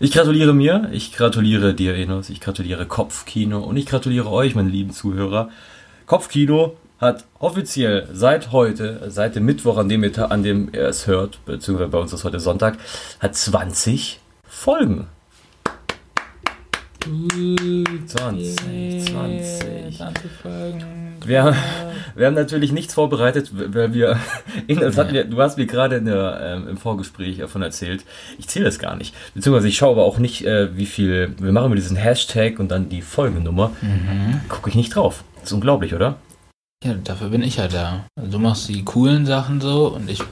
Ich 0.00 0.12
gratuliere 0.12 0.54
mir, 0.54 0.90
ich 0.92 1.12
gratuliere 1.12 1.74
dir, 1.74 1.96
Enos, 1.96 2.30
ich 2.30 2.40
gratuliere 2.40 2.86
Kopfkino 2.86 3.58
und 3.58 3.76
ich 3.76 3.84
gratuliere 3.84 4.30
euch, 4.30 4.54
meine 4.54 4.68
lieben 4.68 4.92
Zuhörer. 4.92 5.50
Kopfkino 6.06 6.76
hat 7.00 7.24
offiziell 7.40 8.08
seit 8.12 8.52
heute, 8.52 9.10
seit 9.10 9.34
dem 9.34 9.44
Mittwoch, 9.44 9.76
an 9.76 9.88
dem 9.88 10.04
ihr, 10.04 10.30
an 10.30 10.44
dem 10.44 10.72
ihr 10.72 10.86
es 10.86 11.08
hört, 11.08 11.44
beziehungsweise 11.46 11.90
bei 11.90 11.98
uns 11.98 12.12
ist 12.12 12.22
heute 12.22 12.38
Sonntag, 12.38 12.78
hat 13.18 13.34
20 13.34 14.20
Folgen. 14.46 15.08
20, 17.00 18.56
20. 19.06 19.96
20 19.96 20.30
Folgen. 20.42 20.98
Wir, 21.24 21.54
wir 22.14 22.26
haben 22.26 22.34
natürlich 22.34 22.72
nichts 22.72 22.94
vorbereitet, 22.94 23.50
weil 23.52 23.92
wir, 23.92 24.18
wir 24.66 25.24
du 25.24 25.40
hast 25.40 25.58
mir 25.58 25.66
gerade 25.66 26.02
der, 26.02 26.40
ähm, 26.42 26.68
im 26.68 26.76
Vorgespräch 26.76 27.38
davon 27.38 27.62
erzählt, 27.62 28.04
ich 28.38 28.48
zähle 28.48 28.66
das 28.66 28.78
gar 28.78 28.96
nicht. 28.96 29.14
Beziehungsweise 29.34 29.68
ich 29.68 29.76
schaue 29.76 29.92
aber 29.92 30.04
auch 30.04 30.18
nicht, 30.18 30.44
äh, 30.46 30.76
wie 30.76 30.86
viel, 30.86 31.34
wir 31.38 31.52
machen 31.52 31.66
immer 31.66 31.76
diesen 31.76 31.96
Hashtag 31.96 32.58
und 32.58 32.70
dann 32.70 32.88
die 32.88 33.02
Folgennummer. 33.02 33.72
Mhm. 33.80 34.40
Gucke 34.48 34.70
ich 34.70 34.76
nicht 34.76 34.94
drauf. 34.94 35.24
Das 35.36 35.44
ist 35.44 35.52
unglaublich, 35.52 35.94
oder? 35.94 36.16
Ja, 36.84 36.94
dafür 36.94 37.30
bin 37.30 37.42
ich 37.42 37.56
ja 37.56 37.68
da. 37.68 38.04
Also 38.16 38.32
du 38.32 38.38
machst 38.38 38.68
die 38.68 38.84
coolen 38.84 39.26
Sachen 39.26 39.60
so 39.60 39.88
und 39.88 40.08
ich 40.08 40.22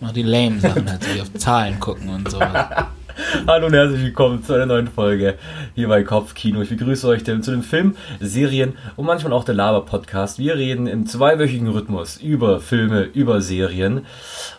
mach 0.00 0.12
die 0.12 0.22
lame 0.22 0.60
Sachen, 0.60 0.90
halt 0.90 1.04
so 1.04 1.14
wie 1.14 1.20
auf 1.20 1.32
Zahlen 1.34 1.78
gucken 1.78 2.08
und 2.08 2.30
so. 2.30 2.40
Hallo 3.46 3.66
und 3.66 3.72
herzlich 3.72 4.02
willkommen 4.02 4.44
zu 4.44 4.52
einer 4.52 4.66
neuen 4.66 4.88
Folge 4.88 5.38
hier 5.74 5.88
bei 5.88 6.02
Kopfkino. 6.04 6.60
Ich 6.60 6.68
begrüße 6.68 7.08
euch 7.08 7.24
zu 7.24 7.40
den 7.40 7.62
Film, 7.62 7.96
Serien 8.20 8.76
und 8.96 9.06
manchmal 9.06 9.32
auch 9.32 9.44
der 9.44 9.54
Laber-Podcast. 9.54 10.38
Wir 10.38 10.56
reden 10.56 10.86
im 10.86 11.06
zweiwöchigen 11.06 11.68
Rhythmus 11.68 12.18
über 12.18 12.60
Filme, 12.60 13.02
über 13.02 13.40
Serien. 13.40 14.06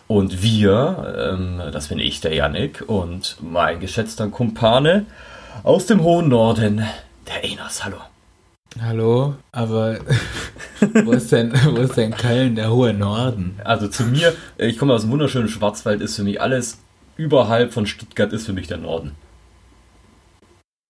Und 0.08 0.42
wir, 0.42 1.32
ähm, 1.32 1.62
das 1.72 1.88
bin 1.88 1.98
ich, 1.98 2.20
der 2.20 2.34
Yannick, 2.34 2.84
und 2.86 3.36
mein 3.40 3.80
geschätzter 3.80 4.28
Kumpane 4.28 5.06
aus 5.62 5.86
dem 5.86 6.02
hohen 6.02 6.28
Norden, 6.28 6.84
der 7.28 7.44
Enos. 7.44 7.84
Hallo. 7.84 7.98
Hallo, 8.82 9.36
aber 9.52 9.98
wo 11.04 11.12
ist 11.12 11.30
denn, 11.30 11.52
wo 11.52 11.76
ist 11.76 11.96
denn 11.96 12.14
Köln, 12.16 12.56
der 12.56 12.72
hohe 12.72 12.92
Norden? 12.92 13.60
Also 13.62 13.86
zu 13.86 14.02
mir, 14.02 14.34
ich 14.58 14.78
komme 14.78 14.94
aus 14.94 15.02
dem 15.02 15.12
wunderschönen 15.12 15.48
Schwarzwald, 15.48 16.00
ist 16.00 16.16
für 16.16 16.24
mich 16.24 16.40
alles 16.40 16.78
überhalb 17.16 17.72
von 17.72 17.86
Stuttgart 17.86 18.32
ist 18.32 18.46
für 18.46 18.52
mich 18.52 18.66
der 18.68 18.78
Norden. 18.78 19.12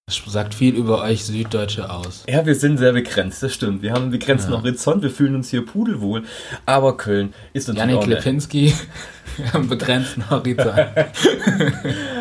Das 0.06 0.20
sagt 0.26 0.52
viel 0.54 0.74
über 0.74 1.00
euch 1.02 1.24
Süddeutsche 1.24 1.88
aus. 1.90 2.24
Ja, 2.28 2.44
wir 2.44 2.54
sind 2.54 2.76
sehr 2.76 2.92
begrenzt, 2.92 3.42
das 3.42 3.54
stimmt. 3.54 3.80
Wir 3.80 3.92
haben 3.92 4.02
einen 4.02 4.10
begrenzten 4.10 4.52
Ja. 4.52 4.58
Horizont, 4.58 5.02
wir 5.02 5.08
fühlen 5.08 5.34
uns 5.34 5.48
hier 5.48 5.64
pudelwohl, 5.64 6.24
aber 6.66 6.98
Köln 6.98 7.32
ist 7.54 7.68
natürlich 7.68 7.88
Janik 7.92 8.02
auch 8.02 8.06
Lipinski 8.06 8.74
am 9.54 9.66
begrenzten 9.66 10.28
Horizont. 10.28 10.76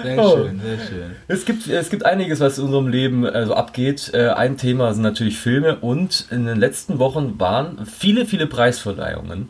Sehr 0.03 0.17
Oh. 0.17 0.37
schön, 0.37 0.61
sehr 0.61 0.77
schön. 0.87 1.15
es 1.27 1.43
gibt, 1.43 1.67
es 1.67 1.89
gibt 1.89 2.05
einiges, 2.05 2.39
was 2.39 2.57
in 2.57 2.63
unserem 2.65 2.87
Leben 2.87 3.25
äh, 3.25 3.45
so 3.45 3.53
abgeht. 3.53 4.11
Äh, 4.13 4.29
ein 4.29 4.55
Thema 4.57 4.93
sind 4.93 5.03
natürlich 5.03 5.37
Filme 5.37 5.77
und 5.79 6.27
in 6.31 6.45
den 6.45 6.57
letzten 6.59 6.99
Wochen 6.99 7.37
waren 7.39 7.85
viele, 7.85 8.25
viele 8.25 8.47
Preisverleihungen 8.47 9.49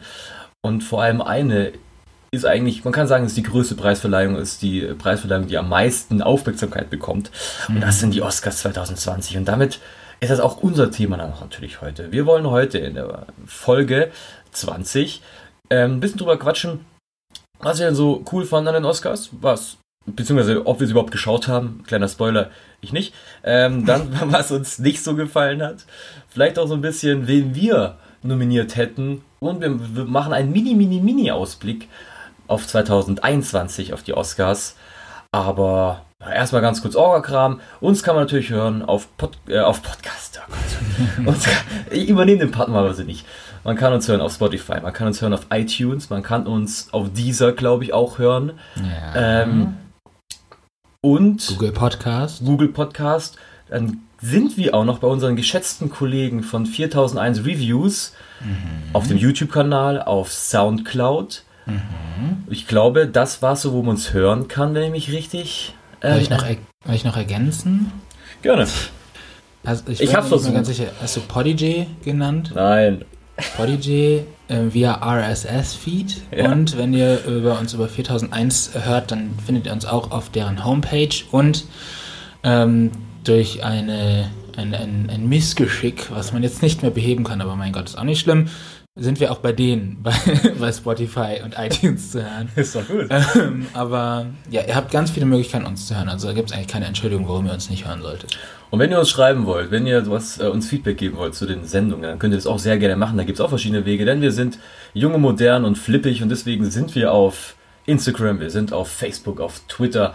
und 0.64 0.84
vor 0.84 1.04
allem 1.04 1.22
eine 1.22 1.72
ist 2.34 2.46
eigentlich, 2.46 2.84
man 2.84 2.92
kann 2.92 3.08
sagen, 3.08 3.28
ist 3.28 3.38
die 3.38 3.44
größte 3.44 3.76
Preisverleihung, 3.76 4.36
ist 4.38 4.64
die 4.64 4.82
Preisverleihung, 4.82 5.46
die 5.46 5.58
am 5.60 5.70
meisten 5.70 6.24
Aufmerksamkeit 6.24 6.90
bekommt. 6.90 7.30
Und 7.68 7.80
das 7.80 8.00
sind 8.00 8.12
die 8.12 8.24
Oscars 8.24 8.58
2020. 8.58 9.38
Und 9.38 9.46
damit 9.46 9.80
ist 10.20 10.32
das 10.32 10.40
auch 10.40 10.58
unser 10.58 10.90
Thema 10.90 11.18
dann 11.18 11.34
natürlich 11.40 11.82
heute. 11.82 12.12
Wir 12.12 12.26
wollen 12.26 12.50
heute 12.50 12.80
in 12.80 12.96
der 12.96 13.28
Folge 13.46 14.10
20 14.52 15.22
ähm, 15.70 15.94
ein 15.94 16.00
bisschen 16.00 16.18
drüber 16.18 16.40
quatschen, 16.40 16.84
was 17.60 17.78
wir 17.78 17.86
denn 17.86 17.96
so 17.96 18.26
cool 18.32 18.46
fanden 18.46 18.70
an 18.70 18.74
den 18.74 18.86
Oscars, 18.86 19.30
was, 19.40 19.78
beziehungsweise 20.08 20.66
ob 20.66 20.80
wir 20.80 20.88
sie 20.88 20.92
überhaupt 20.94 21.12
geschaut 21.12 21.48
haben, 21.48 21.84
kleiner 21.86 22.08
Spoiler, 22.08 22.50
ich 22.82 22.94
nicht. 22.94 23.14
Ähm, 23.44 23.86
dann, 23.86 24.10
was 24.32 24.50
uns 24.50 24.80
nicht 24.80 25.04
so 25.04 25.16
gefallen 25.16 25.62
hat. 25.62 25.86
Vielleicht 26.30 26.58
auch 26.58 26.68
so 26.68 26.74
ein 26.74 26.82
bisschen, 26.82 27.28
wen 27.28 27.54
wir 27.54 28.00
nominiert 28.24 28.76
hätten. 28.76 29.22
Und 29.40 29.62
wir, 29.62 29.96
wir 29.96 30.06
machen 30.06 30.34
einen 30.34 30.52
mini, 30.52 30.74
mini, 30.74 31.00
mini 31.00 31.30
Ausblick 31.30 31.90
auf 32.54 32.68
2021, 32.68 33.94
auf 33.94 34.04
die 34.04 34.14
Oscars. 34.14 34.76
Aber 35.32 36.02
erstmal 36.20 36.62
ganz 36.62 36.82
kurz 36.82 36.96
Orga-Kram. 36.96 37.60
Uns 37.82 38.04
kann 38.04 38.16
man 38.16 38.26
natürlich 38.26 38.52
hören 38.52 38.84
auf, 38.84 39.18
Pod, 39.18 39.32
äh, 39.48 39.60
auf 39.60 39.82
Podcast. 39.82 40.42
Oh 40.48 41.24
Gott. 41.26 41.36
Ich 41.92 42.08
übernehme 42.08 42.40
den 42.40 42.52
Part 42.52 42.70
mal 42.70 42.86
also 42.86 43.04
nicht. 43.04 43.26
Man 43.64 43.76
kann 43.76 43.94
uns 43.94 44.08
hören 44.08 44.22
auf 44.22 44.34
Spotify, 44.34 44.82
man 44.82 44.94
kann 44.94 45.08
uns 45.08 45.22
hören 45.22 45.34
auf 45.34 45.48
iTunes, 45.52 46.10
man 46.10 46.22
kann 46.22 46.48
uns 46.48 46.92
auf 46.92 47.14
Deezer, 47.14 47.54
glaube 47.54 47.84
ich, 47.86 47.94
auch 47.94 48.18
hören. 48.18 48.54
Ja. 48.76 49.44
Ähm, 49.44 49.78
und 51.02 51.48
Google 51.48 51.72
Podcast. 51.72 52.44
Google 52.46 52.70
Podcast. 52.70 53.38
Dann 53.70 54.02
sind 54.22 54.58
wir 54.58 54.74
auch 54.76 54.86
noch 54.86 55.00
bei 55.00 55.08
unseren 55.08 55.36
geschätzten 55.36 55.90
Kollegen 55.90 56.44
von 56.44 56.66
4001 56.66 57.40
Reviews 57.40 58.14
auf 58.94 59.08
dem 59.08 59.18
YouTube-Kanal, 59.18 60.02
auf 60.02 60.32
Soundcloud. 60.32 61.44
Ich 62.50 62.68
glaube, 62.68 63.08
das 63.08 63.42
war 63.42 63.56
so, 63.56 63.74
wo 63.74 63.82
man 63.82 63.92
uns 63.92 64.14
hören 64.14 64.48
kann, 64.48 64.74
wenn 64.74 64.84
ich 64.84 64.92
mich 64.92 65.12
richtig. 65.12 65.74
Äh, 66.02 66.20
ich, 66.20 66.30
noch, 66.30 66.42
soll 66.86 66.96
ich 66.96 67.04
noch 67.06 67.18
ergänzen? 67.18 67.92
gerne. 68.42 68.68
Also 69.64 69.84
ich, 69.88 70.02
Ich 70.02 70.12
mehr 70.12 70.28
versucht. 70.28 70.54
ganz 70.54 70.68
sicher. 70.68 70.88
Hast 71.02 71.16
du 71.16 71.22
Podigy 71.22 71.88
genannt? 72.04 72.52
Nein. 72.54 73.06
Podigy 73.56 74.26
äh, 74.50 74.58
via 74.72 74.94
RSS-Feed. 75.02 76.22
Ja. 76.36 76.52
Und 76.52 76.78
wenn 76.78 76.94
ihr 76.94 77.24
über 77.26 77.58
uns 77.60 77.74
über 77.74 77.88
4001 77.88 78.72
hört, 78.84 79.12
dann 79.12 79.32
findet 79.46 79.66
ihr 79.66 79.72
uns 79.74 79.86
auch 79.86 80.12
auf 80.12 80.30
deren 80.30 80.66
Homepage 80.66 81.10
und 81.32 81.66
ähm, 82.44 82.92
durch 83.24 83.64
eine, 83.64 84.30
ein, 84.58 84.76
ein, 84.76 85.10
ein 85.10 85.30
Missgeschick, 85.30 86.12
was 86.12 86.34
man 86.34 86.44
jetzt 86.44 86.62
nicht 86.62 86.82
mehr 86.82 86.92
beheben 86.92 87.24
kann, 87.24 87.40
aber 87.42 87.56
mein 87.56 87.72
Gott, 87.72 87.86
ist 87.86 87.98
auch 87.98 88.04
nicht 88.04 88.20
schlimm, 88.20 88.50
sind 88.96 89.20
wir 89.20 89.32
auch 89.32 89.40
bei 89.40 89.52
denen, 89.52 89.98
bei, 90.04 90.14
bei 90.60 90.72
Spotify 90.72 91.42
und 91.44 91.56
iTunes 91.58 92.12
zu 92.12 92.24
hören. 92.24 92.50
Ist 92.56 92.76
doch 92.76 92.88
gut. 92.88 93.08
Ähm, 93.10 93.66
aber 93.74 94.28
ja, 94.50 94.62
ihr 94.62 94.76
habt 94.76 94.92
ganz 94.92 95.12
viele 95.12 95.26
Möglichkeiten, 95.26 95.66
uns 95.66 95.88
zu 95.88 95.96
hören. 95.96 96.10
Also 96.10 96.28
da 96.28 96.34
gibt 96.34 96.50
es 96.50 96.56
eigentlich 96.56 96.68
keine 96.68 96.86
Entschuldigung, 96.86 97.28
warum 97.28 97.48
ihr 97.48 97.54
uns 97.54 97.70
nicht 97.70 97.88
hören 97.88 98.02
solltet. 98.02 98.38
Und 98.70 98.80
wenn 98.80 98.92
ihr 98.92 99.00
uns 99.00 99.10
schreiben 99.10 99.46
wollt, 99.46 99.72
wenn 99.72 99.88
ihr 99.88 100.10
was, 100.10 100.40
äh, 100.40 100.46
uns 100.46 100.68
Feedback 100.68 100.98
geben 100.98 101.18
wollt 101.18 101.36
zu 101.36 101.46
den 101.46 101.66
Sendungen, 101.66 102.04
dann 102.04 102.20
könnt 102.20 102.34
ihr 102.34 102.38
das 102.38 102.48
auch 102.48 102.60
sehr 102.60 102.78
gerne 102.78 102.96
machen. 102.96 103.18
Da 103.18 103.24
gibt 103.24 103.40
es 103.40 103.42
auch 103.44 103.50
verschiedene 103.50 103.86
Wege, 103.86 104.06
denn 104.06 104.22
wir 104.22 104.32
sind 104.32 104.60
junge, 104.94 105.18
modern 105.18 105.66
und 105.66 105.78
flippig 105.78 106.22
und 106.22 106.30
deswegen 106.30 106.70
sind 106.70 106.94
wir 106.96 107.12
auf 107.12 107.56
Instagram, 107.86 108.40
wir 108.40 108.50
sind 108.50 108.74
auf 108.74 108.90
Facebook, 108.90 109.42
auf 109.42 109.62
Twitter, 109.68 110.14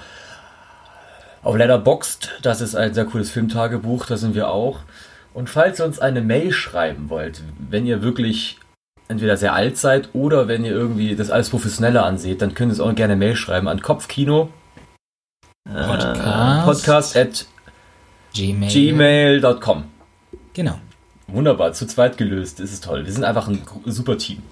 auf 1.42 1.56
Letterboxd. 1.56 2.38
Das 2.42 2.60
ist 2.60 2.74
ein 2.74 2.94
sehr 2.94 3.04
cooles 3.04 3.30
Filmtagebuch, 3.30 4.06
da 4.06 4.16
sind 4.16 4.34
wir 4.34 4.48
auch. 4.48 4.80
Und 5.34 5.50
falls 5.50 5.78
ihr 5.78 5.84
uns 5.84 5.98
eine 5.98 6.20
Mail 6.20 6.52
schreiben 6.52 7.10
wollt, 7.10 7.42
wenn 7.58 7.86
ihr 7.86 8.02
wirklich 8.02 8.58
entweder 9.08 9.36
sehr 9.36 9.54
alt 9.54 9.76
seid 9.76 10.10
oder 10.14 10.48
wenn 10.48 10.64
ihr 10.64 10.72
irgendwie 10.72 11.16
das 11.16 11.30
alles 11.30 11.50
professioneller 11.50 12.04
anseht, 12.04 12.42
dann 12.42 12.54
könnt 12.54 12.70
ihr 12.70 12.72
uns 12.72 12.80
auch 12.80 12.94
gerne 12.94 13.16
Mail 13.16 13.36
schreiben 13.36 13.68
an 13.68 13.80
Kopfkino. 13.82 14.50
äh, 15.68 15.84
Podcast. 15.86 16.64
Podcast 16.64 17.16
at 17.16 17.46
Gmail. 18.34 18.70
gmail.com. 18.70 19.84
Genau, 20.54 20.78
Wunderbar, 21.28 21.74
zu 21.74 21.86
zweit 21.86 22.16
gelöst, 22.16 22.58
das 22.58 22.72
ist 22.72 22.84
toll. 22.84 23.04
Wir 23.04 23.12
sind 23.12 23.24
einfach 23.24 23.48
ein 23.48 23.60
super 23.84 24.16
Team. 24.16 24.42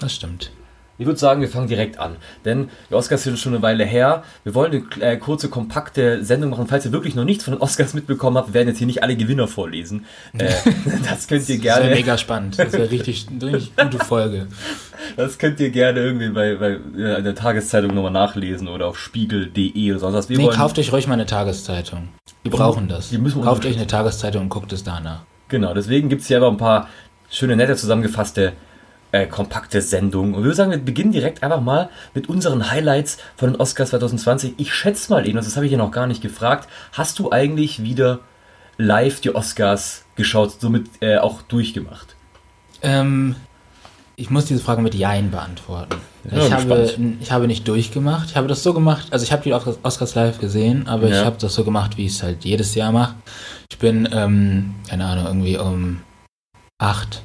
das 0.00 0.14
stimmt. 0.14 0.52
Ich 1.02 1.06
würde 1.06 1.18
sagen, 1.18 1.40
wir 1.40 1.48
fangen 1.48 1.66
direkt 1.66 1.98
an, 1.98 2.14
denn 2.44 2.68
die 2.88 2.94
Oscars 2.94 3.24
sind 3.24 3.36
schon 3.36 3.54
eine 3.54 3.62
Weile 3.62 3.84
her. 3.84 4.22
Wir 4.44 4.54
wollen 4.54 4.86
eine 5.00 5.04
äh, 5.04 5.16
kurze, 5.16 5.48
kompakte 5.48 6.24
Sendung 6.24 6.50
machen. 6.50 6.68
Falls 6.68 6.86
ihr 6.86 6.92
wirklich 6.92 7.16
noch 7.16 7.24
nichts 7.24 7.42
von 7.42 7.54
den 7.54 7.60
Oscars 7.60 7.92
mitbekommen 7.92 8.36
habt, 8.36 8.48
wir 8.50 8.54
werden 8.54 8.68
jetzt 8.68 8.78
hier 8.78 8.86
nicht 8.86 9.02
alle 9.02 9.16
Gewinner 9.16 9.48
vorlesen. 9.48 10.06
Äh, 10.38 10.52
das 11.10 11.26
könnt 11.26 11.48
ihr 11.48 11.56
Das 11.56 11.64
wäre 11.64 11.80
gerne, 11.80 11.94
mega 11.94 12.16
spannend. 12.16 12.56
Das 12.56 12.72
wäre 12.72 12.88
richtig, 12.88 13.26
eine 13.28 13.52
richtig 13.52 13.76
gute 13.76 13.98
Folge. 13.98 14.46
das 15.16 15.38
könnt 15.38 15.58
ihr 15.58 15.70
gerne 15.70 15.98
irgendwie 15.98 16.28
bei, 16.28 16.54
bei 16.54 16.70
äh, 16.70 17.18
in 17.18 17.24
der 17.24 17.34
Tageszeitung 17.34 17.94
nochmal 17.94 18.12
nachlesen 18.12 18.68
oder 18.68 18.86
auf 18.86 18.96
spiegel.de 18.96 19.90
oder 19.90 19.98
sonst 19.98 20.14
was. 20.14 20.28
Wir 20.28 20.38
Nee, 20.38 20.44
wollen, 20.44 20.56
kauft 20.56 20.78
euch 20.78 20.92
ruhig 20.92 21.08
mal 21.08 21.14
eine 21.14 21.26
Tageszeitung. 21.26 22.10
Wir 22.44 22.52
brauchen 22.52 22.86
das. 22.86 23.10
Die 23.10 23.18
müssen 23.18 23.40
wir 23.40 23.44
kauft 23.44 23.66
euch 23.66 23.76
eine 23.76 23.88
Tageszeitung 23.88 24.42
und 24.42 24.48
guckt 24.50 24.72
es 24.72 24.84
danach. 24.84 25.22
Genau, 25.48 25.74
deswegen 25.74 26.08
gibt 26.08 26.22
es 26.22 26.28
hier 26.28 26.36
aber 26.36 26.48
ein 26.48 26.58
paar 26.58 26.88
schöne, 27.28 27.56
nette 27.56 27.74
zusammengefasste, 27.74 28.52
äh, 29.12 29.26
kompakte 29.26 29.80
Sendungen. 29.82 30.34
Und 30.34 30.44
wir 30.44 30.54
sagen, 30.54 30.70
wir 30.70 30.78
beginnen 30.78 31.12
direkt 31.12 31.42
einfach 31.42 31.60
mal 31.60 31.88
mit 32.14 32.28
unseren 32.28 32.70
Highlights 32.70 33.18
von 33.36 33.52
den 33.52 33.60
Oscars 33.60 33.90
2020. 33.90 34.54
Ich 34.56 34.74
schätze 34.74 35.12
mal, 35.12 35.26
Enos, 35.28 35.44
das 35.44 35.56
habe 35.56 35.66
ich 35.66 35.72
ja 35.72 35.78
noch 35.78 35.90
gar 35.92 36.06
nicht 36.06 36.22
gefragt. 36.22 36.68
Hast 36.92 37.18
du 37.18 37.30
eigentlich 37.30 37.82
wieder 37.82 38.20
live 38.78 39.20
die 39.20 39.34
Oscars 39.34 40.04
geschaut, 40.16 40.60
somit 40.60 40.86
äh, 41.00 41.18
auch 41.18 41.42
durchgemacht? 41.42 42.16
Ähm, 42.82 43.36
ich 44.16 44.30
muss 44.30 44.46
diese 44.46 44.62
Frage 44.62 44.82
mit 44.82 44.94
Jein 44.94 45.30
beantworten. 45.30 45.96
Ja, 46.30 46.46
ich, 46.46 46.52
habe, 46.52 46.74
gespannt. 46.82 47.16
ich 47.20 47.32
habe 47.32 47.46
nicht 47.46 47.66
durchgemacht. 47.68 48.30
Ich 48.30 48.36
habe 48.36 48.46
das 48.46 48.62
so 48.62 48.72
gemacht, 48.72 49.08
also 49.10 49.24
ich 49.24 49.32
habe 49.32 49.42
die 49.42 49.52
Oscars- 49.54 49.78
Oscars 49.82 50.14
live 50.14 50.38
gesehen, 50.38 50.86
aber 50.86 51.08
Ja. 51.08 51.20
ich 51.20 51.24
habe 51.26 51.36
das 51.38 51.54
so 51.54 51.64
gemacht, 51.64 51.96
wie 51.96 52.06
ich 52.06 52.12
es 52.12 52.22
halt 52.22 52.44
jedes 52.44 52.74
Jahr 52.74 52.92
mache. 52.92 53.14
Ich 53.70 53.78
bin, 53.78 54.08
ähm, 54.12 54.74
keine 54.88 55.04
Ahnung, 55.04 55.26
irgendwie 55.26 55.58
um 55.58 56.00
acht 56.78 57.22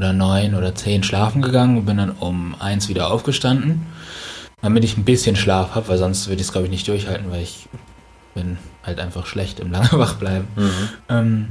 oder 0.00 0.14
neun 0.14 0.54
oder 0.54 0.74
zehn 0.74 1.02
schlafen 1.02 1.42
gegangen 1.42 1.76
und 1.76 1.84
bin 1.84 1.98
dann 1.98 2.10
um 2.10 2.54
eins 2.58 2.88
wieder 2.88 3.12
aufgestanden, 3.12 3.86
damit 4.62 4.82
ich 4.82 4.96
ein 4.96 5.04
bisschen 5.04 5.36
Schlaf 5.36 5.74
habe, 5.74 5.88
weil 5.88 5.98
sonst 5.98 6.26
würde 6.28 6.40
ich 6.40 6.46
es, 6.46 6.52
glaube 6.52 6.66
ich, 6.66 6.70
nicht 6.70 6.88
durchhalten, 6.88 7.30
weil 7.30 7.42
ich 7.42 7.68
bin 8.34 8.56
halt 8.82 8.98
einfach 8.98 9.26
schlecht 9.26 9.60
im 9.60 9.70
lange 9.70 9.92
wachbleiben. 9.92 10.48
Mhm. 10.56 10.88
Ähm, 11.10 11.48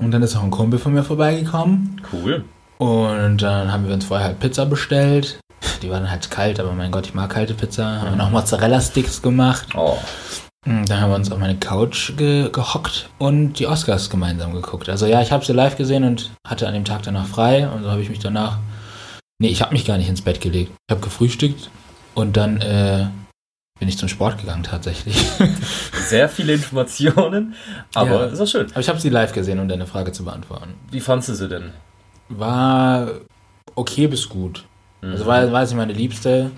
und 0.00 0.10
dann 0.10 0.24
ist 0.24 0.34
auch 0.34 0.42
ein 0.42 0.50
Kumpel 0.50 0.80
von 0.80 0.92
mir 0.92 1.04
vorbeigekommen. 1.04 2.02
Cool. 2.12 2.44
Und 2.78 3.42
dann 3.42 3.72
haben 3.72 3.86
wir 3.86 3.94
uns 3.94 4.06
vorher 4.06 4.26
halt 4.26 4.40
Pizza 4.40 4.66
bestellt. 4.66 5.38
Die 5.80 5.88
war 5.88 6.00
dann 6.00 6.10
halt 6.10 6.28
kalt, 6.32 6.58
aber 6.58 6.72
mein 6.72 6.90
Gott, 6.90 7.06
ich 7.06 7.14
mag 7.14 7.30
kalte 7.30 7.54
Pizza. 7.54 8.00
Haben 8.00 8.10
wir 8.10 8.16
noch 8.16 8.30
Mozzarella-Sticks 8.32 9.22
gemacht. 9.22 9.68
Oh. 9.76 9.98
Dann 10.64 11.00
haben 11.00 11.10
wir 11.10 11.16
uns 11.16 11.30
auf 11.30 11.38
meine 11.38 11.56
Couch 11.56 12.16
ge 12.16 12.48
gehockt 12.50 13.10
und 13.18 13.58
die 13.58 13.66
Oscars 13.66 14.08
gemeinsam 14.08 14.54
geguckt. 14.54 14.88
Also 14.88 15.06
ja, 15.06 15.20
ich 15.20 15.30
habe 15.30 15.44
sie 15.44 15.52
live 15.52 15.76
gesehen 15.76 16.04
und 16.04 16.30
hatte 16.46 16.66
an 16.66 16.74
dem 16.74 16.84
Tag 16.86 17.02
danach 17.02 17.26
frei 17.26 17.68
und 17.68 17.82
so 17.82 17.90
habe 17.90 18.00
ich 18.00 18.08
mich 18.08 18.18
danach. 18.18 18.58
Nee, 19.38 19.48
ich 19.48 19.60
habe 19.60 19.72
mich 19.72 19.84
gar 19.84 19.98
nicht 19.98 20.08
ins 20.08 20.22
Bett 20.22 20.40
gelegt. 20.40 20.72
Ich 20.88 20.92
habe 20.92 21.02
gefrühstückt 21.02 21.68
und 22.14 22.36
dann 22.36 22.60
äh, 22.62 23.08
bin 23.78 23.88
ich 23.88 23.98
zum 23.98 24.08
Sport 24.08 24.38
gegangen 24.38 24.62
tatsächlich. 24.62 25.16
Sehr 26.06 26.30
viele 26.30 26.54
Informationen, 26.54 27.54
aber 27.94 28.20
ja. 28.20 28.24
ist 28.26 28.40
auch 28.40 28.46
schön. 28.46 28.66
Aber 28.70 28.80
ich 28.80 28.88
habe 28.88 29.00
sie 29.00 29.10
live 29.10 29.32
gesehen, 29.32 29.58
um 29.58 29.68
deine 29.68 29.86
Frage 29.86 30.12
zu 30.12 30.24
beantworten. 30.24 30.74
Wie 30.90 31.00
fandest 31.00 31.28
du 31.28 31.34
sie 31.34 31.48
denn? 31.48 31.72
War 32.30 33.08
okay 33.74 34.06
bis 34.06 34.28
gut. 34.28 34.64
Also 35.02 35.06
mhm. 35.06 35.12
Also 35.12 35.26
war, 35.26 35.52
war 35.52 35.66
sie 35.66 35.74
meine 35.74 35.92
liebste 35.92 36.50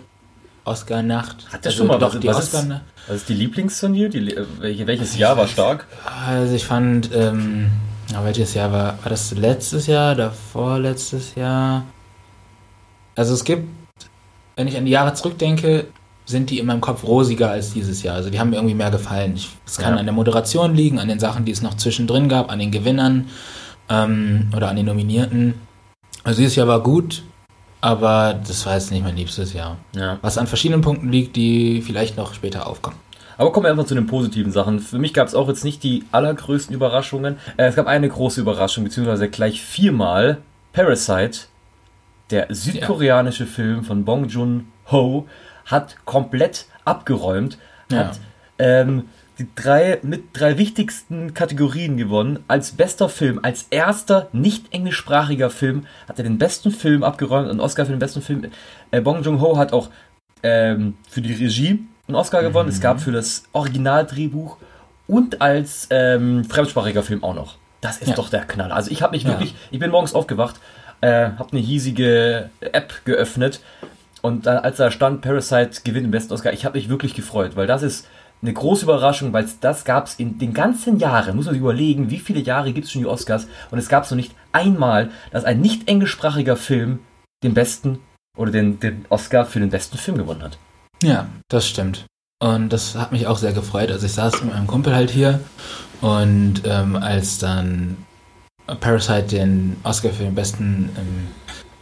Oscar-Nacht. 0.67 1.47
Hat 1.53 1.65
der 1.65 1.71
also 1.71 1.79
schon 1.79 1.87
mal 1.87 1.99
doch 1.99 2.15
was, 2.15 2.21
die 2.21 2.29
was 2.29 2.37
Oscar 2.39 2.61
ist, 2.61 2.81
was 3.07 3.17
ist 3.17 3.29
die 3.29 3.35
Lieblingsturnier? 3.35 4.09
Die, 4.09 4.37
welches 4.61 5.17
Jahr 5.17 5.37
war 5.37 5.47
stark? 5.47 5.87
Also 6.27 6.55
ich 6.55 6.65
fand, 6.65 7.11
ähm, 7.15 7.71
welches 8.23 8.55
Jahr 8.55 8.73
war, 8.73 8.99
war 9.03 9.11
das 9.11 9.31
letztes 9.33 9.87
Jahr, 9.87 10.15
davor 10.15 10.79
letztes 10.79 11.35
Jahr? 11.35 11.85
Also 13.15 13.35
es 13.35 13.45
gibt, 13.45 13.69
wenn 14.57 14.67
ich 14.69 14.77
an 14.77 14.85
die 14.85 14.93
Jahre 14.93 15.15
zurückdenke, 15.15 15.87
sind 16.27 16.51
die 16.51 16.59
in 16.59 16.67
meinem 16.67 16.81
Kopf 16.81 17.05
rosiger 17.05 17.51
als 17.51 17.73
dieses 17.73 18.03
Jahr. 18.03 18.17
Also 18.17 18.31
die 18.31 18.41
haben 18.41 18.51
mir 18.51 18.57
irgendwie 18.57 18.75
mehr 18.75 18.91
gefallen. 18.91 19.39
Es 19.65 19.79
kann 19.79 19.95
ja. 19.95 20.01
an 20.01 20.07
der 20.07 20.13
Moderation 20.13 20.75
liegen, 20.75 20.99
an 20.99 21.09
den 21.09 21.21
Sachen, 21.21 21.45
die 21.45 21.53
es 21.53 21.63
noch 21.63 21.75
zwischendrin 21.75 22.29
gab, 22.29 22.51
an 22.51 22.59
den 22.59 22.73
Gewinnern 22.73 23.29
ähm, 23.89 24.51
oder 24.55 24.69
an 24.69 24.77
den 24.77 24.87
Nominierten. 24.87 25.55
Also 26.25 26.39
dieses 26.41 26.57
Jahr 26.57 26.67
war 26.67 26.83
gut, 26.83 27.23
aber 27.81 28.39
das 28.47 28.67
war 28.67 28.75
jetzt 28.75 28.91
nicht 28.91 29.05
mein 29.05 29.17
liebstes 29.17 29.53
Jahr. 29.53 29.77
Ja. 29.95 30.19
Was 30.23 30.39
an 30.39 30.47
verschiedenen 30.47 30.81
Punkten 30.81 31.11
liegt, 31.11 31.37
die 31.37 31.83
vielleicht 31.83 32.17
noch 32.17 32.35
später 32.35 32.67
aufkommen. 32.67 32.97
Aber 33.39 33.53
kommen 33.53 33.67
wir 33.67 33.71
einfach 33.71 33.85
zu 33.85 33.95
den 33.95 34.07
positiven 34.07 34.51
Sachen. 34.51 34.81
Für 34.81 34.99
mich 34.99 35.13
gab 35.13 35.29
es 35.29 35.35
auch 35.35 35.49
jetzt 35.49 35.65
nicht 35.65 35.83
die 35.83 36.05
allergrößten 36.11 36.75
Überraschungen. 36.75 37.37
Äh, 37.57 37.67
es 37.67 37.77
gab 37.77 37.87
eine 37.87 38.09
große 38.09 38.41
Überraschung, 38.41 38.85
beziehungsweise 38.85 39.29
gleich 39.29 39.63
viermal 39.63 40.39
Parasite, 40.73 41.41
der 42.31 42.47
südkoreanische 42.51 43.45
ja. 43.45 43.51
Film 43.51 43.85
von 43.85 44.05
Bong 44.05 44.29
Joon-ho, 44.29 45.27
hat 45.67 45.97
komplett 46.05 46.67
abgeräumt, 46.85 47.59
ja. 47.91 47.99
hat 47.99 48.21
ähm, 48.59 49.05
die 49.39 49.47
drei 49.55 49.99
mit 50.03 50.25
drei 50.33 50.59
wichtigsten 50.59 51.35
Kategorien 51.35 51.97
gewonnen. 51.97 52.41
Als 52.49 52.73
bester 52.73 53.09
Film, 53.09 53.41
als 53.43 53.67
erster 53.71 54.29
nicht 54.33 54.73
englischsprachiger 54.73 55.51
Film 55.51 55.87
hat 56.09 56.19
er 56.19 56.25
den 56.25 56.39
besten 56.39 56.71
Film 56.71 57.03
abgeräumt, 57.03 57.51
einen 57.51 57.61
Oscar 57.61 57.85
für 57.85 57.93
den 57.93 57.99
besten 57.99 58.23
Film. 58.23 58.47
Äh, 58.91 59.01
Bong 59.01 59.23
Joon-ho 59.23 59.59
hat 59.59 59.73
auch 59.73 59.91
ähm, 60.43 60.95
für 61.09 61.21
die 61.21 61.35
Regie 61.35 61.87
einen 62.09 62.17
Oscar 62.17 62.41
mhm. 62.41 62.47
gewonnen. 62.47 62.69
Es 62.69 62.81
gab 62.81 63.01
für 63.01 63.13
das 63.13 63.45
Originaldrehbuch 63.53 64.57
und 65.07 65.41
als 65.43 65.87
ähm, 65.91 66.45
fremdsprachiger 66.45 67.03
Film 67.03 67.23
auch 67.23 67.35
noch. 67.35 67.57
Das 67.81 67.99
ist 67.99 68.09
ja. 68.09 68.15
doch 68.15 68.31
der 68.31 68.45
Knall. 68.45 68.73
Also 68.73 68.91
ich 68.91 69.03
habe 69.03 69.15
mich 69.15 69.25
ja. 69.25 69.31
wirklich, 69.31 69.55
ich 69.71 69.79
bin 69.79 69.91
morgens 69.91 70.15
aufgewacht, 70.15 70.57
äh, 71.03 71.31
habe 71.31 71.53
eine 71.53 71.61
hiesige 71.61 72.51
App 72.61 73.05
geöffnet 73.05 73.61
und 74.23 74.47
dann, 74.47 74.59
als 74.59 74.79
da 74.79 74.91
stand, 74.91 75.21
Parasite 75.21 75.83
gewinnt 75.85 76.07
den 76.07 76.11
besten 76.11 76.33
Oscar, 76.33 76.53
ich 76.53 76.65
habe 76.65 76.79
mich 76.79 76.89
wirklich 76.89 77.15
gefreut, 77.15 77.55
weil 77.55 77.67
das 77.67 77.83
ist 77.83 78.09
eine 78.43 78.53
große 78.53 78.85
Überraschung, 78.85 79.33
weil 79.33 79.49
das 79.61 79.85
gab 79.85 80.07
es 80.07 80.15
in 80.15 80.39
den 80.39 80.53
ganzen 80.53 80.99
Jahren, 80.99 81.37
muss 81.37 81.47
man 81.47 81.55
sich 81.55 81.63
überlegen, 81.63 82.11
wie 82.11 82.19
viele 82.19 82.41
Jahre 82.41 82.73
gibt 82.73 82.87
es 82.87 82.93
schon 82.93 83.03
die 83.03 83.09
Oscars 83.09 83.49
und 83.71 83.79
es 83.79 83.89
gab 83.89 84.05
es 84.05 84.11
noch 84.11 84.17
nicht 84.17 84.35
einmal, 84.53 85.11
dass 85.31 85.45
ein 85.45 85.61
nicht 85.61 85.89
englischsprachiger 85.89 86.57
Film 86.57 87.01
den 87.43 87.55
besten 87.55 87.99
oder 88.37 88.53
den, 88.53 88.79
den 88.81 89.07
Oscar 89.09 89.47
für 89.47 89.61
den 89.61 89.71
besten 89.71 89.99
Film 89.99 90.19
gewonnen 90.19 90.43
hat. 90.43 90.59
Ja, 91.03 91.27
das 91.49 91.67
stimmt. 91.67 92.07
Und 92.39 92.73
das 92.73 92.95
hat 92.95 93.13
mich 93.13 93.27
auch 93.27 93.39
sehr 93.39 93.53
gefreut. 93.53 93.91
Also 93.91 94.07
ich 94.07 94.13
saß 94.13 94.43
mit 94.43 94.53
meinem 94.53 94.67
Kumpel 94.67 94.95
halt 94.95 95.11
hier 95.11 95.41
und 96.03 96.63
ähm, 96.65 96.97
als 96.97 97.39
dann 97.39 97.97
Parasite 98.67 99.29
den 99.29 99.77
Oscar 99.85 100.11
für 100.11 100.25
den 100.25 100.35
besten 100.35 100.91
ähm, 100.99 101.29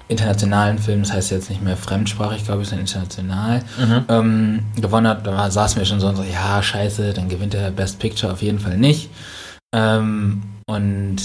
internationalen 0.09 0.79
Film, 0.79 1.03
das 1.03 1.12
heißt 1.12 1.31
jetzt 1.31 1.49
nicht 1.49 1.62
mehr 1.62 1.77
fremdsprachig, 1.77 2.45
glaube 2.45 2.62
ich, 2.62 2.69
sondern 2.69 2.87
international, 2.87 3.62
mhm. 3.79 4.05
ähm, 4.09 4.62
gewonnen 4.77 5.09
hat, 5.09 5.27
da 5.27 5.51
saßen 5.51 5.79
wir 5.79 5.87
schon 5.87 6.01
so 6.01 6.09
und 6.09 6.17
so, 6.17 6.23
ja, 6.23 6.62
scheiße, 6.62 7.15
dann 7.15 7.29
gewinnt 7.29 7.55
er 7.55 7.71
Best 7.71 7.99
Picture 7.99 8.33
auf 8.33 8.43
jeden 8.43 8.59
Fall 8.59 8.77
nicht. 8.77 9.09
Ähm, 9.75 10.43
und 10.67 11.17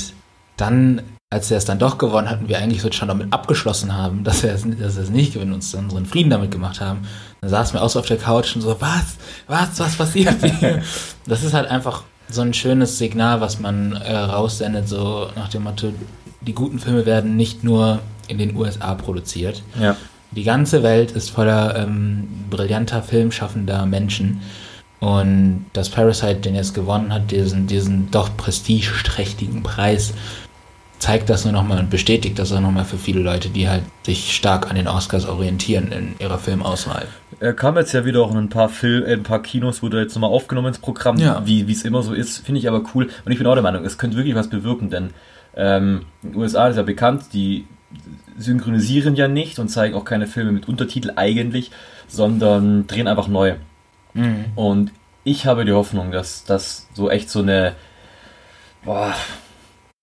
dann, 0.56 1.02
als 1.30 1.52
er 1.52 1.58
es 1.58 1.66
dann 1.66 1.80
doch 1.80 1.98
gewonnen 1.98 2.30
hat 2.30 2.40
und 2.40 2.50
wir 2.50 2.58
eigentlich 2.58 2.82
so 2.82 2.92
schon 2.92 3.10
damit 3.10 3.34
abgeschlossen 3.34 3.96
haben, 3.96 4.24
dass 4.24 4.44
er 4.44 4.56
es, 4.56 4.64
dass 4.64 4.96
er 4.96 5.04
es 5.04 5.10
nicht 5.10 5.34
gewinnt 5.34 5.52
und 5.52 5.56
uns 5.56 5.72
dann 5.72 5.86
unseren 5.86 6.06
Frieden 6.06 6.30
damit 6.30 6.52
gemacht 6.52 6.80
haben, 6.80 7.02
dann 7.42 7.50
saßen 7.50 7.74
wir 7.74 7.84
auch 7.84 7.90
so 7.90 8.00
auf 8.00 8.08
der 8.08 8.18
Couch 8.18 8.56
und 8.56 8.62
so, 8.62 8.80
was, 8.80 9.18
was, 9.48 9.80
was 9.80 9.96
passiert 9.96 10.36
hier? 10.42 10.82
das 11.26 11.44
ist 11.44 11.54
halt 11.54 11.70
einfach 11.70 12.04
so 12.30 12.42
ein 12.42 12.54
schönes 12.54 12.98
Signal, 12.98 13.42
was 13.42 13.60
man 13.60 13.94
äh, 13.94 14.16
raussendet, 14.16 14.88
so 14.88 15.30
nach 15.36 15.50
dem 15.50 15.64
Motto, 15.64 15.92
die 16.42 16.54
guten 16.54 16.80
Filme 16.80 17.06
werden 17.06 17.36
nicht 17.36 17.64
nur 17.64 18.00
in 18.30 18.38
den 18.38 18.56
USA 18.56 18.96
produziert. 18.96 19.64
Ja. 19.80 19.96
Die 20.32 20.44
ganze 20.44 20.84
Welt 20.84 21.12
ist 21.12 21.32
voller 21.32 21.76
ähm, 21.76 22.28
brillanter 22.50 23.02
filmschaffender 23.02 23.86
Menschen. 23.86 24.42
Und 25.00 25.66
dass 25.74 25.90
Parasite 25.90 26.42
den 26.42 26.56
jetzt 26.56 26.74
gewonnen 26.74 27.14
hat, 27.14 27.32
diesen, 27.32 27.68
diesen 27.68 28.12
doch 28.12 28.36
prestigeträchtigen 28.36 29.64
Preis, 29.64 30.14
zeigt 31.00 31.30
das 31.30 31.46
nur 31.46 31.54
nochmal 31.54 31.80
und 31.80 31.90
bestätigt 31.90 32.38
das 32.38 32.52
auch 32.52 32.60
nochmal 32.60 32.84
für 32.84 32.98
viele 32.98 33.22
Leute, 33.22 33.50
die 33.50 33.70
halt 33.70 33.84
sich 34.06 34.36
stark 34.36 34.70
an 34.70 34.76
den 34.76 34.88
Oscars 34.88 35.26
orientieren 35.26 35.92
in 35.94 36.16
ihrer 36.20 36.38
Filmauswahl. 36.38 37.08
Er 37.40 37.54
kam 37.54 37.78
jetzt 37.78 37.94
ja 37.94 38.04
wieder 38.04 38.22
auch 38.22 38.32
in 38.32 38.38
ein 38.38 38.50
paar 38.50 38.68
Film, 38.68 39.06
ein 39.06 39.24
paar 39.24 39.42
Kinos, 39.42 39.82
wurde 39.82 40.02
jetzt 40.02 40.14
nochmal 40.14 40.30
aufgenommen 40.30 40.68
ins 40.68 40.80
Programm, 40.80 41.18
ja. 41.18 41.42
wie 41.46 41.72
es 41.72 41.86
immer 41.86 42.04
so 42.04 42.14
ist, 42.14 42.40
finde 42.40 42.60
ich 42.60 42.68
aber 42.68 42.84
cool. 42.94 43.10
Und 43.24 43.32
ich 43.32 43.38
bin 43.38 43.48
auch 43.48 43.54
der 43.54 43.64
Meinung, 43.64 43.86
es 43.86 43.98
könnte 43.98 44.18
wirklich 44.18 44.36
was 44.36 44.50
bewirken, 44.50 44.90
denn 44.90 45.12
ähm, 45.56 46.02
in 46.22 46.34
den 46.34 46.42
USA 46.42 46.68
ist 46.68 46.76
ja 46.76 46.84
bekannt, 46.84 47.28
die 47.32 47.66
synchronisieren 48.38 49.16
ja 49.16 49.28
nicht 49.28 49.60
und 49.60 49.70
zeigen 49.70 49.96
auch 49.96 50.06
keine 50.06 50.28
Filme 50.28 50.52
mit 50.52 50.68
Untertitel 50.68 51.14
eigentlich, 51.16 51.72
sondern 52.08 52.88
drehen 52.88 53.08
einfach 53.08 53.28
neu. 53.28 53.56
Mhm. 54.14 54.46
Und 54.56 54.92
ich 55.24 55.46
habe 55.46 55.66
die 55.66 55.74
Hoffnung, 55.74 56.12
dass 56.12 56.44
das 56.44 56.88
so 56.94 57.10
echt 57.10 57.30
so 57.30 57.40
eine, 57.40 57.76
boah, 58.84 59.14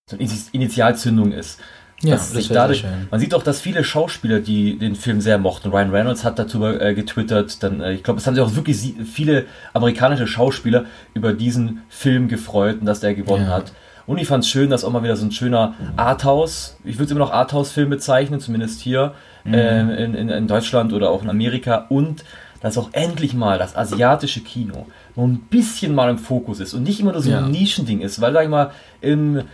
so 0.08 0.16
eine 0.16 0.28
Initialzündung 0.52 1.32
ist. 1.32 1.60
Ja, 2.02 2.16
das 2.16 2.48
dadurch, 2.48 2.84
man 3.10 3.20
sieht 3.20 3.32
auch, 3.32 3.42
dass 3.42 3.62
viele 3.62 3.82
Schauspieler, 3.82 4.40
die 4.40 4.78
den 4.78 4.96
Film 4.96 5.22
sehr 5.22 5.38
mochten, 5.38 5.70
Ryan 5.70 5.90
Reynolds 5.90 6.24
hat 6.24 6.38
darüber 6.38 6.78
äh, 6.78 6.94
getwittert, 6.94 7.62
dann, 7.62 7.80
äh, 7.80 7.94
ich 7.94 8.02
glaube, 8.02 8.20
es 8.20 8.26
haben 8.26 8.34
sich 8.34 8.44
auch 8.44 8.54
wirklich 8.54 8.94
viele 9.10 9.46
amerikanische 9.72 10.26
Schauspieler 10.26 10.84
über 11.14 11.32
diesen 11.32 11.82
Film 11.88 12.28
gefreut 12.28 12.80
und 12.80 12.86
dass 12.86 13.00
der 13.00 13.14
gewonnen 13.14 13.46
ja. 13.46 13.54
hat. 13.54 13.72
Und 14.06 14.18
ich 14.18 14.28
fand 14.28 14.44
es 14.44 14.50
schön, 14.50 14.70
dass 14.70 14.84
auch 14.84 14.90
mal 14.90 15.02
wieder 15.02 15.16
so 15.16 15.26
ein 15.26 15.32
schöner 15.32 15.74
Arthouse, 15.96 16.76
ich 16.84 16.96
würde 16.96 17.06
es 17.06 17.10
immer 17.10 17.20
noch 17.20 17.32
Arthouse-Film 17.32 17.90
bezeichnen, 17.90 18.40
zumindest 18.40 18.80
hier 18.80 19.14
mhm. 19.44 19.54
äh, 19.54 20.04
in, 20.04 20.14
in, 20.14 20.28
in, 20.28 20.46
Deutschland 20.46 20.92
oder 20.92 21.10
auch 21.10 21.22
in 21.22 21.30
Amerika. 21.30 21.86
Und 21.88 22.24
dass 22.60 22.78
auch 22.78 22.90
endlich 22.92 23.34
mal 23.34 23.58
das 23.58 23.76
asiatische 23.76 24.40
Kino 24.40 24.86
noch 25.14 25.24
ein 25.24 25.40
bisschen 25.50 25.94
mal 25.94 26.10
im 26.10 26.18
Fokus 26.18 26.60
ist 26.60 26.74
und 26.74 26.84
nicht 26.84 27.00
immer 27.00 27.12
nur 27.12 27.22
so 27.22 27.30
ein 27.30 27.36
ja. 27.36 27.48
Nischending 27.48 28.00
ist, 28.00 28.20
weil, 28.20 28.32
sag 28.32 28.44
ich 28.44 28.48
mal, 28.48 28.70
in, 29.00 29.44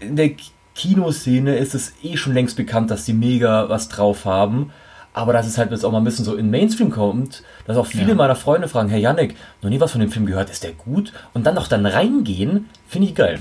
in 0.00 0.16
der 0.16 0.30
Kinoszene 0.74 1.56
ist 1.56 1.74
es 1.74 1.92
eh 2.02 2.16
schon 2.16 2.32
längst 2.34 2.56
bekannt, 2.56 2.90
dass 2.90 3.04
die 3.04 3.12
mega 3.12 3.68
was 3.68 3.88
drauf 3.88 4.24
haben. 4.24 4.72
Aber 5.12 5.32
dass 5.32 5.46
es 5.46 5.58
halt 5.58 5.72
jetzt 5.72 5.84
auch 5.84 5.90
mal 5.90 5.98
ein 5.98 6.04
bisschen 6.04 6.24
so 6.24 6.36
in 6.36 6.50
Mainstream 6.50 6.90
kommt, 6.90 7.42
dass 7.66 7.76
auch 7.76 7.86
viele 7.86 8.10
ja. 8.10 8.14
meiner 8.14 8.36
Freunde 8.36 8.68
fragen, 8.68 8.88
Herr 8.88 8.98
Yannick, 8.98 9.34
noch 9.60 9.68
nie 9.68 9.80
was 9.80 9.90
von 9.90 10.00
dem 10.00 10.10
Film 10.10 10.24
gehört, 10.24 10.50
ist 10.50 10.62
der 10.62 10.72
gut? 10.72 11.12
Und 11.34 11.46
dann 11.46 11.56
noch 11.56 11.66
dann 11.66 11.84
reingehen, 11.84 12.68
finde 12.86 13.08
ich 13.08 13.14
geil. 13.16 13.40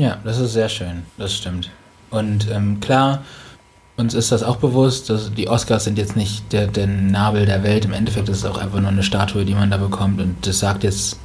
Ja, 0.00 0.16
das 0.24 0.38
ist 0.38 0.54
sehr 0.54 0.70
schön, 0.70 1.02
das 1.18 1.34
stimmt. 1.34 1.68
Und 2.08 2.50
ähm, 2.50 2.80
klar, 2.80 3.22
uns 3.98 4.14
ist 4.14 4.32
das 4.32 4.42
auch 4.42 4.56
bewusst, 4.56 5.10
dass 5.10 5.30
die 5.34 5.46
Oscars 5.46 5.84
sind 5.84 5.98
jetzt 5.98 6.16
nicht 6.16 6.54
der, 6.54 6.68
der 6.68 6.86
Nabel 6.86 7.44
der 7.44 7.62
Welt. 7.62 7.84
Im 7.84 7.92
Endeffekt 7.92 8.30
ist 8.30 8.38
es 8.38 8.44
auch 8.46 8.56
einfach 8.56 8.80
nur 8.80 8.88
eine 8.88 9.02
Statue, 9.02 9.44
die 9.44 9.54
man 9.54 9.70
da 9.70 9.76
bekommt. 9.76 10.18
Und 10.18 10.46
das 10.46 10.58
sagt 10.58 10.84
jetzt 10.84 11.18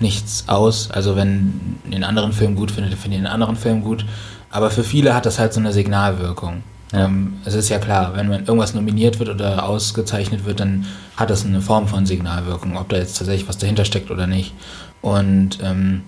nichts 0.00 0.48
aus. 0.48 0.90
Also 0.90 1.14
wenn 1.14 1.78
ihr 1.88 1.94
einen 1.94 2.02
anderen 2.02 2.32
Film 2.32 2.56
gut 2.56 2.72
findet, 2.72 2.94
findet 2.94 3.20
ihr 3.20 3.26
einen 3.26 3.32
anderen 3.32 3.54
Film 3.54 3.80
gut. 3.84 4.04
Aber 4.50 4.72
für 4.72 4.82
viele 4.82 5.14
hat 5.14 5.24
das 5.24 5.38
halt 5.38 5.52
so 5.52 5.60
eine 5.60 5.72
Signalwirkung. 5.72 6.64
Ja. 6.90 7.04
Ähm, 7.04 7.34
es 7.44 7.54
ist 7.54 7.68
ja 7.68 7.78
klar, 7.78 8.16
wenn 8.16 8.26
man 8.26 8.40
irgendwas 8.40 8.74
nominiert 8.74 9.20
wird 9.20 9.28
oder 9.28 9.64
ausgezeichnet 9.68 10.44
wird, 10.44 10.58
dann 10.58 10.86
hat 11.16 11.30
das 11.30 11.46
eine 11.46 11.60
Form 11.60 11.86
von 11.86 12.06
Signalwirkung, 12.06 12.76
ob 12.76 12.88
da 12.88 12.96
jetzt 12.96 13.18
tatsächlich 13.18 13.48
was 13.48 13.58
dahinter 13.58 13.84
steckt 13.84 14.10
oder 14.10 14.26
nicht. 14.26 14.52
Und 15.00 15.60
ähm, 15.62 16.02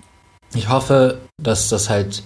ich 0.55 0.69
hoffe, 0.69 1.19
dass 1.37 1.69
das 1.69 1.89
halt 1.89 2.23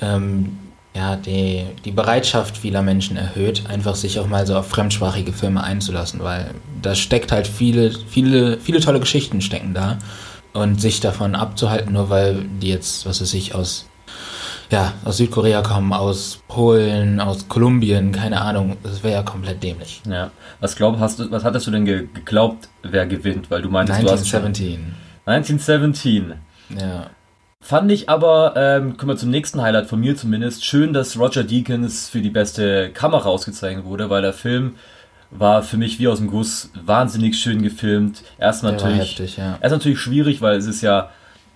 ähm, 0.00 0.58
ja, 0.96 1.14
die, 1.16 1.66
die 1.84 1.90
Bereitschaft 1.90 2.56
vieler 2.56 2.80
Menschen 2.82 3.18
erhöht, 3.18 3.64
einfach 3.68 3.94
sich 3.94 4.18
auch 4.18 4.26
mal 4.26 4.46
so 4.46 4.56
auf 4.56 4.68
fremdsprachige 4.68 5.32
Filme 5.32 5.62
einzulassen, 5.62 6.20
weil 6.22 6.52
da 6.80 6.94
steckt 6.94 7.32
halt 7.32 7.46
viele, 7.46 7.90
viele, 7.90 8.58
viele 8.58 8.80
tolle 8.80 9.00
Geschichten 9.00 9.42
stecken 9.42 9.74
da. 9.74 9.98
Und 10.54 10.80
sich 10.80 11.00
davon 11.00 11.34
abzuhalten, 11.34 11.92
nur 11.92 12.08
weil 12.08 12.46
die 12.62 12.68
jetzt, 12.68 13.04
was 13.04 13.20
weiß 13.20 13.34
ich, 13.34 13.54
aus, 13.54 13.84
ja, 14.70 14.94
aus 15.04 15.18
Südkorea 15.18 15.60
kommen, 15.60 15.92
aus 15.92 16.40
Polen, 16.48 17.20
aus 17.20 17.46
Kolumbien, 17.46 18.10
keine 18.10 18.40
Ahnung, 18.40 18.78
das 18.82 19.04
wäre 19.04 19.16
ja 19.16 19.22
komplett 19.22 19.62
dämlich. 19.62 20.00
Ja. 20.08 20.30
Was 20.60 20.74
glaub, 20.74 20.98
hast 20.98 21.18
du, 21.18 21.30
was 21.30 21.44
hattest 21.44 21.66
du 21.66 21.72
denn 21.72 21.84
ge 21.84 22.08
geglaubt, 22.14 22.70
wer 22.82 23.04
gewinnt? 23.04 23.50
Weil 23.50 23.60
du 23.60 23.68
meintest, 23.68 24.02
du 24.02 24.10
hast 24.10 24.26
schon 24.26 24.46
1917. 24.46 24.94
1917. 25.26 26.34
Ja. 26.80 27.10
Fand 27.60 27.90
ich 27.90 28.08
aber, 28.08 28.54
ähm, 28.56 28.96
kommen 28.96 29.10
wir 29.12 29.16
zum 29.16 29.30
nächsten 29.30 29.60
Highlight 29.60 29.86
von 29.86 29.98
mir 29.98 30.16
zumindest, 30.16 30.64
schön, 30.64 30.92
dass 30.92 31.18
Roger 31.18 31.42
Deakins 31.42 32.08
für 32.08 32.20
die 32.20 32.30
beste 32.30 32.90
Kamera 32.90 33.28
ausgezeichnet 33.28 33.84
wurde, 33.84 34.08
weil 34.08 34.22
der 34.22 34.32
Film 34.34 34.74
war 35.30 35.62
für 35.62 35.76
mich 35.76 35.98
wie 35.98 36.06
aus 36.06 36.18
dem 36.18 36.28
Guss 36.28 36.70
wahnsinnig 36.84 37.38
schön 37.38 37.62
gefilmt. 37.62 38.22
War 38.38 38.72
natürlich, 38.72 39.10
heftig, 39.18 39.36
ja. 39.38 39.58
erst 39.60 39.72
natürlich 39.72 39.98
schwierig, 39.98 40.40
weil 40.42 40.56
es 40.56 40.66
ist 40.66 40.82
ja, 40.82 41.10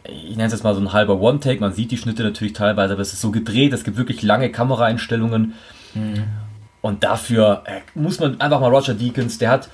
ich 0.04 0.30
nenne 0.36 0.46
es 0.46 0.52
jetzt 0.52 0.64
mal 0.64 0.74
so 0.74 0.80
ein 0.80 0.92
halber 0.92 1.20
One-Take, 1.20 1.60
man 1.60 1.74
sieht 1.74 1.92
die 1.92 1.98
Schnitte 1.98 2.24
natürlich 2.24 2.54
teilweise, 2.54 2.94
aber 2.94 3.02
es 3.02 3.12
ist 3.12 3.20
so 3.20 3.30
gedreht, 3.30 3.72
es 3.72 3.84
gibt 3.84 3.96
wirklich 3.96 4.22
lange 4.22 4.50
Kameraeinstellungen 4.50 5.54
Mhm. 5.92 6.22
und 6.82 7.02
dafür 7.02 7.62
äh, 7.66 7.80
muss 7.98 8.20
man 8.20 8.40
einfach 8.40 8.60
mal 8.60 8.72
Roger 8.72 8.94
Deakins, 8.94 9.38
der 9.38 9.50
hat 9.50 9.68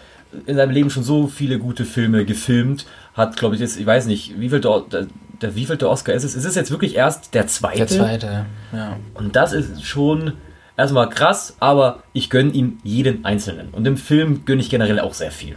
in 0.47 0.57
seinem 0.57 0.71
Leben 0.71 0.89
schon 0.91 1.03
so 1.03 1.27
viele 1.27 1.59
gute 1.59 1.85
Filme 1.85 2.25
gefilmt, 2.25 2.87
hat, 3.15 3.37
glaube 3.37 3.55
ich, 3.55 3.61
jetzt, 3.61 3.79
ich 3.79 3.85
weiß 3.87 4.07
nicht, 4.07 4.41
wie 4.41 4.49
viel 4.49 4.61
der, 4.61 5.07
der, 5.41 5.51
der 5.51 5.57
wievielte 5.57 5.89
Oscar 5.89 6.15
ist 6.15 6.25
es? 6.25 6.35
Es 6.35 6.45
ist 6.45 6.57
jetzt 6.57 6.71
wirklich 6.71 6.97
erst 6.97 7.35
der 7.35 7.47
zweite. 7.47 7.79
Der 7.79 7.89
zweite, 7.89 8.47
ja. 8.73 8.97
Und 9.15 9.37
das 9.37 9.53
ist 9.53 9.85
schon 9.85 10.35
erstmal 10.77 11.09
krass, 11.09 11.57
aber 11.61 12.03
ich 12.13 12.31
gönne 12.31 12.53
ihm 12.53 12.79
jeden 12.83 13.25
Einzelnen. 13.25 13.69
Und 13.71 13.87
im 13.87 13.97
Film 13.97 14.45
gönne 14.45 14.61
ich 14.61 14.71
generell 14.71 15.01
auch 15.01 15.15
sehr 15.15 15.31
viel. 15.31 15.57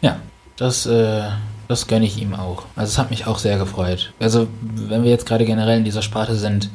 Ja, 0.00 0.16
das, 0.56 0.86
äh, 0.86 1.22
das 1.68 1.86
gönne 1.86 2.04
ich 2.04 2.20
ihm 2.20 2.34
auch. 2.34 2.64
Also 2.76 2.90
es 2.90 2.98
hat 2.98 3.10
mich 3.10 3.26
auch 3.26 3.38
sehr 3.38 3.58
gefreut. 3.58 4.12
Also 4.20 4.48
wenn 4.60 5.04
wir 5.04 5.10
jetzt 5.10 5.26
gerade 5.26 5.44
generell 5.44 5.78
in 5.78 5.84
dieser 5.84 6.02
Sparte 6.02 6.36
sind, 6.36 6.70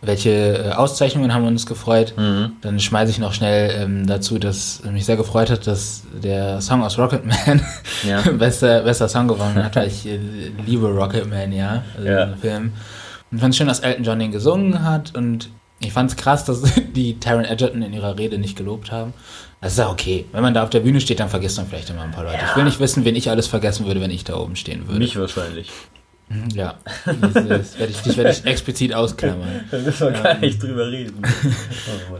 welche 0.00 0.30
äh, 0.30 0.72
Auszeichnungen 0.72 1.34
haben 1.34 1.46
uns 1.46 1.66
gefreut, 1.66 2.14
dann 2.16 2.78
schmeiße 2.80 3.10
ich 3.10 3.18
noch 3.18 3.32
schnell 3.34 3.82
ähm, 3.82 4.06
dazu, 4.06 4.38
dass 4.38 4.82
mich 4.84 5.04
sehr 5.04 5.16
gefreut 5.16 5.50
hat, 5.50 5.66
dass 5.66 6.02
der 6.22 6.60
Song 6.60 6.82
aus 6.82 6.98
Rocketman 6.98 7.60
Ja. 8.06 8.20
bester, 8.38 8.82
bester 8.82 9.08
Song 9.08 9.26
gewonnen 9.28 9.62
hat, 9.62 9.76
ich 9.76 10.06
äh, 10.06 10.18
liebe 10.66 10.86
Rocketman, 10.88 11.52
ja, 11.52 11.82
also 11.96 12.08
Ja. 12.08 12.28
Film. 12.40 12.72
Und 13.30 13.40
fand 13.40 13.52
es 13.52 13.58
schön, 13.58 13.66
dass 13.66 13.80
Elton 13.80 14.04
John 14.04 14.18
den 14.18 14.32
gesungen 14.32 14.84
hat 14.84 15.14
und 15.16 15.50
ich 15.80 15.92
fand 15.92 16.10
es 16.10 16.16
krass, 16.16 16.44
dass 16.44 16.62
die 16.94 17.18
Taron 17.18 17.44
Egerton 17.44 17.82
in 17.82 17.92
ihrer 17.92 18.18
Rede 18.18 18.38
nicht 18.38 18.56
gelobt 18.56 18.90
haben. 18.92 19.12
Das 19.60 19.72
ist 19.72 19.78
ja 19.78 19.88
okay. 19.90 20.24
Wenn 20.32 20.42
man 20.42 20.54
da 20.54 20.62
auf 20.62 20.70
der 20.70 20.80
Bühne 20.80 21.00
steht, 21.00 21.18
dann 21.18 21.28
vergisst 21.28 21.56
man 21.58 21.66
vielleicht 21.66 21.90
immer 21.90 22.02
ein 22.02 22.12
paar 22.12 22.24
Leute. 22.24 22.38
Ich 22.48 22.56
will 22.56 22.64
nicht 22.64 22.78
wissen, 22.78 23.04
wen 23.04 23.16
ich 23.16 23.28
alles 23.30 23.48
vergessen 23.48 23.86
würde, 23.86 24.00
wenn 24.00 24.10
ich 24.12 24.22
da 24.22 24.36
oben 24.36 24.54
stehen 24.54 24.86
würde. 24.86 25.00
Mich 25.00 25.18
wahrscheinlich. 25.18 25.70
Mhm, 26.30 26.48
Ja, 26.54 26.74
das, 27.06 27.32
das 27.32 27.78
werde 27.78 27.92
ich, 27.92 28.02
das 28.02 28.16
werde 28.16 28.30
ich 28.30 28.44
explizit 28.44 28.92
ausklammern. 28.94 29.48
Da 29.70 29.78
müssen 29.78 30.12
wir 30.12 30.20
gar 30.22 30.38
nicht 30.38 30.62
drüber 30.62 30.86
reden. 30.90 31.22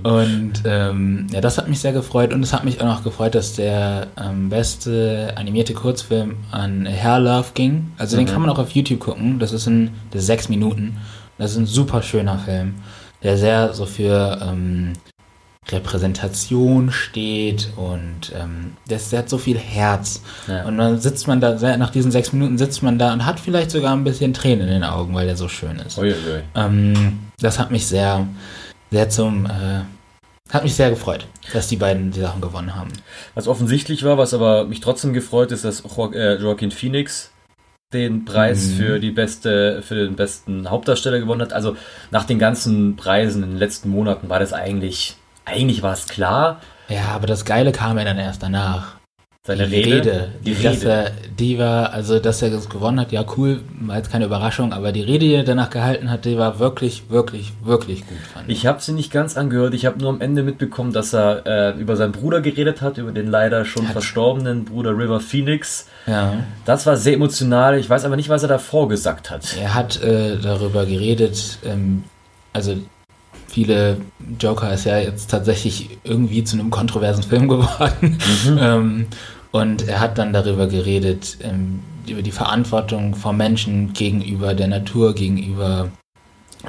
Oh. 0.04 0.08
Und 0.20 0.52
ähm, 0.64 1.26
ja, 1.32 1.40
das 1.40 1.58
hat 1.58 1.68
mich 1.68 1.80
sehr 1.80 1.92
gefreut 1.92 2.32
und 2.32 2.42
es 2.42 2.52
hat 2.52 2.64
mich 2.64 2.80
auch 2.80 2.86
noch 2.86 3.02
gefreut, 3.04 3.34
dass 3.34 3.54
der 3.54 4.06
ähm, 4.22 4.48
beste 4.48 5.32
animierte 5.36 5.74
Kurzfilm 5.74 6.36
an 6.52 6.86
Hair 6.86 7.18
Love 7.20 7.48
ging. 7.54 7.92
Also 7.98 8.16
den 8.16 8.26
Mhm. 8.26 8.30
kann 8.30 8.40
man 8.42 8.50
auch 8.50 8.58
auf 8.58 8.70
YouTube 8.70 9.00
gucken. 9.00 9.38
Das 9.38 9.52
ist 9.52 9.66
ein 9.66 9.90
das 10.10 10.20
ist 10.22 10.26
sechs 10.26 10.48
Minuten. 10.48 10.96
Das 11.36 11.52
ist 11.52 11.56
ein 11.58 11.66
super 11.66 12.02
schöner 12.02 12.38
Film, 12.38 12.76
der 13.22 13.36
sehr 13.36 13.72
so 13.74 13.86
für 13.86 14.38
ähm, 14.42 14.92
Repräsentation 15.70 16.90
steht 16.90 17.68
und 17.76 18.32
ähm, 18.34 18.72
das, 18.88 19.10
der 19.10 19.20
hat 19.20 19.28
so 19.28 19.38
viel 19.38 19.58
Herz. 19.58 20.22
Ja. 20.46 20.64
Und 20.64 20.78
dann 20.78 21.00
sitzt 21.00 21.26
man 21.28 21.40
da, 21.40 21.76
nach 21.76 21.90
diesen 21.90 22.10
sechs 22.10 22.32
Minuten 22.32 22.58
sitzt 22.58 22.82
man 22.82 22.98
da 22.98 23.12
und 23.12 23.26
hat 23.26 23.40
vielleicht 23.40 23.70
sogar 23.70 23.92
ein 23.94 24.04
bisschen 24.04 24.32
Tränen 24.34 24.68
in 24.68 24.74
den 24.74 24.84
Augen, 24.84 25.14
weil 25.14 25.26
der 25.26 25.36
so 25.36 25.48
schön 25.48 25.78
ist. 25.78 25.98
Uiuiui. 25.98 26.42
Ähm, 26.54 27.18
das 27.40 27.58
hat 27.58 27.70
mich 27.70 27.86
sehr, 27.86 28.26
sehr 28.90 29.10
zum, 29.10 29.46
äh, 29.46 29.82
hat 30.50 30.64
mich 30.64 30.74
sehr 30.74 30.90
gefreut, 30.90 31.26
dass 31.52 31.68
die 31.68 31.76
beiden 31.76 32.10
die 32.10 32.20
Sachen 32.20 32.40
gewonnen 32.40 32.74
haben. 32.74 32.90
Was 33.34 33.48
offensichtlich 33.48 34.02
war, 34.04 34.16
was 34.16 34.32
aber 34.32 34.64
mich 34.64 34.80
trotzdem 34.80 35.12
gefreut 35.12 35.52
ist, 35.52 35.64
dass 35.64 35.82
jo 35.84 36.10
äh, 36.12 36.36
Joaquin 36.36 36.70
Phoenix 36.70 37.30
den 37.92 38.24
Preis 38.26 38.66
Mhm. 38.66 38.72
für 38.76 38.98
die 39.00 39.10
beste, 39.10 39.82
für 39.82 39.94
den 39.94 40.14
besten 40.16 40.68
Hauptdarsteller 40.70 41.18
gewonnen 41.20 41.40
hat. 41.40 41.52
Also 41.52 41.76
nach 42.10 42.24
den 42.24 42.38
ganzen 42.38 42.96
Preisen 42.96 43.42
in 43.42 43.50
den 43.50 43.58
letzten 43.58 43.88
Monaten 43.88 44.28
war 44.28 44.40
das 44.40 44.52
eigentlich, 44.52 45.16
eigentlich 45.48 45.82
war 45.82 45.92
es 45.92 46.06
klar. 46.06 46.60
Ja, 46.88 47.06
aber 47.14 47.26
das 47.26 47.44
Geile 47.44 47.72
kam 47.72 47.98
ja 47.98 48.04
dann 48.04 48.18
erst 48.18 48.42
danach. 48.42 48.96
Seine 49.46 49.66
die 49.66 49.76
Rede, 49.80 50.28
die, 50.44 50.52
die 50.52 50.62
dass 50.62 50.76
Rede. 50.82 50.90
er, 50.90 51.10
die 51.38 51.58
war, 51.58 51.94
also 51.94 52.18
dass 52.18 52.42
er 52.42 52.50
das 52.50 52.68
gewonnen 52.68 53.00
hat, 53.00 53.12
ja 53.12 53.24
cool, 53.38 53.60
war 53.80 53.96
jetzt 53.96 54.12
keine 54.12 54.26
Überraschung, 54.26 54.74
aber 54.74 54.92
die 54.92 55.00
Rede, 55.00 55.20
die 55.20 55.32
er 55.32 55.42
danach 55.42 55.70
gehalten 55.70 56.10
hat, 56.10 56.26
die 56.26 56.36
war 56.36 56.58
wirklich, 56.58 57.04
wirklich, 57.08 57.52
wirklich 57.64 58.06
gut, 58.06 58.18
fand 58.34 58.46
ich. 58.50 58.58
Ich 58.58 58.66
habe 58.66 58.82
sie 58.82 58.92
nicht 58.92 59.10
ganz 59.10 59.38
angehört. 59.38 59.72
Ich 59.72 59.86
habe 59.86 59.98
nur 60.00 60.10
am 60.10 60.20
Ende 60.20 60.42
mitbekommen, 60.42 60.92
dass 60.92 61.14
er 61.14 61.46
äh, 61.46 61.80
über 61.80 61.96
seinen 61.96 62.12
Bruder 62.12 62.42
geredet 62.42 62.82
hat, 62.82 62.98
über 62.98 63.10
den 63.10 63.26
leider 63.26 63.64
schon 63.64 63.86
Hat- 63.86 63.92
verstorbenen 63.92 64.66
Bruder 64.66 64.90
River 64.90 65.20
Phoenix. 65.20 65.86
Ja. 66.06 66.34
Das 66.66 66.84
war 66.84 66.98
sehr 66.98 67.14
emotional. 67.14 67.78
Ich 67.78 67.88
weiß 67.88 68.04
aber 68.04 68.16
nicht, 68.16 68.28
was 68.28 68.42
er 68.42 68.48
davor 68.50 68.86
gesagt 68.90 69.30
hat. 69.30 69.56
Er 69.58 69.74
hat 69.74 70.02
äh, 70.02 70.36
darüber 70.36 70.84
geredet, 70.84 71.58
ähm, 71.64 72.04
also 72.52 72.76
viele 73.48 73.98
Joker 74.38 74.72
ist 74.72 74.84
ja 74.84 74.98
jetzt 74.98 75.30
tatsächlich 75.30 75.98
irgendwie 76.04 76.44
zu 76.44 76.56
einem 76.58 76.70
kontroversen 76.70 77.22
Film 77.24 77.48
geworden. 77.48 78.18
ähm, 78.60 79.06
und 79.50 79.88
er 79.88 80.00
hat 80.00 80.18
dann 80.18 80.32
darüber 80.32 80.66
geredet, 80.66 81.38
ähm, 81.42 81.80
über 82.06 82.22
die 82.22 82.32
Verantwortung 82.32 83.14
von 83.14 83.36
Menschen 83.36 83.92
gegenüber 83.92 84.54
der 84.54 84.68
Natur, 84.68 85.14
gegenüber 85.14 85.88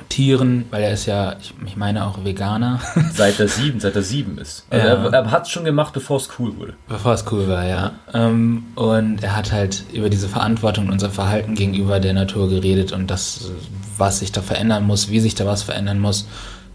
Tieren, 0.08 0.66
weil 0.70 0.84
er 0.84 0.94
ist 0.94 1.08
ja, 1.08 1.36
ich, 1.42 1.54
ich 1.66 1.76
meine 1.76 2.06
auch 2.06 2.24
Veganer, 2.24 2.80
Seit 3.14 3.40
er 3.40 3.48
sieben, 3.48 3.80
seit 3.80 3.96
er 3.96 4.04
sieben 4.04 4.38
ist. 4.38 4.66
Also 4.70 4.88
Ja. 4.88 4.94
er, 4.94 5.14
er 5.14 5.32
hat 5.32 5.44
es 5.44 5.50
schon 5.50 5.66
gemacht, 5.66 5.94
bevor 5.94 6.18
es 6.18 6.30
cool 6.38 6.56
wurde. 6.58 6.74
bevor 6.88 7.14
es 7.14 7.26
cool 7.32 7.48
war, 7.48 7.66
ja. 7.66 7.92
Ähm, 8.14 8.66
und 8.76 9.24
er 9.24 9.36
hat 9.36 9.52
halt 9.52 9.84
über 9.92 10.10
diese 10.10 10.30
Verantwortung 10.30 10.86
und 10.88 10.94
unser 10.94 11.10
Verhalten 11.10 11.56
gegenüber 11.56 12.00
der 12.00 12.14
Natur 12.14 12.50
geredet 12.50 12.92
und 12.92 13.10
das, 13.10 13.52
was 13.98 14.20
sich 14.20 14.32
da 14.32 14.42
verändern 14.42 14.86
muss, 14.86 15.10
wie 15.10 15.20
sich 15.20 15.36
da 15.36 15.46
was 15.46 15.64
verändern 15.64 16.00
muss. 16.00 16.28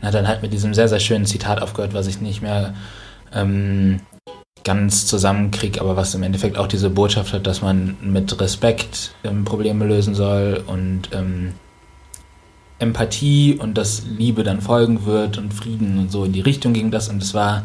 Und 0.04 0.08
hat 0.08 0.14
dann 0.14 0.28
halt 0.28 0.42
mit 0.42 0.52
diesem 0.52 0.74
sehr, 0.74 0.86
sehr 0.86 1.00
schönen 1.00 1.24
Zitat 1.24 1.62
aufgehört, 1.62 1.94
was 1.94 2.06
ich 2.06 2.20
nicht 2.20 2.42
mehr 2.42 2.74
ähm, 3.32 4.00
ganz 4.62 5.06
zusammenkriege, 5.06 5.80
aber 5.80 5.96
was 5.96 6.14
im 6.14 6.22
Endeffekt 6.22 6.58
auch 6.58 6.66
diese 6.66 6.90
Botschaft 6.90 7.32
hat, 7.32 7.46
dass 7.46 7.62
man 7.62 7.96
mit 8.02 8.38
Respekt 8.38 9.14
ähm, 9.24 9.46
Probleme 9.46 9.86
lösen 9.86 10.14
soll 10.14 10.62
und 10.66 11.08
ähm, 11.12 11.54
Empathie 12.78 13.56
und 13.58 13.78
dass 13.78 14.02
Liebe 14.04 14.42
dann 14.42 14.60
folgen 14.60 15.06
wird 15.06 15.38
und 15.38 15.54
Frieden 15.54 15.98
und 15.98 16.12
so 16.12 16.26
in 16.26 16.32
die 16.32 16.42
Richtung 16.42 16.74
ging 16.74 16.90
das. 16.90 17.08
Und 17.08 17.22
es 17.22 17.32
war 17.32 17.64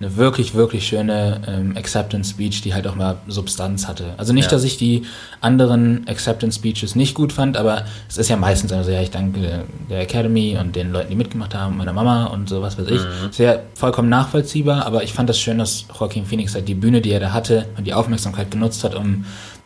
eine 0.00 0.16
wirklich, 0.16 0.54
wirklich 0.54 0.86
schöne 0.86 1.40
ähm, 1.48 1.76
Acceptance 1.76 2.30
Speech, 2.30 2.62
die 2.62 2.72
halt 2.72 2.86
auch 2.86 2.94
mal 2.94 3.16
Substanz 3.26 3.88
hatte. 3.88 4.14
Also 4.16 4.32
nicht, 4.32 4.44
Ja. 4.44 4.50
dass 4.52 4.62
ich 4.62 4.76
die 4.76 5.02
anderen 5.40 6.06
Acceptance 6.06 6.56
Speeches 6.58 6.94
nicht 6.94 7.14
gut 7.14 7.32
fand, 7.32 7.56
aber 7.56 7.84
es 8.08 8.16
ist 8.16 8.28
ja 8.30 8.36
meistens 8.36 8.70
immer 8.70 8.84
so, 8.84 8.90
ja, 8.92 9.02
ich 9.02 9.10
danke 9.10 9.64
der 9.90 10.00
Academy 10.00 10.56
und 10.60 10.76
den 10.76 10.92
Leuten, 10.92 11.10
die 11.10 11.16
mitgemacht 11.16 11.54
haben, 11.54 11.76
meiner 11.78 11.92
Mama 11.92 12.26
und 12.26 12.48
so, 12.48 12.62
was 12.62 12.78
weiß 12.78 12.86
ich. 12.88 13.00
Ist 13.30 13.38
ja 13.40 13.58
vollkommen 13.74 14.08
nachvollziehbar, 14.08 14.86
aber 14.86 15.02
ich 15.02 15.12
fand 15.12 15.28
das 15.28 15.40
schön, 15.40 15.58
dass 15.58 15.84
Joaquin 15.98 16.26
Phoenix 16.26 16.54
halt 16.54 16.68
die 16.68 16.74
Bühne, 16.74 17.00
die 17.00 17.10
er 17.10 17.20
da 17.20 17.32
hatte 17.32 17.66
und 17.76 17.84
die 17.86 17.94
Aufmerksamkeit 17.94 18.50
genutzt 18.52 18.84
hat, 18.84 18.94
um 18.94 19.24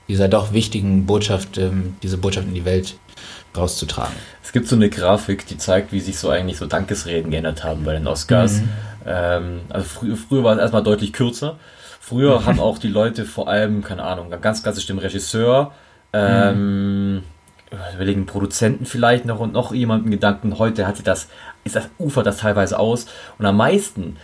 dieser 0.08 0.28
doch 0.28 0.52
wichtigen 0.54 1.04
Botschaft, 1.04 1.58
ähm, 1.58 1.94
diese 2.02 2.16
Botschaft 2.16 2.48
in 2.48 2.54
die 2.54 2.64
Welt 2.64 2.94
rauszutragen. 3.56 4.14
Es 4.42 4.52
gibt 4.52 4.66
so 4.68 4.76
eine 4.76 4.88
Grafik, 4.88 5.46
die 5.46 5.58
zeigt, 5.58 5.92
wie 5.92 6.00
sich 6.00 6.18
so 6.18 6.30
eigentlich 6.30 6.56
so 6.58 6.66
Dankesreden 6.66 7.30
geändert 7.30 7.64
haben 7.64 7.84
bei 7.84 7.92
den 7.92 8.06
Oscars. 8.06 8.60
Mhm. 8.60 8.68
Ähm, 9.06 9.62
also 9.68 9.87
frü 9.87 10.16
früher 10.16 10.44
war 10.44 10.54
es 10.54 10.61
erstmal 10.61 10.82
deutlich 10.82 11.12
kürzer. 11.12 11.59
Früher 12.00 12.44
haben 12.44 12.61
auch 12.61 12.78
die 12.78 12.88
Leute 12.88 13.25
vor 13.25 13.49
allem, 13.49 13.82
keine 13.82 14.02
Ahnung, 14.02 14.30
ganz 14.40 14.62
klassisch 14.62 14.87
dem 14.87 14.99
Regisseur, 14.99 15.73
ähm, 16.12 17.23
überlegen 17.94 18.26
Produzenten 18.26 18.87
vielleicht 18.87 19.25
noch 19.25 19.40
und 19.40 19.52
noch 19.52 19.73
jemanden 19.73 20.11
Gedanken. 20.11 20.59
Heute 20.59 20.87
hat 20.87 20.97
sich 20.97 21.04
das, 21.04 21.28
ist 21.64 21.76
das 21.76 21.88
ufert 21.99 22.26
das 22.26 22.38
teilweise 22.38 22.78
aus. 22.78 23.06
Und 23.38 23.47
am 23.47 23.56
meisten 23.56 24.16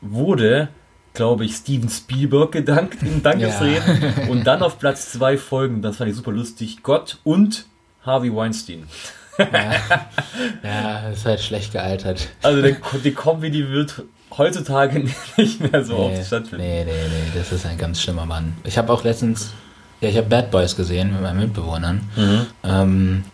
wurde, 0.00 0.68
glaube 1.14 1.44
ich, 1.44 1.54
Steven 1.54 1.88
Spielberg 1.88 2.52
gedankt 2.52 3.02
in 3.02 3.22
Dankesreden. 3.22 4.28
Und 4.28 4.46
dann 4.46 4.62
auf 4.62 4.78
Platz 4.78 5.10
zwei 5.12 5.38
folgen, 5.38 5.82
das 5.82 5.96
fand 5.96 6.10
ich 6.10 6.16
super 6.16 6.32
lustig, 6.32 6.82
Gott 6.82 7.18
und 7.24 7.66
Harvey 8.02 8.34
Weinstein. 8.34 8.86
Ja, 9.38 9.72
ja 10.62 11.02
das 11.08 11.18
ist 11.18 11.26
halt 11.26 11.40
schlecht 11.40 11.72
gealtert. 11.72 12.28
Also 12.42 12.62
der, 12.62 12.76
die 13.02 13.12
Kombi, 13.12 13.50
die 13.50 13.68
wird 13.68 14.02
heutzutage 14.36 14.98
nicht 15.36 15.60
mehr 15.72 15.84
so 15.84 15.94
Nee, 16.08 16.18
oft 16.18 16.26
stattfinden. 16.26 16.64
nee, 16.64 16.84
nee, 16.84 16.90
nee, 16.92 17.38
das 17.38 17.52
ist 17.52 17.66
ein 17.66 17.78
ganz 17.78 18.00
schlimmer 18.02 18.26
Mann. 18.26 18.56
Ich 18.64 18.78
habe 18.78 18.92
auch 18.92 19.04
letztens, 19.04 19.52
ja, 20.00 20.08
ich 20.08 20.16
habe 20.16 20.28
Bad 20.28 20.50
Boys 20.50 20.76
gesehen 20.76 21.12
mit 21.12 21.22
meinen 21.22 21.40
Mitbewohnern. 21.40 22.00
Mhm. 22.16 22.46
Ähm, 22.64 23.24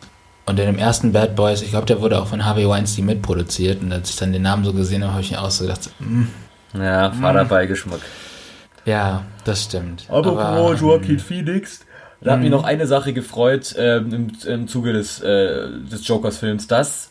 und 0.46 0.58
in 0.58 0.66
dem 0.66 0.78
ersten 0.78 1.12
Bad 1.12 1.36
Boys, 1.36 1.62
ich 1.62 1.70
glaube, 1.70 1.86
der 1.86 2.00
wurde 2.00 2.20
auch 2.20 2.26
von 2.26 2.44
Harvey 2.44 2.68
Weinstein 2.68 3.06
mitproduziert. 3.06 3.82
Und 3.82 3.92
als 3.92 4.10
ich 4.10 4.16
dann 4.16 4.32
den 4.32 4.42
Namen 4.42 4.64
so 4.64 4.72
gesehen 4.72 5.02
habe, 5.04 5.12
habe 5.12 5.22
ich 5.22 5.30
mir 5.30 5.40
auch 5.40 5.50
so 5.50 5.64
gedacht, 5.64 5.90
mm, 6.00 6.22
Ja, 6.74 7.12
Vaterbeigeschmack. 7.12 8.00
ja, 8.84 9.22
das 9.44 9.64
stimmt. 9.64 10.04
Aber, 10.08 10.38
Aber, 10.44 10.74
Joaquin 10.74 11.18
Phoenix, 11.20 11.80
Da 12.22 12.32
hat 12.32 12.40
mich 12.40 12.50
noch 12.50 12.64
eine 12.64 12.86
Sache 12.86 13.12
gefreut 13.12 13.74
ähm, 13.78 14.12
im, 14.12 14.32
im 14.46 14.68
Zuge 14.68 14.92
des, 14.92 15.20
äh, 15.20 15.68
des 15.90 16.06
Jokers-Films, 16.06 16.66
dass 16.66 17.10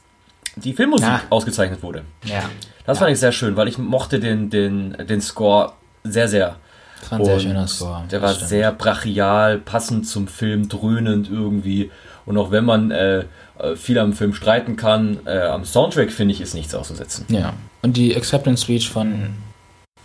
die 0.55 0.73
Filmmusik 0.73 1.07
Ah. 1.07 1.21
ausgezeichnet 1.29 1.81
wurde. 1.81 2.03
Ja. 2.25 2.43
Das 2.85 2.99
fand 2.99 3.11
ich 3.11 3.19
sehr 3.19 3.31
schön, 3.31 3.55
weil 3.55 3.67
ich 3.67 3.77
mochte 3.77 4.19
den, 4.19 4.49
den, 4.49 4.95
den 5.07 5.21
Score 5.21 5.73
sehr, 6.03 6.27
sehr. 6.27 6.57
Das 7.01 7.11
war 7.11 7.19
ein 7.19 7.25
sehr 7.25 7.39
schöner 7.39 7.67
Score. 7.67 8.03
Der 8.11 8.21
war 8.21 8.33
stimmt. 8.33 8.49
sehr 8.49 8.71
brachial, 8.71 9.57
passend 9.57 10.07
zum 10.07 10.27
Film, 10.27 10.69
dröhnend 10.69 11.29
irgendwie. 11.31 11.91
Und 12.25 12.37
auch 12.37 12.51
wenn 12.51 12.65
man 12.65 12.91
äh, 12.91 13.19
äh, 13.57 13.75
viel 13.75 13.97
am 13.99 14.13
Film 14.13 14.33
streiten 14.33 14.75
kann, 14.75 15.19
äh, 15.25 15.39
am 15.39 15.65
Soundtrack 15.65 16.11
finde 16.11 16.33
ich, 16.33 16.41
ist 16.41 16.53
nichts 16.53 16.75
auszusetzen. 16.75 17.25
Ja. 17.29 17.53
Und 17.81 17.95
die 17.97 18.15
Acceptance 18.15 18.63
Speech 18.63 18.89
von 18.89 19.29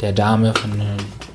der 0.04 0.12
Dame, 0.12 0.52
von, 0.52 0.70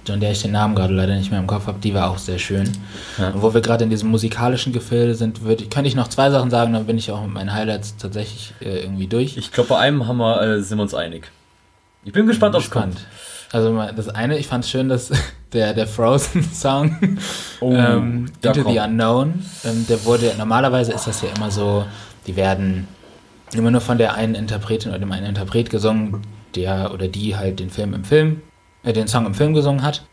von 0.06 0.20
der 0.20 0.32
ich 0.32 0.44
den 0.44 0.52
Namen 0.52 0.76
gerade 0.76 0.94
leider 0.94 1.16
nicht 1.16 1.32
mehr 1.32 1.40
im 1.40 1.48
Kopf 1.48 1.66
habe, 1.66 1.80
die 1.80 1.94
war 1.96 2.12
auch 2.12 2.20
sehr 2.20 2.38
schön. 2.38 2.72
Ja. 3.18 3.30
Und 3.30 3.42
wo 3.42 3.52
wir 3.54 3.62
gerade 3.62 3.84
in 3.84 3.90
diesem 3.90 4.10
musikalischen 4.10 4.74
Gefilde 4.74 5.16
sind, 5.16 5.44
würde, 5.44 5.66
könnte 5.66 5.88
ich 5.88 5.96
noch 5.96 6.08
zwei 6.08 6.30
Sachen 6.30 6.52
sagen, 6.52 6.74
dann 6.74 6.86
bin 6.86 6.98
ich 6.98 7.12
auch 7.12 7.24
mit 7.24 7.34
meinen 7.34 7.52
Highlights 7.52 7.98
tatsächlich 7.98 8.54
äh, 8.62 8.82
irgendwie 8.84 9.08
durch. 9.08 9.38
Ich 9.38 9.52
glaube, 9.52 9.70
bei 9.70 9.80
einem 9.80 10.08
haben 10.08 10.18
wir, 10.18 10.42
äh, 10.42 10.62
sind 10.62 10.78
wir 10.78 10.84
uns 10.84 10.94
einig. 10.94 11.32
Ich 12.06 12.14
bin 12.14 12.28
gespannt, 12.28 12.56
ob 12.56 12.62
es 12.62 12.70
kommt. 12.70 12.98
Also 13.52 13.76
das 13.96 14.08
eine, 14.10 14.38
ich 14.38 14.46
fand 14.46 14.64
es 14.64 14.70
schön, 14.70 14.88
dass 14.88 15.12
der, 15.54 15.74
der 15.74 15.88
Frozen-Song 15.88 17.18
Oh, 17.60 17.74
ähm, 17.74 18.28
Into 18.44 18.54
the 18.54 18.62
kommt. 18.62 18.78
Unknown, 18.78 19.46
ähm, 19.66 19.86
der 19.90 20.06
wurde, 20.06 20.34
normalerweise 20.38 20.94
ist 20.94 21.08
das 21.08 21.24
ja 21.24 21.30
immer 21.36 21.50
so, 21.50 21.86
die 22.28 22.36
werden 22.36 22.88
immer 23.54 23.72
nur 23.72 23.82
von 23.82 23.98
der 23.98 24.14
einen 24.14 24.36
Interpretin 24.36 24.92
oder 24.92 25.00
dem 25.00 25.12
einen 25.12 25.26
Interpret 25.26 25.72
gesungen, 25.72 26.22
der 26.56 26.94
oder 26.94 27.08
die 27.08 27.36
halt 27.36 27.60
den 27.60 27.72
Film 27.72 27.96
im 27.96 28.04
Film, 28.04 28.42
äh, 28.84 28.94
den 28.94 29.08
Song 29.08 29.26
im 29.26 29.34
Film 29.34 29.54
gesungen 29.54 29.84
hat. 29.84 30.04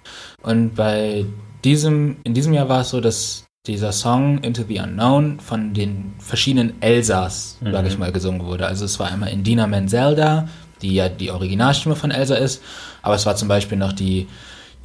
Und 0.43 0.75
bei 0.75 1.25
diesem, 1.65 2.17
in 2.25 2.35
diesem 2.35 2.53
Jahr 2.53 2.69
war 2.69 2.81
es 2.83 2.91
so, 2.91 3.01
dass 3.01 3.45
dieser 3.67 3.91
Song 3.93 4.39
Into 4.39 4.63
the 4.69 4.79
Unknown 4.79 5.41
von 5.41 5.75
den 5.75 6.15
verschiedenen 6.19 6.81
Elsas, 6.81 7.59
sage 7.63 7.81
Mhm. 7.81 7.87
ich 7.87 7.99
mal, 7.99 8.13
gesungen 8.13 8.45
wurde. 8.47 8.67
Also 8.67 8.85
es 8.85 8.99
war 9.01 9.09
einmal 9.11 9.31
Indina 9.31 9.67
Menzel 9.67 10.15
da, 10.15 10.49
die 10.83 10.95
ja 10.95 11.09
die 11.09 11.31
Originalstimme 11.33 11.97
von 11.97 12.11
Elsa 12.13 12.37
ist, 12.37 12.63
aber 13.03 13.17
es 13.17 13.27
war 13.27 13.35
zum 13.35 13.49
Beispiel 13.49 13.77
noch 13.79 13.93
die, 13.93 14.29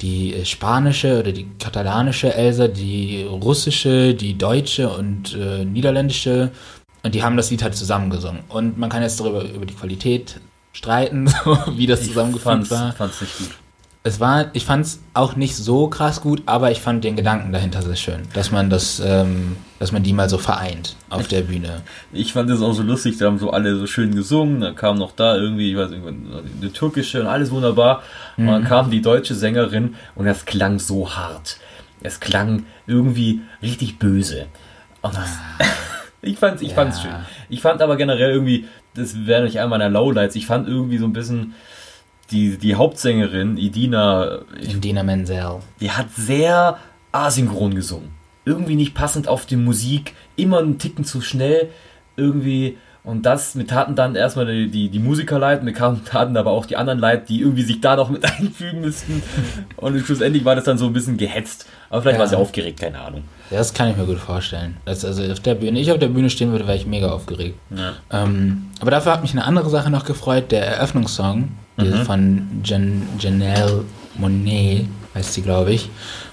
die 0.00 0.34
äh, 0.34 0.44
spanische 0.44 1.20
oder 1.20 1.30
die 1.30 1.46
katalanische 1.60 2.34
Elsa, 2.34 2.66
die 2.66 3.22
russische, 3.22 4.14
die 4.14 4.36
deutsche 4.36 4.88
und 4.88 5.34
äh, 5.34 5.64
niederländische 5.64 6.50
und 7.04 7.14
die 7.14 7.22
haben 7.22 7.36
das 7.36 7.50
Lied 7.50 7.62
halt 7.62 7.76
zusammengesungen. 7.76 8.42
Und 8.48 8.78
man 8.78 8.90
kann 8.90 9.02
jetzt 9.02 9.20
darüber 9.20 9.44
über 9.44 9.66
die 9.66 9.74
Qualität 9.74 10.40
streiten, 10.72 11.28
so, 11.44 11.56
wie 11.76 11.86
das 11.86 12.02
zusammengefügt 12.02 12.44
fand's, 12.44 12.70
war. 12.70 12.92
fand's 12.94 13.20
nicht 13.20 13.38
gut. 13.38 13.50
Es 14.04 14.18
war, 14.18 14.46
ich 14.52 14.64
fand 14.64 14.84
es 14.84 15.00
auch 15.14 15.36
nicht 15.36 15.54
so 15.54 15.86
krass 15.86 16.20
gut, 16.20 16.42
aber 16.46 16.72
ich 16.72 16.80
fand 16.80 17.04
den 17.04 17.14
Gedanken 17.14 17.52
dahinter 17.52 17.82
sehr 17.82 17.94
schön, 17.94 18.22
dass 18.34 18.50
man 18.50 18.68
das, 18.68 19.00
ähm, 19.04 19.56
dass 19.78 19.92
man 19.92 20.02
die 20.02 20.12
mal 20.12 20.28
so 20.28 20.38
vereint 20.38 20.96
auf 21.08 21.28
der 21.28 21.42
Bühne. 21.42 21.82
Ich 22.12 22.32
fand 22.32 22.50
das 22.50 22.62
auch 22.62 22.72
so 22.72 22.82
lustig, 22.82 23.18
da 23.18 23.26
haben 23.26 23.38
so 23.38 23.50
alle 23.50 23.76
so 23.76 23.86
schön 23.86 24.12
gesungen, 24.12 24.60
dann 24.60 24.74
kam 24.74 24.98
noch 24.98 25.12
da 25.12 25.36
irgendwie, 25.36 25.70
ich 25.70 25.76
weiß 25.76 25.90
nicht, 25.90 26.02
eine 26.04 26.72
türkische 26.72 27.20
und 27.20 27.28
alles 27.28 27.52
wunderbar. 27.52 28.02
Und 28.36 28.44
Mhm. 28.46 28.48
dann 28.48 28.64
kam 28.64 28.90
die 28.90 29.02
deutsche 29.02 29.36
Sängerin 29.36 29.94
und 30.16 30.26
das 30.26 30.46
klang 30.46 30.80
so 30.80 31.14
hart. 31.14 31.58
Es 32.02 32.18
klang 32.18 32.64
irgendwie 32.88 33.42
richtig 33.62 34.00
böse. 34.00 34.46
Und 35.02 35.14
das, 35.14 35.30
ich 36.22 36.38
fand's, 36.38 36.60
ich 36.60 36.70
Ja. 36.70 36.74
fand's 36.74 37.00
schön. 37.02 37.14
Ich 37.48 37.60
fand 37.60 37.80
aber 37.82 37.94
generell 37.96 38.32
irgendwie, 38.32 38.66
das 38.94 39.26
wäre 39.26 39.44
nicht 39.44 39.60
einer 39.60 39.68
meiner 39.68 39.88
Lowlights, 39.88 40.34
ich 40.34 40.46
fand 40.46 40.66
irgendwie 40.66 40.98
so 40.98 41.04
ein 41.06 41.12
bisschen 41.12 41.54
die, 42.32 42.56
die 42.58 42.74
Hauptsängerin, 42.74 43.56
Idina, 43.58 44.38
ich 44.60 44.74
Indina 44.74 45.02
Menzel. 45.02 45.60
die 45.80 45.90
hat 45.90 46.06
sehr 46.16 46.78
asynchron 47.12 47.74
gesungen. 47.74 48.10
Irgendwie 48.44 48.74
nicht 48.74 48.94
passend 48.94 49.28
auf 49.28 49.46
die 49.46 49.56
Musik, 49.56 50.14
immer 50.36 50.58
einen 50.58 50.78
Ticken 50.78 51.04
zu 51.04 51.20
schnell, 51.20 51.68
irgendwie. 52.16 52.78
Und 53.04 53.26
das, 53.26 53.56
mir 53.56 53.66
taten 53.66 53.96
dann 53.96 54.14
erstmal 54.14 54.46
die, 54.46 54.68
die, 54.70 54.88
die 54.88 54.98
Musiker 55.00 55.36
leid, 55.38 55.64
mir 55.64 55.72
kamen, 55.72 56.04
taten 56.10 56.36
aber 56.36 56.52
auch 56.52 56.66
die 56.66 56.76
anderen 56.76 57.00
leid, 57.00 57.28
die 57.28 57.40
irgendwie 57.40 57.62
sich 57.62 57.80
da 57.80 57.96
noch 57.96 58.10
mit 58.10 58.24
einfügen 58.38 58.80
müssten. 58.80 59.22
Und 59.76 59.98
schlussendlich 60.04 60.44
war 60.44 60.54
das 60.54 60.64
dann 60.64 60.78
so 60.78 60.86
ein 60.86 60.92
bisschen 60.92 61.16
gehetzt. 61.16 61.66
Aber 61.90 62.02
vielleicht 62.02 62.16
Ja. 62.16 62.20
war 62.20 62.28
sie 62.28 62.36
aufgeregt, 62.38 62.80
keine 62.80 63.00
Ahnung. 63.00 63.24
Ja, 63.50 63.58
das 63.58 63.74
kann 63.74 63.90
ich 63.90 63.96
mir 63.96 64.06
gut 64.06 64.18
vorstellen. 64.18 64.76
Das, 64.84 65.04
also 65.04 65.22
auf 65.30 65.40
der 65.40 65.56
Bühne, 65.56 65.78
ich 65.80 65.90
auf 65.92 65.98
der 65.98 66.08
Bühne 66.08 66.30
stehen 66.30 66.52
würde, 66.52 66.66
wäre 66.66 66.76
ich 66.76 66.86
mega 66.86 67.10
aufgeregt. 67.10 67.58
Ja. 67.70 67.92
Ähm, 68.10 68.66
aber 68.80 68.90
dafür 68.92 69.12
hat 69.12 69.22
mich 69.22 69.32
eine 69.32 69.44
andere 69.44 69.68
Sache 69.68 69.90
noch 69.90 70.04
gefreut, 70.04 70.50
der 70.52 70.64
Eröffnungssong 70.66 71.48
Mhm. 71.76 72.04
von 72.04 72.48
Jan 72.64 73.02
Janelle 73.18 73.84
Monet, 74.16 74.86
heißt 75.14 75.34
sie, 75.34 75.42
glaube 75.42 75.72
ich. 75.72 75.90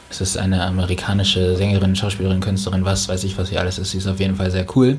Es 0.10 0.21
ist 0.21 0.38
eine 0.38 0.65
amerikanische 0.65 1.56
Sängerin, 1.56 1.95
Schauspielerin, 1.95 2.39
Künstlerin, 2.39 2.84
was 2.84 3.08
weiß 3.08 3.23
ich, 3.25 3.38
was 3.38 3.49
sie 3.49 3.58
alles 3.58 3.78
ist. 3.78 3.91
Sie 3.91 3.99
ist 3.99 4.08
auf 4.08 4.19
jeden 4.19 4.36
Fall 4.36 4.49
sehr 4.49 4.65
cool. 4.75 4.97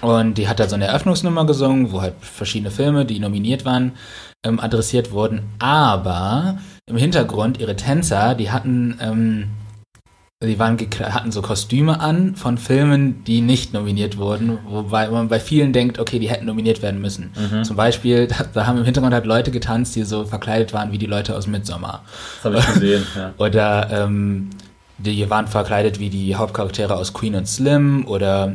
Und 0.00 0.38
die 0.38 0.48
hat 0.48 0.58
da 0.58 0.68
so 0.68 0.74
eine 0.74 0.86
Eröffnungsnummer 0.86 1.46
gesungen, 1.46 1.92
wo 1.92 2.00
halt 2.00 2.14
verschiedene 2.20 2.70
Filme, 2.70 3.04
die 3.04 3.20
nominiert 3.20 3.64
waren, 3.64 3.92
ähm, 4.44 4.58
adressiert 4.58 5.12
wurden. 5.12 5.42
Aber 5.58 6.58
im 6.86 6.96
Hintergrund, 6.96 7.60
ihre 7.60 7.76
Tänzer, 7.76 8.34
die 8.34 8.50
hatten, 8.50 8.98
ähm, 9.00 9.50
die 10.42 10.58
waren 10.58 10.78
hatten 10.78 11.32
so 11.32 11.42
Kostüme 11.42 12.00
an 12.00 12.34
von 12.34 12.56
Filmen, 12.56 13.24
die 13.24 13.42
nicht 13.42 13.74
nominiert 13.74 14.16
wurden, 14.16 14.58
wobei 14.66 15.10
man 15.10 15.28
bei 15.28 15.38
vielen 15.38 15.74
denkt, 15.74 15.98
okay, 15.98 16.18
die 16.18 16.30
hätten 16.30 16.46
nominiert 16.46 16.80
werden 16.80 16.98
müssen. 17.02 17.30
Mhm. 17.36 17.64
Zum 17.64 17.76
Beispiel, 17.76 18.26
da, 18.38 18.46
da 18.50 18.66
haben 18.66 18.78
im 18.78 18.84
Hintergrund 18.84 19.12
halt 19.12 19.26
Leute 19.26 19.50
getanzt, 19.50 19.96
die 19.96 20.02
so 20.04 20.24
verkleidet 20.24 20.72
waren 20.72 20.92
wie 20.92 20.98
die 20.98 21.06
Leute 21.06 21.36
aus 21.36 21.46
Midsommar. 21.46 22.04
Das 22.42 22.44
habe 22.44 22.58
ich 22.58 22.66
gesehen. 22.72 23.06
Ja. 23.14 23.34
Oder 23.38 23.90
ähm, 23.92 24.48
die 24.96 25.28
waren 25.28 25.46
verkleidet 25.46 25.98
wie 25.98 26.08
die 26.08 26.34
Hauptcharaktere 26.34 26.96
aus 26.96 27.12
Queen 27.12 27.34
und 27.34 27.46
Slim 27.46 28.06
oder 28.06 28.54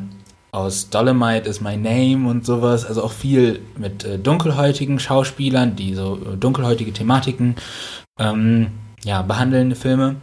aus 0.52 0.90
Dolomite 0.90 1.50
is 1.50 1.60
My 1.60 1.76
Name 1.76 2.30
und 2.30 2.46
sowas. 2.46 2.86
Also 2.86 3.04
auch 3.04 3.12
viel 3.12 3.60
mit 3.78 4.06
äh, 4.06 4.18
dunkelhäutigen 4.18 5.00
Schauspielern, 5.00 5.76
die 5.76 5.94
so 5.94 6.16
äh, 6.18 6.38
dunkelhäutige 6.38 6.94
Thematiken 6.94 7.56
ähm, 8.20 8.68
ja, 9.04 9.22
behandelnde 9.22 9.76
Filme. 9.76 10.18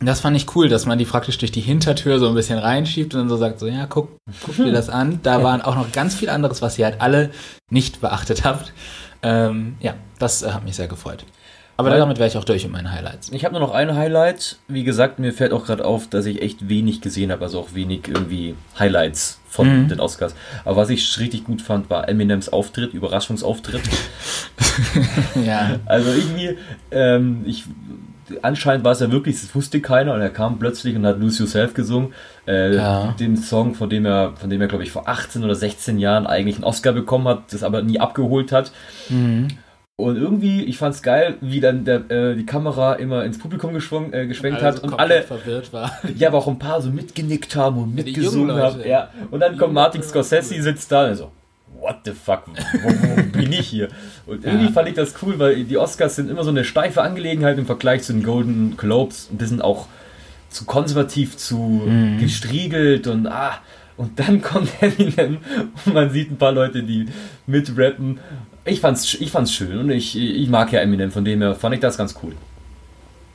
Das 0.00 0.20
fand 0.20 0.36
ich 0.36 0.54
cool, 0.54 0.68
dass 0.68 0.86
man 0.86 0.98
die 0.98 1.04
praktisch 1.04 1.38
durch 1.38 1.50
die 1.50 1.60
Hintertür 1.60 2.20
so 2.20 2.28
ein 2.28 2.34
bisschen 2.34 2.58
reinschiebt 2.58 3.14
und 3.14 3.20
dann 3.20 3.28
so 3.28 3.36
sagt, 3.36 3.58
so 3.58 3.66
ja, 3.66 3.86
guck, 3.86 4.10
guck 4.44 4.56
dir 4.56 4.70
das 4.70 4.88
an. 4.88 5.18
Da 5.24 5.42
waren 5.42 5.60
auch 5.60 5.74
noch 5.74 5.90
ganz 5.90 6.14
viel 6.14 6.30
anderes, 6.30 6.62
was 6.62 6.78
ihr 6.78 6.84
halt 6.84 7.00
alle 7.00 7.30
nicht 7.68 8.00
beachtet 8.00 8.44
habt. 8.44 8.72
Ähm, 9.22 9.76
ja, 9.80 9.94
das 10.18 10.42
äh, 10.42 10.52
hat 10.52 10.64
mich 10.64 10.76
sehr 10.76 10.86
gefreut. 10.86 11.24
Aber 11.78 11.90
Weil- 11.92 11.98
damit 12.00 12.18
wäre 12.18 12.28
ich 12.28 12.36
auch 12.36 12.44
durch 12.44 12.64
mit 12.64 12.72
meinen 12.72 12.90
Highlights. 12.92 13.30
Ich 13.32 13.44
habe 13.44 13.52
nur 13.54 13.60
noch 13.62 13.72
ein 13.72 13.94
Highlight. 13.94 14.56
Wie 14.66 14.82
gesagt, 14.82 15.20
mir 15.20 15.32
fällt 15.32 15.52
auch 15.52 15.64
gerade 15.64 15.84
auf, 15.84 16.08
dass 16.08 16.26
ich 16.26 16.42
echt 16.42 16.68
wenig 16.68 17.00
gesehen 17.00 17.30
habe, 17.30 17.44
also 17.44 17.60
auch 17.60 17.72
wenig 17.72 18.08
irgendwie 18.08 18.56
Highlights 18.78 19.38
von 19.48 19.84
Mhm. 19.84 19.88
den 19.88 20.00
Oscars. 20.00 20.34
Aber 20.64 20.74
was 20.76 20.90
ich 20.90 21.18
richtig 21.20 21.44
gut 21.44 21.62
fand, 21.62 21.88
war 21.88 22.08
Eminems 22.08 22.48
Auftritt, 22.48 22.92
Überraschungsauftritt. 22.94 23.82
ja. 25.46 25.78
Also 25.86 26.10
irgendwie, 26.10 26.58
ähm, 26.90 27.42
ich, 27.46 27.64
anscheinend 28.42 28.84
war 28.84 28.92
es 28.92 29.00
ja 29.00 29.10
wirklich, 29.12 29.40
das 29.40 29.54
wusste 29.54 29.80
keiner 29.80 30.14
und 30.14 30.20
er 30.20 30.30
kam 30.30 30.58
plötzlich 30.58 30.96
und 30.96 31.06
hat 31.06 31.20
Lose 31.20 31.42
Yourself 31.44 31.74
gesungen. 31.74 32.12
Äh, 32.46 32.74
Ja. 32.76 33.14
Den 33.20 33.36
Song, 33.36 33.74
von 33.74 33.88
dem 33.88 34.04
er, 34.04 34.32
von 34.36 34.50
dem 34.50 34.60
er, 34.60 34.66
glaube 34.68 34.82
ich, 34.84 34.90
vor 34.90 35.08
18 35.08 35.44
oder 35.44 35.54
16 35.54 35.98
Jahren 35.98 36.26
eigentlich 36.26 36.56
einen 36.56 36.64
Oscar 36.64 36.92
bekommen 36.92 37.28
hat, 37.28 37.52
das 37.52 37.62
aber 37.62 37.82
nie 37.82 38.00
abgeholt 38.00 38.52
hat. 38.52 38.72
Mhm. 39.08 39.48
Und 40.00 40.16
irgendwie, 40.16 40.62
ich 40.62 40.78
fand's 40.78 41.02
geil, 41.02 41.34
wie 41.40 41.58
dann 41.58 41.84
der, 41.84 42.08
äh, 42.08 42.36
die 42.36 42.46
Kamera 42.46 42.92
immer 42.94 43.24
ins 43.24 43.36
Publikum 43.36 43.74
geschwung, 43.74 44.12
äh, 44.12 44.28
geschwenkt 44.28 44.62
Also 44.62 44.78
hat 44.78 44.84
und 44.92 44.96
alle, 45.00 45.22
verwirrt 45.22 45.72
war. 45.72 45.90
ja, 46.16 46.28
aber 46.28 46.38
auch 46.38 46.46
ein 46.46 46.60
paar 46.60 46.80
so 46.80 46.88
mitgenickt 46.90 47.56
haben 47.56 47.82
und 47.82 47.96
die 47.96 48.04
mitgesungen 48.04 48.54
haben. 48.56 48.80
Ja. 48.86 49.10
Und 49.32 49.40
dann 49.40 49.54
Die 49.54 49.58
kommt 49.58 49.74
Martin. 49.74 50.00
Scorsese, 50.04 50.62
sitzt 50.62 50.92
da 50.92 51.08
und 51.08 51.16
so, 51.16 51.32
what 51.80 51.96
the 52.04 52.12
fuck, 52.12 52.44
wo, 52.46 52.88
wo 52.90 53.22
bin 53.40 53.52
ich 53.52 53.66
hier? 53.66 53.88
Und 54.26 54.44
irgendwie 54.44 54.66
Ja. 54.66 54.70
fand 54.70 54.88
ich 54.88 54.94
das 54.94 55.14
cool, 55.20 55.36
weil 55.40 55.64
die 55.64 55.76
Oscars 55.78 56.14
sind 56.14 56.30
immer 56.30 56.44
so 56.44 56.50
eine 56.50 56.62
steife 56.64 57.02
Angelegenheit 57.02 57.58
im 57.58 57.66
Vergleich 57.66 58.04
zu 58.04 58.12
den 58.12 58.22
Golden 58.22 58.76
Globes. 58.76 59.28
Ein 59.32 59.38
bisschen 59.38 59.60
auch 59.60 59.88
zu 60.48 60.64
konservativ, 60.64 61.36
zu 61.36 61.56
Mhm. 61.58 62.18
gestriegelt 62.20 63.08
und 63.08 63.26
ah. 63.26 63.58
Und 63.96 64.16
dann 64.20 64.40
kommt 64.42 64.68
Eminem 64.80 65.38
und 65.86 65.92
man 65.92 66.10
sieht 66.10 66.30
ein 66.30 66.36
paar 66.36 66.52
Leute, 66.52 66.84
die 66.84 67.06
mitrappen. 67.48 68.20
Ich 68.68 68.80
fand's, 68.80 69.14
ich 69.14 69.30
fand's 69.30 69.52
schön 69.52 69.78
und 69.78 69.90
ich, 69.90 70.16
ich 70.16 70.48
mag 70.48 70.72
ja 70.72 70.80
Eminem, 70.80 71.10
von 71.10 71.24
dem 71.24 71.40
her 71.40 71.54
fand 71.54 71.74
ich 71.74 71.80
das 71.80 71.96
ganz 71.96 72.14
cool. 72.22 72.34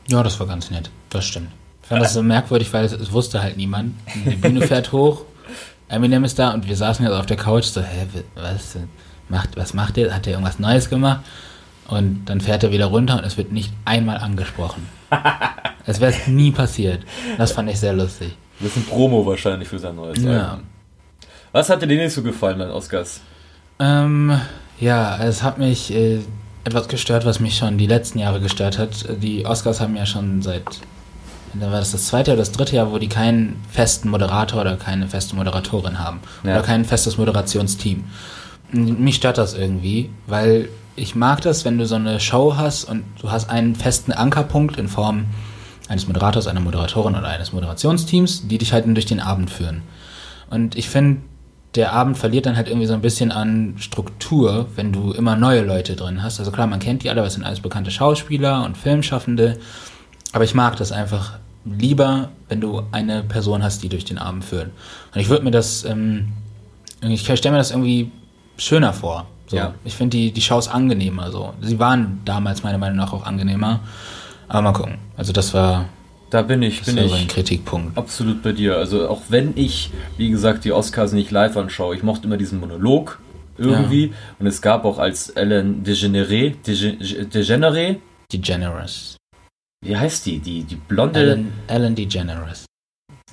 Ja, 0.07 0.21
das 0.23 0.39
war 0.39 0.47
ganz 0.47 0.69
nett. 0.71 0.89
Das 1.09 1.25
stimmt. 1.25 1.49
Ich 1.81 1.89
fand 1.89 2.01
das 2.01 2.13
so 2.13 2.23
merkwürdig, 2.23 2.71
weil 2.73 2.85
es, 2.85 2.91
es 2.93 3.11
wusste 3.11 3.41
halt 3.41 3.57
niemand. 3.57 3.93
Die 4.25 4.35
Bühne 4.35 4.61
fährt 4.67 4.91
hoch, 4.91 5.23
Eminem 5.89 6.23
ist 6.23 6.39
da 6.39 6.51
und 6.51 6.67
wir 6.67 6.75
saßen 6.75 7.05
jetzt 7.05 7.13
auf 7.13 7.25
der 7.25 7.37
Couch 7.37 7.65
so, 7.65 7.81
hä, 7.81 8.07
was 8.35 8.77
macht, 9.29 9.55
was 9.57 9.73
macht 9.73 9.97
der? 9.97 10.13
Hat 10.13 10.25
der 10.25 10.33
irgendwas 10.33 10.59
Neues 10.59 10.89
gemacht? 10.89 11.21
Und 11.87 12.25
dann 12.25 12.39
fährt 12.41 12.63
er 12.63 12.71
wieder 12.71 12.85
runter 12.85 13.17
und 13.17 13.25
es 13.25 13.37
wird 13.37 13.51
nicht 13.51 13.71
einmal 13.85 14.17
angesprochen. 14.17 14.87
Es 15.85 15.99
wäre 15.99 16.13
nie 16.27 16.51
passiert. 16.51 17.01
Das 17.37 17.51
fand 17.51 17.69
ich 17.69 17.77
sehr 17.77 17.91
lustig. 17.91 18.37
Das 18.61 18.69
ist 18.69 18.77
ein 18.77 18.85
Promo 18.85 19.25
wahrscheinlich 19.25 19.67
für 19.67 19.77
sein 19.77 19.97
neues 19.97 20.23
Ja. 20.23 20.51
Album. 20.51 20.63
Was 21.51 21.69
hat 21.69 21.81
dir 21.81 21.87
denn 21.87 21.97
nicht 21.97 22.13
so 22.13 22.23
gefallen 22.23 22.57
bei 22.57 22.63
den 22.63 22.73
Oscars? 22.73 23.19
Ähm, 23.79 24.39
ja, 24.83 25.17
es 25.23 25.43
hat 25.43 25.57
mich 25.57 25.93
äh, 25.93 26.19
etwas 26.63 26.87
gestört, 26.87 27.25
was 27.25 27.39
mich 27.39 27.57
schon 27.57 27.77
die 27.77 27.87
letzten 27.87 28.19
Jahre 28.19 28.39
gestört 28.39 28.77
hat. 28.77 29.05
Die 29.21 29.45
Oscars 29.45 29.79
haben 29.79 29.95
ja 29.95 30.05
schon 30.05 30.41
seit 30.41 30.63
da 31.53 31.71
war 31.71 31.79
das 31.79 31.91
das 31.91 32.07
zweite 32.07 32.31
oder 32.31 32.39
das 32.39 32.51
dritte 32.51 32.75
Jahr, 32.75 32.91
wo 32.91 32.97
die 32.97 33.07
keinen 33.07 33.61
festen 33.69 34.09
Moderator 34.09 34.61
oder 34.61 34.75
keine 34.75 35.07
feste 35.07 35.35
Moderatorin 35.35 35.99
haben. 35.99 36.19
Ja. 36.43 36.53
Oder 36.53 36.63
kein 36.63 36.83
festes 36.83 37.17
Moderationsteam. 37.17 38.05
Mich 38.71 39.17
stört 39.17 39.37
das 39.37 39.53
irgendwie, 39.53 40.09
weil 40.25 40.69
ich 40.95 41.13
mag 41.13 41.41
das, 41.41 41.63
wenn 41.63 41.77
du 41.77 41.85
so 41.85 41.93
eine 41.93 42.19
Show 42.19 42.55
hast 42.57 42.85
und 42.85 43.03
du 43.21 43.31
hast 43.31 43.51
einen 43.51 43.75
festen 43.75 44.11
Ankerpunkt 44.11 44.77
in 44.77 44.87
Form 44.87 45.25
eines 45.87 46.07
Moderators, 46.07 46.47
einer 46.47 46.59
Moderatorin 46.59 47.15
oder 47.15 47.27
eines 47.27 47.53
Moderationsteams, 47.53 48.47
die 48.47 48.57
dich 48.57 48.73
halt 48.73 48.85
durch 48.87 49.05
den 49.05 49.19
Abend 49.19 49.51
führen. 49.51 49.83
Und 50.49 50.75
ich 50.75 50.89
finde, 50.89 51.21
der 51.75 51.93
Abend 51.93 52.17
verliert 52.17 52.45
dann 52.45 52.55
halt 52.55 52.67
irgendwie 52.67 52.85
so 52.85 52.93
ein 52.93 53.01
bisschen 53.01 53.31
an 53.31 53.75
Struktur, 53.77 54.67
wenn 54.75 54.91
du 54.91 55.11
immer 55.11 55.35
neue 55.35 55.61
Leute 55.61 55.95
drin 55.95 56.21
hast. 56.21 56.39
Also 56.39 56.51
klar, 56.51 56.67
man 56.67 56.79
kennt 56.79 57.03
die 57.03 57.09
alle, 57.09 57.23
was 57.23 57.33
sind 57.33 57.43
alles 57.43 57.61
bekannte 57.61 57.89
Schauspieler 57.89 58.63
und 58.63 58.77
Filmschaffende. 58.77 59.57
Aber 60.33 60.43
ich 60.43 60.53
mag 60.53 60.75
das 60.75 60.91
einfach 60.91 61.39
lieber, 61.65 62.29
wenn 62.47 62.61
du 62.61 62.83
eine 62.91 63.23
Person 63.23 63.63
hast, 63.63 63.81
die 63.81 63.89
durch 63.89 64.05
den 64.05 64.17
Abend 64.17 64.45
führt. 64.45 64.69
Und 65.13 65.21
ich 65.21 65.29
würde 65.29 65.43
mir 65.43 65.51
das, 65.51 65.83
ähm, 65.85 66.33
ich 67.01 67.23
stelle 67.23 67.51
mir 67.51 67.57
das 67.57 67.71
irgendwie 67.71 68.11
schöner 68.57 68.93
vor. 68.93 69.25
So. 69.47 69.57
Ja. 69.57 69.73
Ich 69.83 69.95
finde 69.95 70.17
die, 70.17 70.31
die 70.31 70.41
Shows 70.41 70.67
angenehmer. 70.67 71.31
So. 71.31 71.53
Sie 71.61 71.79
waren 71.79 72.21
damals 72.25 72.63
meiner 72.63 72.77
Meinung 72.77 72.97
nach 72.97 73.13
auch 73.13 73.25
angenehmer. 73.25 73.79
Aber 74.47 74.61
mal 74.61 74.73
gucken. 74.73 74.97
Also 75.17 75.33
das 75.33 75.53
war, 75.53 75.85
Da 76.33 76.41
bin 76.41 76.63
ich, 76.63 76.79
das 76.79 76.95
bin 76.95 77.07
so 77.07 77.13
ein 77.13 77.21
ich 77.21 77.27
Kritikpunkt. 77.27 77.95
absolut 77.95 78.41
bei 78.41 78.53
dir. 78.53 78.77
Also 78.77 79.07
auch 79.07 79.21
wenn 79.29 79.53
ich, 79.55 79.91
wie 80.17 80.29
gesagt, 80.31 80.65
die 80.65 80.71
Oscars 80.71 81.11
nicht 81.13 81.29
live 81.29 81.55
anschaue, 81.57 81.95
ich 81.95 82.01
mochte 82.01 82.25
immer 82.25 82.37
diesen 82.37 82.59
Monolog 82.59 83.19
irgendwie. 83.57 84.13
Und 84.39 84.47
es 84.47 84.61
gab 84.63 84.83
auch 84.83 84.97
als 84.97 85.29
Ellen 85.29 85.83
DeGeneres, 85.83 86.53
Dege- 86.65 87.25
DeGeneres, 87.27 87.97
DeGeneres. 88.31 89.17
wie 89.85 89.95
heißt 89.95 90.25
die? 90.25 90.39
Die, 90.39 90.63
die 90.63 90.75
blonde. 90.75 91.19
Ellen, 91.19 91.53
Ellen 91.67 91.93
DeGeneres. 91.93 92.65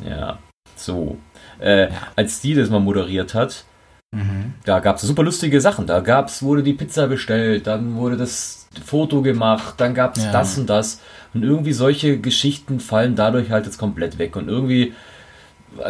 Ja, 0.07 0.39
so. 0.77 1.17
Äh, 1.59 1.85
Ja. 1.85 2.09
Als 2.17 2.43
die 2.43 2.55
das 2.55 2.69
mal 2.69 2.81
moderiert 2.81 3.33
hat, 3.33 3.65
Mhm. 4.13 4.55
da 4.65 4.81
gab 4.81 4.97
es 4.97 5.03
super 5.03 5.23
lustige 5.23 5.61
Sachen. 5.61 5.87
Da 5.87 6.01
gab's, 6.01 6.43
wurde 6.43 6.63
die 6.65 6.73
Pizza 6.73 7.07
bestellt, 7.07 7.67
dann 7.67 7.95
wurde 7.95 8.17
das 8.17 8.67
Foto 8.85 9.23
gemacht, 9.23 9.75
dann 9.77 9.95
gab 9.95 10.17
es 10.17 10.25
Ja. 10.25 10.33
das 10.33 10.59
und 10.59 10.69
das. 10.69 11.01
Und 11.33 11.45
irgendwie 11.45 11.73
solche 11.73 12.19
Geschichten 12.19 12.81
fallen 12.81 13.15
dadurch 13.15 13.51
halt 13.51 13.67
jetzt 13.67 13.79
komplett 13.79 14.19
weg. 14.19 14.35
Und 14.35 14.49
irgendwie, 14.49 14.95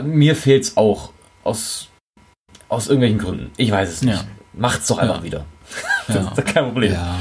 mir 0.02 0.37
fehlt 0.37 0.64
es 0.64 0.76
auch 0.76 1.12
aus, 1.44 1.88
aus 2.68 2.88
irgendwelchen 2.88 3.18
Gründen. 3.18 3.50
Ich 3.56 3.70
weiß 3.70 3.88
es 3.90 4.02
nicht. 4.02 4.18
Ja. 4.22 4.24
Macht's 4.52 4.88
doch 4.88 4.98
einfach 4.98 5.18
Ja. 5.18 5.22
wieder. 5.24 5.38
Ja. 5.38 5.44
Das 6.14 6.24
ist 6.26 6.38
doch 6.38 6.44
kein 6.44 6.64
Problem. 6.64 6.92
Ja. 6.92 7.14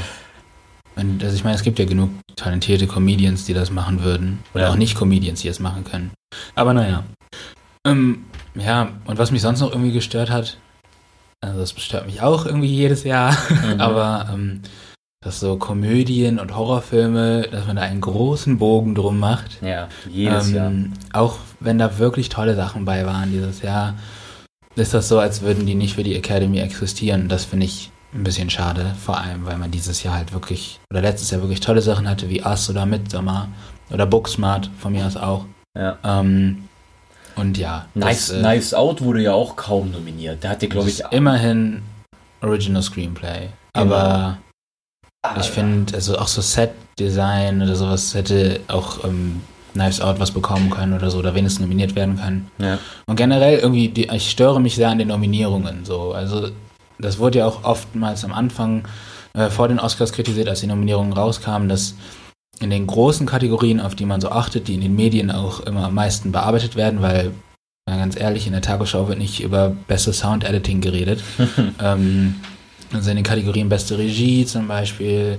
Und 0.96 1.22
also 1.22 1.34
ich 1.36 1.44
meine, 1.44 1.54
es 1.56 1.62
gibt 1.62 1.78
ja 1.78 1.84
genug 1.86 2.10
talentierte 2.36 2.86
Comedians, 2.88 3.44
die 3.44 3.54
das 3.54 3.70
machen 3.70 4.02
würden. 4.02 4.40
Oder 4.52 4.64
Ja. 4.64 4.70
auch 4.70 4.76
nicht 4.76 4.96
Comedians, 4.98 5.40
die 5.40 5.48
es 5.48 5.60
machen 5.60 5.84
können. 5.84 6.10
Aber 6.56 6.74
naja. 6.74 7.04
Ähm, 7.86 8.24
ja, 8.54 8.88
und 9.06 9.18
was 9.18 9.30
mich 9.30 9.40
sonst 9.40 9.60
noch 9.60 9.70
irgendwie 9.70 9.92
gestört 9.92 10.30
hat, 10.30 10.58
also 11.40 11.60
das 11.60 11.70
stört 11.80 12.06
mich 12.06 12.22
auch 12.22 12.46
irgendwie 12.46 12.74
jedes 12.74 13.04
Jahr, 13.04 13.36
Mhm. 13.50 13.80
aber 13.80 14.28
ähm, 14.32 14.62
dass 15.22 15.40
so 15.40 15.56
Komödien 15.56 16.38
und 16.38 16.56
Horrorfilme, 16.56 17.48
dass 17.50 17.66
man 17.66 17.76
da 17.76 17.82
einen 17.82 18.00
großen 18.00 18.58
Bogen 18.58 18.94
drum 18.94 19.18
macht. 19.18 19.58
Ja, 19.62 19.88
jedes 20.08 20.48
ähm, 20.48 20.54
Jahr. 20.54 20.72
Auch 21.12 21.38
wenn 21.60 21.78
da 21.78 21.98
wirklich 21.98 22.30
tolle 22.30 22.54
Sachen 22.56 22.86
bei 22.86 23.04
waren 23.04 23.30
dieses 23.30 23.60
Jahr, 23.60 23.94
ist 24.76 24.94
das 24.94 25.08
so, 25.08 25.18
als 25.18 25.42
würden 25.42 25.66
die 25.66 25.74
nicht 25.74 25.94
für 25.94 26.04
die 26.04 26.16
Academy 26.16 26.58
existieren. 26.60 27.28
Das 27.28 27.44
finde 27.44 27.66
ich 27.66 27.90
ein 28.14 28.24
bisschen 28.24 28.48
schade, 28.48 28.94
vor 29.04 29.18
allem, 29.20 29.44
weil 29.44 29.58
man 29.58 29.70
dieses 29.70 30.02
Jahr 30.02 30.14
halt 30.14 30.32
wirklich, 30.32 30.80
oder 30.90 31.02
letztes 31.02 31.30
Jahr 31.30 31.42
wirklich 31.42 31.60
tolle 31.60 31.82
Sachen 31.82 32.08
hatte, 32.08 32.28
wie 32.30 32.42
Us 32.42 32.70
oder 32.70 32.86
Midsommar 32.86 33.48
oder 33.90 34.06
Booksmart, 34.06 34.70
von 34.78 34.92
mir 34.92 35.06
aus 35.06 35.16
auch. 35.16 35.44
Ja. 35.78 35.98
Ähm, 36.02 36.68
und 37.40 37.56
ja, 37.58 37.86
Nice, 37.94 38.28
das, 38.28 38.36
äh, 38.36 38.42
nice 38.42 38.74
Out 38.74 39.00
wurde 39.02 39.22
ja 39.22 39.32
auch 39.32 39.56
kaum 39.56 39.90
nominiert. 39.90 40.42
Der 40.42 40.50
hatte, 40.50 40.68
glaube 40.68 40.90
ich, 40.90 41.02
immerhin 41.10 41.82
Original 42.42 42.82
Screenplay. 42.82 43.48
Genau. 43.72 43.94
Aber 43.94 44.38
ich 45.38 45.50
finde, 45.50 45.94
also 45.94 46.18
auch 46.18 46.28
so 46.28 46.40
Set-Design 46.40 47.62
oder 47.62 47.76
sowas 47.76 48.14
hätte 48.14 48.60
auch 48.68 49.04
ähm, 49.04 49.40
Knives 49.72 50.00
Out 50.00 50.18
was 50.20 50.30
bekommen 50.30 50.70
können 50.70 50.94
oder 50.94 51.10
so, 51.10 51.18
oder 51.18 51.34
wenigstens 51.34 51.60
nominiert 51.60 51.94
werden 51.94 52.18
können. 52.18 52.50
Ja. 52.58 52.78
Und 53.06 53.16
generell 53.16 53.58
irgendwie, 53.58 53.88
die, 53.88 54.08
ich 54.08 54.30
störe 54.30 54.60
mich 54.60 54.74
sehr 54.74 54.88
an 54.88 54.98
den 54.98 55.08
Nominierungen. 55.08 55.84
So. 55.84 56.12
Also 56.12 56.50
das 56.98 57.18
wurde 57.18 57.38
ja 57.38 57.46
auch 57.46 57.64
oftmals 57.64 58.24
am 58.24 58.32
Anfang 58.32 58.86
äh, 59.34 59.48
vor 59.48 59.68
den 59.68 59.78
Oscars 59.78 60.12
kritisiert, 60.12 60.48
als 60.48 60.60
die 60.60 60.66
Nominierungen 60.66 61.12
rauskamen, 61.12 61.68
dass 61.68 61.94
in 62.60 62.70
den 62.70 62.86
großen 62.86 63.26
Kategorien, 63.26 63.80
auf 63.80 63.94
die 63.94 64.04
man 64.04 64.20
so 64.20 64.30
achtet, 64.30 64.68
die 64.68 64.74
in 64.74 64.82
den 64.82 64.94
Medien 64.94 65.30
auch 65.30 65.60
immer 65.60 65.86
am 65.86 65.94
meisten 65.94 66.30
bearbeitet 66.30 66.76
werden, 66.76 67.02
weil, 67.02 67.32
na, 67.88 67.96
ganz 67.96 68.18
ehrlich, 68.18 68.46
in 68.46 68.52
der 68.52 68.62
Tagesschau 68.62 69.08
wird 69.08 69.18
nicht 69.18 69.42
über 69.42 69.70
beste 69.88 70.12
Sound 70.12 70.44
Editing 70.44 70.80
geredet. 70.80 71.22
ähm, 71.82 72.36
also 72.92 73.10
in 73.10 73.16
den 73.16 73.24
Kategorien 73.24 73.68
beste 73.68 73.98
Regie 73.98 74.44
zum 74.44 74.68
Beispiel 74.68 75.38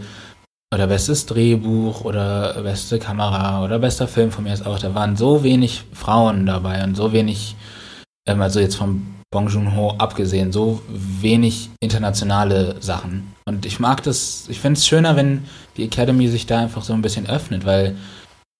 oder 0.73 0.87
bestes 0.87 1.25
Drehbuch 1.25 2.05
oder 2.05 2.61
beste 2.63 2.97
Kamera 2.97 3.63
oder 3.63 3.77
bester 3.77 4.07
Film 4.07 4.31
von 4.31 4.45
mir 4.45 4.53
ist 4.53 4.65
auch, 4.65 4.79
da 4.79 4.95
waren 4.95 5.17
so 5.17 5.43
wenig 5.43 5.83
Frauen 5.93 6.45
dabei 6.45 6.83
und 6.83 6.95
so 6.95 7.11
wenig, 7.11 7.55
ähm, 8.27 8.41
also 8.41 8.59
jetzt 8.59 8.75
vom 8.75 9.20
Bong 9.31 9.47
Joon-ho 9.47 9.95
abgesehen, 9.97 10.51
so 10.51 10.81
wenig 10.89 11.69
internationale 11.81 12.75
Sachen. 12.81 13.33
Und 13.45 13.65
ich 13.65 13.79
mag 13.79 14.03
das, 14.03 14.45
ich 14.49 14.59
finde 14.59 14.77
es 14.77 14.85
schöner, 14.85 15.15
wenn 15.15 15.45
die 15.77 15.85
Academy 15.85 16.27
sich 16.27 16.45
da 16.45 16.59
einfach 16.59 16.83
so 16.83 16.93
ein 16.93 17.01
bisschen 17.01 17.27
öffnet, 17.29 17.65
weil 17.65 17.95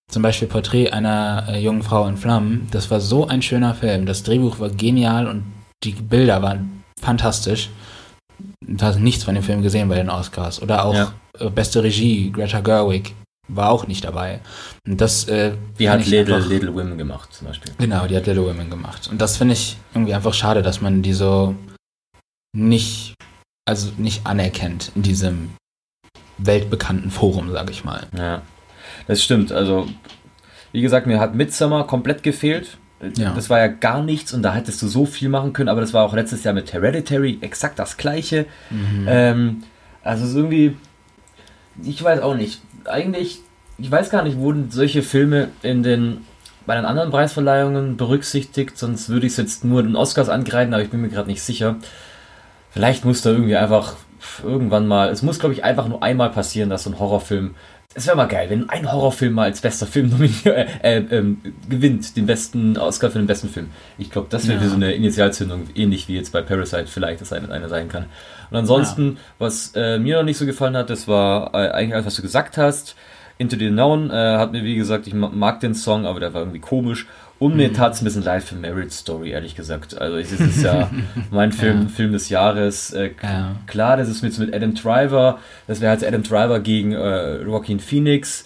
zum 0.10 0.22
Beispiel 0.24 0.48
Porträt 0.48 0.92
einer 0.92 1.46
äh, 1.50 1.60
jungen 1.62 1.84
Frau 1.84 2.08
in 2.08 2.18
Flammen, 2.18 2.68
das 2.72 2.90
war 2.92 3.00
so 3.02 3.28
ein 3.28 3.42
schöner 3.42 3.74
Film. 3.76 4.06
Das 4.06 4.24
Drehbuch 4.24 4.60
war 4.60 4.70
genial 4.70 5.28
und 5.28 5.44
die 5.84 5.92
Bilder 5.92 6.42
waren 6.42 6.84
fantastisch. 7.00 7.70
Du 8.66 8.84
hast 8.86 9.00
nichts 9.00 9.24
von 9.24 9.36
dem 9.36 9.44
Film 9.44 9.62
gesehen 9.62 9.90
bei 9.90 9.96
den 9.96 10.10
Oscars. 10.10 10.62
Oder 10.62 10.86
auch 10.86 10.94
Ja. 10.94 11.14
äh, 11.40 11.50
beste 11.50 11.84
Regie, 11.84 12.32
Greta 12.32 12.60
Gerwig, 12.62 13.14
war 13.54 13.70
auch 13.70 13.88
nicht 13.88 14.04
dabei. 14.04 14.40
Und 14.88 15.02
das, 15.02 15.28
äh, 15.28 15.54
Die 15.80 15.90
hat 15.90 16.06
Little, 16.06 16.36
einfach- 16.36 16.50
Little 16.50 16.74
Women 16.74 16.98
gemacht, 16.98 17.34
zum 17.34 17.48
Beispiel. 17.48 17.74
Genau, 17.78 18.08
die 18.08 18.16
hat 18.16 18.26
Little 18.26 18.46
Women 18.46 18.70
gemacht. 18.70 19.08
Und 19.12 19.20
das 19.22 19.38
finde 19.38 19.54
ich 19.54 19.78
irgendwie 19.94 20.14
einfach 20.14 20.34
schade, 20.34 20.62
dass 20.62 20.82
man 20.82 21.02
die 21.02 21.14
so 21.14 21.56
nicht, 22.56 23.14
also 23.66 23.92
nicht 23.98 24.26
anerkennt 24.26 24.92
in 24.96 25.02
diesem 25.02 25.52
weltbekannten 26.38 27.12
Forum, 27.12 27.52
sag 27.52 27.70
ich 27.70 27.84
mal. 27.84 28.08
Ja, 28.18 28.42
das 29.08 29.24
stimmt. 29.24 29.52
Also, 29.52 29.88
wie 30.72 30.82
gesagt, 30.82 31.08
mir 31.08 31.20
hat 31.20 31.36
Midsummer 31.36 31.84
komplett 31.86 32.24
gefehlt. 32.24 32.78
Ja. 33.18 33.34
Das 33.34 33.50
war 33.50 33.58
ja 33.60 33.68
gar 33.68 34.04
nichts 34.04 34.32
und 34.32 34.44
da 34.44 34.54
hättest 34.54 34.80
du 34.82 34.88
so 34.88 35.06
viel 35.08 35.28
machen 35.28 35.54
können, 35.54 35.70
aber 35.70 35.82
das 35.82 35.92
war 35.94 36.04
auch 36.06 36.14
letztes 36.14 36.44
Jahr 36.44 36.54
mit 36.54 36.72
Hereditary 36.72 37.40
exakt 37.42 37.80
das 37.80 37.98
gleiche. 37.98 38.46
Mhm. 38.70 39.06
Ähm, 39.08 39.64
also 40.04 40.24
es 40.24 40.30
ist 40.32 40.36
irgendwie, 40.36 40.78
ich 41.84 42.04
weiß 42.04 42.22
auch 42.22 42.36
nicht. 42.36 42.62
Eigentlich, 42.86 43.40
ich 43.78 43.92
weiß 43.92 44.10
gar 44.10 44.24
nicht, 44.24 44.38
wurden 44.38 44.72
solche 44.72 45.02
Filme 45.04 45.50
in 45.62 45.84
den 45.84 46.18
bei 46.68 46.76
den 46.76 46.86
anderen 46.86 47.10
Preisverleihungen 47.10 47.98
berücksichtigt, 47.98 48.78
sonst 48.78 49.10
würde 49.10 49.26
ich 49.26 49.34
es 49.34 49.38
jetzt 49.38 49.66
nur 49.66 49.82
den 49.82 49.96
Oscars 49.96 50.30
angreifen, 50.30 50.74
aber 50.74 50.84
ich 50.84 50.90
bin 50.92 51.02
mir 51.02 51.10
gerade 51.10 51.28
nicht 51.30 51.42
sicher. 51.42 51.78
Vielleicht 52.70 53.04
muss 53.04 53.22
da 53.24 53.32
irgendwie 53.32 53.56
einfach 53.56 53.96
irgendwann 54.44 54.88
mal, 54.88 55.10
es 55.10 55.24
muss 55.24 55.40
glaube 55.40 55.54
ich 55.56 55.64
einfach 55.64 55.88
nur 55.88 56.04
einmal 56.04 56.30
passieren, 56.30 56.70
dass 56.70 56.84
so 56.84 56.92
ein 56.92 57.00
Horrorfilm, 57.00 57.56
es 57.96 58.06
wäre 58.06 58.16
mal 58.16 58.28
geil, 58.28 58.50
wenn 58.50 58.70
ein 58.70 58.90
Horrorfilm 58.90 59.34
mal 59.34 59.46
als 59.46 59.60
bester 59.60 59.88
Film 59.88 60.12
äh, 60.46 60.66
äh, 60.84 60.98
ähm, 61.10 61.42
gewinnt, 61.68 62.16
den 62.16 62.28
besten 62.28 62.78
Oscar 62.78 63.10
für 63.10 63.18
den 63.18 63.28
besten 63.28 63.50
Film. 63.50 63.72
Ich 63.98 64.12
glaube, 64.12 64.28
das 64.30 64.48
wäre 64.48 64.62
Ja. 64.64 64.70
so 64.70 64.76
eine 64.76 64.94
Initialzündung, 64.94 65.64
ähnlich 65.76 66.08
wie 66.08 66.16
jetzt 66.16 66.32
bei 66.32 66.42
Parasite 66.44 66.86
vielleicht 66.88 67.22
das 67.22 67.34
eine, 67.34 67.52
eine 67.52 67.68
sein 67.70 67.90
kann. 67.90 68.06
Und 68.52 68.58
ansonsten, 68.58 69.18
was 69.40 69.72
äh, 69.76 69.98
mir 69.98 70.18
noch 70.18 70.24
nicht 70.24 70.38
so 70.38 70.46
gefallen 70.46 70.76
hat, 70.78 70.90
das 70.90 71.08
war 71.08 71.54
äh, 71.56 71.70
eigentlich 71.72 71.94
alles, 71.96 72.06
was 72.06 72.16
du 72.16 72.22
gesagt 72.22 72.58
hast. 72.58 72.96
Into 73.38 73.56
the 73.58 73.68
Unknown 73.70 74.12
äh, 74.12 74.14
hat 74.14 74.52
mir, 74.52 74.64
wie 74.64 74.76
gesagt, 74.76 75.08
ich 75.08 75.14
ma- 75.16 75.32
mag 75.34 75.62
den 75.62 75.74
Song, 75.74 76.06
aber 76.06 76.20
der 76.20 76.34
war 76.34 76.42
irgendwie 76.42 76.60
komisch. 76.60 77.08
Und 77.40 77.56
mir 77.56 77.74
tat 77.74 77.94
es 77.94 78.02
ein 78.02 78.06
bisschen 78.06 78.22
leid 78.24 78.44
für 78.44 78.54
Marriage 78.54 78.92
Story, 78.92 79.32
ehrlich 79.32 79.56
gesagt. 79.56 80.00
Also 80.00 80.18
es 80.18 80.32
ist 80.32 80.62
ja 80.64 80.92
mein 81.32 81.52
Film, 81.52 81.84
Ja. 81.84 81.88
Film 81.88 82.12
des 82.12 82.30
Jahres. 82.30 82.92
Äh, 82.94 83.12
Ja. 83.24 83.56
Klar, 83.66 83.98
das 83.98 84.10
ist 84.10 84.22
mit, 84.22 84.38
mit 84.38 84.54
Adam 84.54 84.76
Driver. 84.76 85.40
Das 85.66 85.82
wäre 85.82 85.90
halt 85.90 86.04
Adam 86.06 86.22
Driver 86.22 86.60
gegen 86.60 86.92
äh, 86.92 87.42
Joaquin 87.42 87.80
Phoenix. 87.80 88.46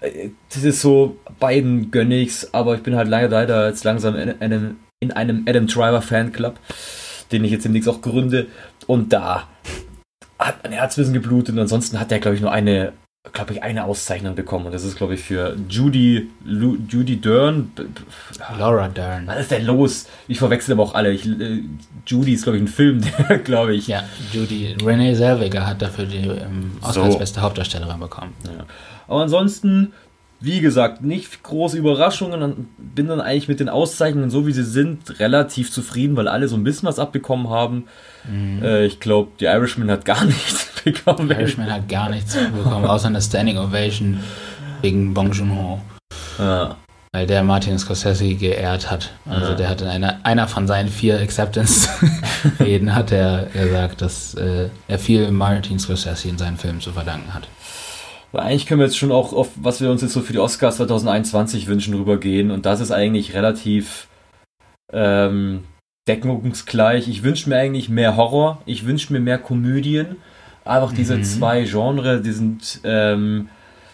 Äh, 0.00 0.30
Das 0.54 0.64
ist 0.64 0.80
so, 0.80 1.18
beiden 1.40 1.90
gönn 1.90 2.10
ich's, 2.10 2.54
aber 2.54 2.74
ich 2.76 2.82
bin 2.82 2.96
halt 2.96 3.08
leider, 3.08 3.28
leider 3.28 3.68
jetzt 3.68 3.84
langsam 3.84 4.16
in 4.16 4.40
einem, 4.40 4.76
in 5.00 5.10
einem 5.12 5.44
Adam 5.46 5.66
Driver 5.66 6.00
Fanclub, 6.00 6.54
den 7.32 7.44
ich 7.44 7.50
jetzt 7.50 7.66
demnächst 7.66 7.88
auch 7.88 8.00
gründe. 8.00 8.46
Und 8.86 9.12
da 9.12 9.48
hat 10.38 10.64
ein 10.64 10.72
bisschen 10.88 11.12
geblutet 11.12 11.54
und 11.54 11.60
ansonsten 11.60 12.00
hat 12.00 12.10
er, 12.10 12.18
glaube 12.18 12.34
ich, 12.36 12.40
nur 12.42 12.50
eine, 12.50 12.92
glaube 13.32 13.52
ich, 13.52 13.62
eine 13.62 13.84
Auszeichnung 13.84 14.34
bekommen. 14.34 14.66
Und 14.66 14.72
das 14.72 14.82
ist, 14.84 14.96
glaube 14.96 15.14
ich, 15.14 15.20
für 15.20 15.56
Judy, 15.68 16.28
Lu, 16.44 16.76
Judy 16.88 17.20
Dern. 17.20 17.70
B- 17.76 17.84
Laura 18.58 18.88
Dern. 18.88 19.26
Was 19.28 19.40
ist 19.42 19.50
denn 19.52 19.64
los? 19.64 20.06
Ich 20.26 20.38
verwechsel 20.38 20.72
aber 20.72 20.82
auch 20.82 20.94
alle. 20.94 21.12
Ich, 21.12 21.24
äh, 21.26 21.62
Judy 22.06 22.32
ist, 22.34 22.42
glaube 22.42 22.58
ich, 22.58 22.64
ein 22.64 22.68
Film, 22.68 23.00
der, 23.28 23.38
glaube 23.38 23.74
ich. 23.74 23.86
Ja, 23.86 24.02
Judy, 24.32 24.76
Renee 24.84 25.14
Zellweger 25.14 25.64
hat 25.66 25.80
dafür 25.80 26.06
die 26.06 26.26
ähm, 26.26 26.72
Oscar 26.82 27.12
So. 27.12 27.18
beste 27.18 27.40
Hauptdarstellerin 27.40 28.00
bekommen. 28.00 28.32
Ja. 28.44 28.64
Aber 29.06 29.22
ansonsten, 29.22 29.92
wie 30.42 30.60
gesagt, 30.60 31.02
nicht 31.02 31.42
große 31.42 31.78
Überraschungen 31.78 32.42
und 32.42 32.66
bin 32.78 33.06
dann 33.06 33.20
eigentlich 33.20 33.48
mit 33.48 33.60
den 33.60 33.68
Auszeichnungen, 33.68 34.28
so 34.28 34.46
wie 34.46 34.52
sie 34.52 34.64
sind, 34.64 35.20
relativ 35.20 35.70
zufrieden, 35.70 36.16
weil 36.16 36.26
alle 36.26 36.48
so 36.48 36.56
ein 36.56 36.64
bisschen 36.64 36.88
was 36.88 36.98
abbekommen 36.98 37.48
haben. 37.48 37.84
Mhm. 38.28 38.62
Äh, 38.62 38.86
ich 38.86 38.98
glaube, 38.98 39.30
die 39.38 39.44
Irishman 39.44 39.90
hat 39.90 40.04
gar 40.04 40.24
nichts 40.26 40.68
bekommen. 40.82 41.28
Die 41.28 41.34
Irishman 41.34 41.72
hat 41.72 41.88
gar 41.88 42.10
nichts 42.10 42.36
bekommen, 42.36 42.86
außer 42.86 43.06
eine 43.06 43.22
Standing 43.22 43.58
Ovation 43.58 44.18
wegen 44.80 45.14
Bong 45.14 45.30
Joon-ho. 45.30 45.80
Ja. 46.38 46.76
Weil 47.12 47.26
der 47.26 47.44
Martin 47.44 47.78
Scorsese 47.78 48.34
geehrt 48.34 48.90
hat. 48.90 49.10
Also 49.28 49.50
ja. 49.50 49.54
der 49.54 49.68
hat 49.68 49.82
in 49.82 49.88
einer, 49.88 50.20
einer 50.24 50.48
von 50.48 50.66
seinen 50.66 50.88
vier 50.88 51.20
Acceptance-Reden 51.20 52.94
hat 52.94 53.12
er 53.12 53.46
gesagt, 53.52 54.00
dass 54.00 54.34
äh, 54.34 54.70
er 54.88 54.98
viel 54.98 55.30
Martin 55.30 55.78
Scorsese 55.78 56.28
in 56.28 56.38
seinen 56.38 56.56
Filmen 56.56 56.80
zu 56.80 56.90
verdanken 56.90 57.32
hat. 57.32 57.46
Weil 58.32 58.42
eigentlich 58.42 58.66
können 58.66 58.80
wir 58.80 58.86
jetzt 58.86 58.96
schon 58.96 59.12
auch 59.12 59.32
auf, 59.34 59.50
was 59.56 59.80
wir 59.80 59.90
uns 59.90 60.00
jetzt 60.00 60.14
so 60.14 60.22
für 60.22 60.32
die 60.32 60.38
Oscars 60.38 60.78
2021 60.78 61.66
wünschen, 61.66 61.94
rübergehen. 61.94 62.50
Und 62.50 62.64
das 62.64 62.80
ist 62.80 62.90
eigentlich 62.90 63.34
relativ 63.34 64.08
ähm, 64.92 65.64
deckungsgleich. 66.08 67.08
Ich 67.08 67.22
wünsche 67.22 67.48
mir 67.50 67.56
eigentlich 67.56 67.90
mehr 67.90 68.16
Horror. 68.16 68.62
Ich 68.64 68.86
wünsche 68.86 69.12
mir 69.12 69.20
mehr 69.20 69.38
Komödien. 69.38 70.16
Einfach 70.64 70.92
diese 70.92 71.16
mhm. 71.16 71.24
zwei 71.24 71.64
Genres, 71.64 72.22
die 72.22 72.32
sind 72.32 72.80
ähm, 72.84 73.48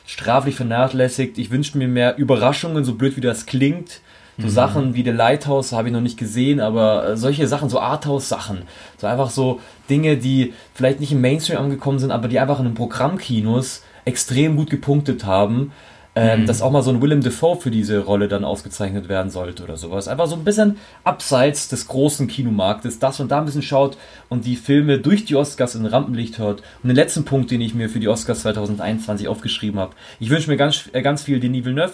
straflich 0.06 0.54
vernachlässigt. 0.54 1.36
Ich 1.38 1.50
wünsche 1.50 1.76
mir 1.76 1.88
mehr 1.88 2.16
Überraschungen, 2.16 2.84
so 2.84 2.94
blöd 2.94 3.16
wie 3.16 3.20
das 3.20 3.46
klingt. 3.46 4.00
So 4.38 4.46
mhm. 4.46 4.50
Sachen 4.50 4.94
wie 4.94 5.02
The 5.02 5.10
Lighthouse 5.10 5.72
habe 5.72 5.88
ich 5.88 5.94
noch 5.94 6.00
nicht 6.00 6.16
gesehen, 6.16 6.60
aber 6.60 7.16
solche 7.16 7.48
Sachen, 7.48 7.68
so 7.68 7.80
Arthouse-Sachen. 7.80 8.62
So 8.96 9.08
einfach 9.08 9.30
so 9.30 9.60
Dinge, 9.90 10.16
die 10.16 10.54
vielleicht 10.74 11.00
nicht 11.00 11.10
im 11.10 11.20
Mainstream 11.20 11.58
angekommen 11.58 11.98
sind, 11.98 12.12
aber 12.12 12.28
die 12.28 12.38
einfach 12.38 12.60
in 12.60 12.66
den 12.66 12.74
Programmkinos 12.74 13.82
extrem 14.08 14.56
gut 14.56 14.70
gepunktet 14.70 15.24
haben. 15.24 15.72
Ähm, 16.14 16.40
mhm. 16.40 16.46
Dass 16.46 16.62
auch 16.62 16.72
mal 16.72 16.82
so 16.82 16.90
ein 16.90 17.00
Willem 17.00 17.22
Dafoe 17.22 17.60
für 17.60 17.70
diese 17.70 18.00
Rolle 18.00 18.26
dann 18.26 18.44
ausgezeichnet 18.44 19.08
werden 19.08 19.30
sollte 19.30 19.62
oder 19.62 19.76
sowas. 19.76 20.08
Einfach 20.08 20.26
so 20.26 20.34
ein 20.34 20.42
bisschen 20.42 20.76
abseits 21.04 21.68
des 21.68 21.86
großen 21.86 22.26
Kinomarktes, 22.26 22.98
das 22.98 23.20
und 23.20 23.30
da 23.30 23.38
ein 23.38 23.44
bisschen 23.44 23.62
schaut 23.62 23.96
und 24.28 24.44
die 24.44 24.56
Filme 24.56 24.98
durch 24.98 25.26
die 25.26 25.36
Oscars 25.36 25.76
in 25.76 25.86
Rampenlicht 25.86 26.38
hört. 26.38 26.62
Und 26.82 26.88
den 26.88 26.96
letzten 26.96 27.24
Punkt, 27.24 27.52
den 27.52 27.60
ich 27.60 27.72
mir 27.72 27.88
für 27.88 28.00
die 28.00 28.08
Oscars 28.08 28.40
2021 28.40 29.28
aufgeschrieben 29.28 29.78
habe. 29.78 29.94
Ich 30.18 30.30
wünsche 30.30 30.50
mir 30.50 30.56
ganz, 30.56 30.88
äh, 30.92 31.02
ganz 31.02 31.22
viel 31.22 31.38
Denis 31.38 31.64
Villeneuve. 31.64 31.92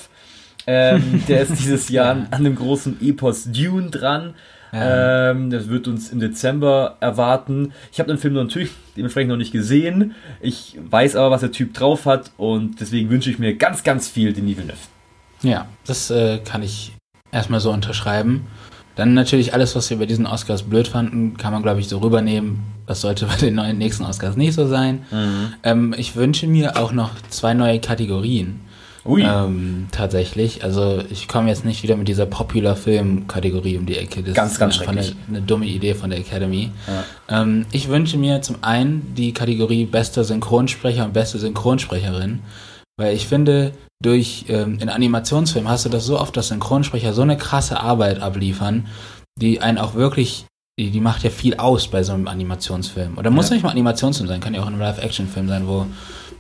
Ähm, 0.67 1.23
der 1.29 1.43
ist 1.43 1.59
dieses 1.59 1.89
Jahr 1.91 2.13
an, 2.13 2.29
an 2.31 2.45
dem 2.45 2.55
großen 2.55 2.97
Epos 3.03 3.45
Dune 3.45 3.91
dran. 3.91 4.35
Ähm, 4.75 5.51
das 5.51 5.69
wird 5.69 5.87
uns 5.89 6.11
im 6.11 6.21
Dezember 6.21 6.97
erwarten. 7.01 7.73
Ich 7.93 8.01
habe 8.01 8.09
den 8.09 8.19
Film 8.19 8.35
natürlich 8.35 8.71
dementsprechend 8.97 9.31
noch 9.31 9.37
nicht 9.37 9.53
gesehen. 9.53 10.15
Ich 10.41 10.77
weiß 10.91 11.17
aber, 11.17 11.31
was 11.31 11.41
der 11.41 11.53
Typ 11.53 11.75
drauf 11.75 12.07
hat 12.07 12.33
und 12.37 12.81
deswegen 12.81 13.11
wünsche 13.11 13.31
ich 13.31 13.39
mir 13.39 13.55
ganz, 13.55 13.85
ganz 13.85 14.09
viel 14.09 14.33
den 14.33 14.47
Villeneuve. 14.47 14.77
Ja, 15.43 15.67
das 15.87 16.11
äh, 16.11 16.39
kann 16.39 16.63
ich 16.63 16.93
erstmal 17.31 17.61
so 17.61 17.71
unterschreiben. 17.71 18.47
Dann 18.97 19.15
natürlich 19.15 19.55
alles, 19.55 19.75
was 19.75 19.91
wir 19.91 19.99
bei 19.99 20.07
diesen 20.07 20.27
Oscars 20.27 20.63
blöd 20.63 20.87
fanden, 20.87 21.37
kann 21.37 21.53
man, 21.53 21.63
glaube 21.63 21.81
ich, 21.81 21.89
so 21.89 21.99
rübernehmen. 21.99 22.61
Das 22.87 23.01
sollte 23.01 23.27
bei 23.27 23.37
den 23.37 23.55
neuen, 23.55 23.79
nächsten 23.79 24.05
Oscars 24.05 24.37
nicht 24.37 24.55
so 24.55 24.67
sein. 24.67 25.05
Mhm. 25.11 25.55
Ähm, 25.63 25.95
ich 25.97 26.17
wünsche 26.17 26.47
mir 26.47 26.77
auch 26.77 26.93
noch 26.93 27.11
zwei 27.29 27.55
neue 27.55 27.81
Kategorien. 27.81 28.61
Ähm, 29.07 29.89
tatsächlich. 29.91 30.65
Also 30.65 31.03
ich 31.11 31.29
komme 31.29 31.49
jetzt 31.49 31.65
nicht 31.65 31.83
wieder 31.83 31.97
mit 31.97 32.09
dieser 32.09 32.25
Popular-Film-Kategorie 32.25 33.77
um 33.77 33.85
die 33.85 33.99
Ecke. 33.99 34.23
Das 34.23 34.35
ganz, 34.35 34.59
ganz 34.59 34.77
ist 34.77 34.89
eine, 34.89 35.05
eine, 35.29 35.43
dumme 35.43 35.67
Idee 35.67 35.95
von 35.95 36.11
der 36.11 36.19
Academy. 36.19 36.71
Ja. 37.29 37.43
Ähm, 37.43 37.67
ich 37.73 37.89
wünsche 37.89 38.17
mir 38.17 38.41
zum 38.41 38.57
einen 38.63 39.15
die 39.15 39.33
Kategorie 39.33 39.85
bester 39.85 40.25
Synchronsprecher 40.25 41.05
und 41.05 41.13
beste 41.13 41.39
Synchronsprecherin, 41.39 42.41
weil 42.97 43.15
ich 43.15 43.27
finde, 43.27 43.73
durch 44.03 44.47
ähm, 44.49 44.79
in 44.81 44.89
Animationsfilmen 44.89 45.71
hast 45.71 45.85
du 45.85 45.91
das 45.91 46.07
so 46.07 46.19
oft, 46.19 46.37
dass 46.37 46.49
Synchronsprecher 46.49 47.13
so 47.13 47.23
eine 47.23 47.37
krasse 47.37 47.81
Arbeit 47.81 48.21
abliefern, 48.21 48.87
die 49.39 49.61
einen 49.61 49.79
auch 49.79 49.95
wirklich 49.95 50.47
die, 50.79 50.91
die 50.91 51.01
macht 51.01 51.23
ja 51.23 51.31
viel 51.31 51.55
aus 51.57 51.89
bei 51.89 52.03
so 52.03 52.13
einem 52.13 52.27
Animationsfilm. 52.27 53.17
Oder 53.17 53.31
muss 53.31 53.49
ja. 53.49 53.55
nicht 53.55 53.63
mal 53.63 53.71
Animationsfilm 53.71 54.29
sein, 54.29 54.41
kann 54.41 54.55
ja 54.55 54.63
auch 54.63 54.67
ein 54.67 54.79
Live-Action-Film 54.79 55.49
sein, 55.49 55.69
wo 55.69 55.87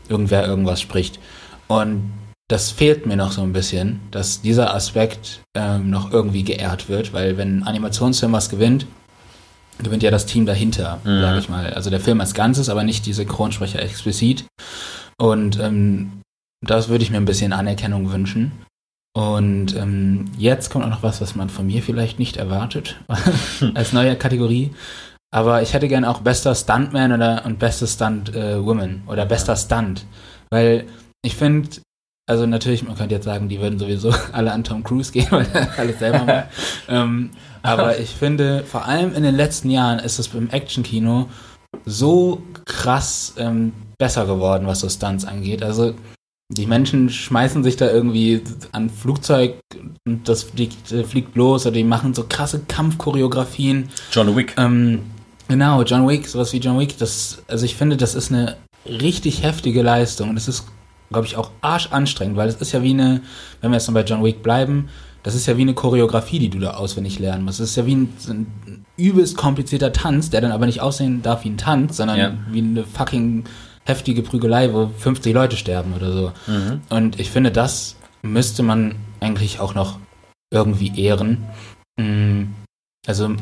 irgendwer 0.09 0.47
irgendwas 0.47 0.81
spricht. 0.81 1.21
Und 1.69 2.13
das 2.49 2.71
fehlt 2.71 3.07
mir 3.07 3.17
noch 3.17 3.33
so 3.33 3.43
ein 3.43 3.53
bisschen, 3.53 4.01
dass 4.11 4.43
dieser 4.43 4.75
Aspekt 4.75 5.41
ähm, 5.57 5.91
noch 5.91 6.13
irgendwie 6.13 6.45
geehrt 6.45 6.89
wird, 6.89 7.13
weil 7.13 7.37
wenn 7.39 7.61
ein 7.61 7.67
Animationsfilm 7.67 8.33
was 8.33 8.51
gewinnt, 8.51 8.87
gewinnt 9.83 10.03
ja 10.03 10.11
das 10.11 10.27
Team 10.27 10.47
dahinter, 10.47 11.01
mhm. 11.05 11.21
sage 11.21 11.39
ich 11.39 11.49
mal. 11.49 11.73
Also 11.73 11.91
der 11.91 12.01
Film 12.01 12.21
als 12.21 12.35
Ganzes, 12.35 12.69
aber 12.69 12.85
nicht 12.85 13.07
die 13.07 13.13
Synchronsprecher 13.13 13.81
explizit. 13.83 14.45
Und 15.17 15.59
ähm, 15.59 16.21
das 16.65 16.89
würde 16.89 17.05
ich 17.05 17.11
mir 17.11 17.17
ein 17.17 17.25
bisschen 17.25 17.53
Anerkennung 17.53 18.13
wünschen. 18.13 18.53
Und 19.17 19.77
ähm, 19.77 20.27
jetzt 20.37 20.71
kommt 20.71 20.85
auch 20.85 20.91
noch 20.91 21.03
was, 21.03 21.21
was 21.21 21.37
man 21.37 21.49
von 21.49 21.67
mir 21.67 21.83
vielleicht 21.83 22.19
nicht 22.19 22.37
erwartet, 22.37 22.97
als 23.75 23.93
neue 23.93 24.17
Kategorie. 24.17 24.73
Aber 25.33 25.63
ich 25.63 25.73
hätte 25.73 25.89
gerne 25.89 26.11
auch 26.11 26.21
bester 26.21 26.55
Stuntman 26.55 27.13
oder 27.13 27.45
und 27.45 27.59
beste 27.59 27.87
Stuntwoman 27.87 29.03
äh, 29.07 29.11
oder 29.11 29.25
bester 29.25 29.57
Stunt. 29.57 30.05
Weil 30.51 30.87
ich 31.25 31.37
finde, 31.37 31.69
also 32.27 32.47
natürlich, 32.47 32.83
man 32.83 32.97
könnte 32.97 33.15
jetzt 33.15 33.25
sagen, 33.25 33.49
die 33.49 33.61
würden 33.61 33.79
sowieso 33.79 34.13
alle 34.33 34.53
an 34.53 34.65
Tom 34.65 34.83
Cruise 34.83 35.13
gehen, 35.13 35.27
weil 35.31 35.47
er 35.53 35.79
alles 35.79 35.99
selber 35.99 36.25
macht. 36.25 36.47
ähm, 36.89 37.31
aber 37.63 37.99
ich 37.99 38.11
finde, 38.11 38.65
vor 38.65 38.87
allem 38.87 39.15
in 39.15 39.23
den 39.23 39.35
letzten 39.35 39.71
Jahren 39.71 39.99
ist 39.99 40.19
es 40.19 40.29
beim 40.29 40.51
Actionkino 40.51 41.29
so 41.85 42.43
krass 42.67 43.35
ähm, 43.39 43.73
besser 43.99 44.27
geworden, 44.27 44.67
was 44.67 44.81
so 44.81 44.89
Stunts 44.89 45.25
angeht. 45.25 45.63
Also 45.63 45.95
die 46.53 46.67
Menschen 46.67 47.09
schmeißen 47.09 47.65
sich 47.65 47.77
da 47.77 47.91
irgendwie 47.91 48.43
an 48.73 48.91
Flugzeug 48.91 49.55
und 50.07 50.29
das 50.29 50.45
fliegt, 50.45 50.93
äh, 50.93 51.05
fliegt 51.05 51.37
los 51.37 51.67
oder 51.67 51.75
die 51.75 51.85
machen 51.85 52.15
so 52.15 52.25
krasse 52.29 52.61
Kampfchoreografien. 52.69 53.89
John 54.13 54.37
Wick. 54.37 54.55
Ähm, 54.59 55.01
genau, 55.49 55.83
John 55.83 56.07
Wick, 56.07 56.29
sowas 56.29 56.53
wie 56.53 56.59
John 56.59 56.79
Wick. 56.79 56.99
Das, 56.99 57.43
also 57.49 57.65
ich 57.65 57.77
finde, 57.77 57.97
das 57.97 58.15
ist 58.15 58.31
eine 58.31 58.57
richtig 58.87 59.43
heftige 59.43 59.83
Leistung 59.83 60.31
und 60.31 60.37
es 60.37 60.49
ist 60.49 60.67
glaube 61.11 61.27
ich, 61.27 61.37
auch 61.37 61.51
arschanstrengend, 61.61 62.37
weil 62.37 62.49
es 62.49 62.57
ist 62.57 62.73
ja 62.73 62.83
wie 62.83 62.91
eine, 62.91 63.21
wenn 63.61 63.71
wir 63.71 63.77
jetzt 63.77 63.87
noch 63.87 63.95
bei 63.95 64.05
John 64.05 64.25
Wick 64.25 64.43
bleiben, 64.43 64.89
das 65.23 65.35
ist 65.35 65.47
ja 65.47 65.57
wie 65.57 65.63
eine 65.63 65.75
Choreografie, 65.75 66.39
die 66.39 66.51
du 66.51 66.59
da 66.59 66.75
auswendig 66.75 67.19
lernen 67.19 67.45
musst. 67.45 67.59
Das 67.59 67.71
ist 67.71 67.77
ja 67.77 67.87
wie 67.87 67.95
ein, 67.95 68.13
ein 68.29 68.85
übelst 68.97 69.37
komplizierter 69.37 69.93
Tanz, 69.93 70.29
der 70.29 70.43
dann 70.43 70.53
aber 70.53 70.67
nicht 70.67 70.83
aussehen 70.83 71.23
darf 71.23 71.45
wie 71.45 71.51
ein 71.51 71.57
Tanz, 71.57 71.97
sondern 71.97 72.19
ja. 72.19 72.35
wie 72.51 72.59
eine 72.59 72.85
fucking 72.85 73.45
heftige 73.85 74.23
Prügelei, 74.23 74.73
wo 74.73 74.89
50 74.99 75.33
Leute 75.33 75.57
sterben 75.57 75.95
oder 75.95 76.13
so. 76.13 76.33
Mhm. 76.47 76.83
Und 76.91 77.19
ich 77.19 77.31
finde, 77.31 77.51
das 77.51 77.97
müsste 78.23 78.63
man 78.63 78.97
eigentlich 79.21 79.61
auch 79.61 79.75
noch 79.75 79.99
irgendwie 80.51 80.93
ehren. 81.01 81.45
Mm, 81.97 82.45
also 83.07 83.35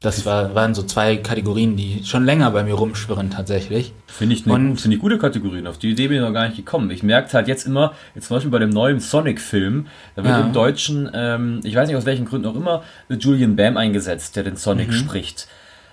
das 0.00 0.24
war, 0.24 0.54
waren 0.54 0.74
so 0.74 0.82
zwei 0.82 1.16
Kategorien, 1.16 1.76
die 1.76 2.02
schon 2.04 2.24
länger 2.24 2.50
bei 2.52 2.64
mir 2.64 2.72
rumschwirren 2.72 3.28
tatsächlich. 3.28 3.92
Finde 4.06 4.34
ich, 4.34 4.50
eine, 4.50 4.74
find 4.76 4.94
ich 4.94 5.00
gute 5.00 5.18
Kategorien. 5.18 5.66
Auf 5.66 5.76
die 5.76 5.90
Idee 5.90 6.08
bin 6.08 6.16
ich 6.16 6.22
noch 6.22 6.32
gar 6.32 6.46
nicht 6.46 6.56
gekommen. 6.56 6.90
Ich 6.90 7.02
merke 7.02 7.30
halt 7.34 7.48
jetzt 7.48 7.66
immer, 7.66 7.92
jetzt 8.14 8.28
zum 8.28 8.36
Beispiel 8.38 8.50
bei 8.50 8.58
dem 8.58 8.70
neuen 8.70 9.00
Sonic-Film, 9.00 9.86
da 10.16 10.24
wird 10.24 10.34
ja. 10.34 10.40
im 10.40 10.54
Deutschen, 10.54 11.10
ähm, 11.12 11.60
ich 11.64 11.74
weiß 11.74 11.86
nicht 11.86 11.98
aus 11.98 12.06
welchen 12.06 12.24
Gründen 12.24 12.46
auch 12.46 12.56
immer, 12.56 12.82
Julian 13.10 13.56
Bam 13.56 13.76
eingesetzt, 13.76 14.36
der 14.36 14.44
den 14.44 14.56
Sonic 14.56 14.88
mhm. 14.88 14.94
spricht. 14.94 15.48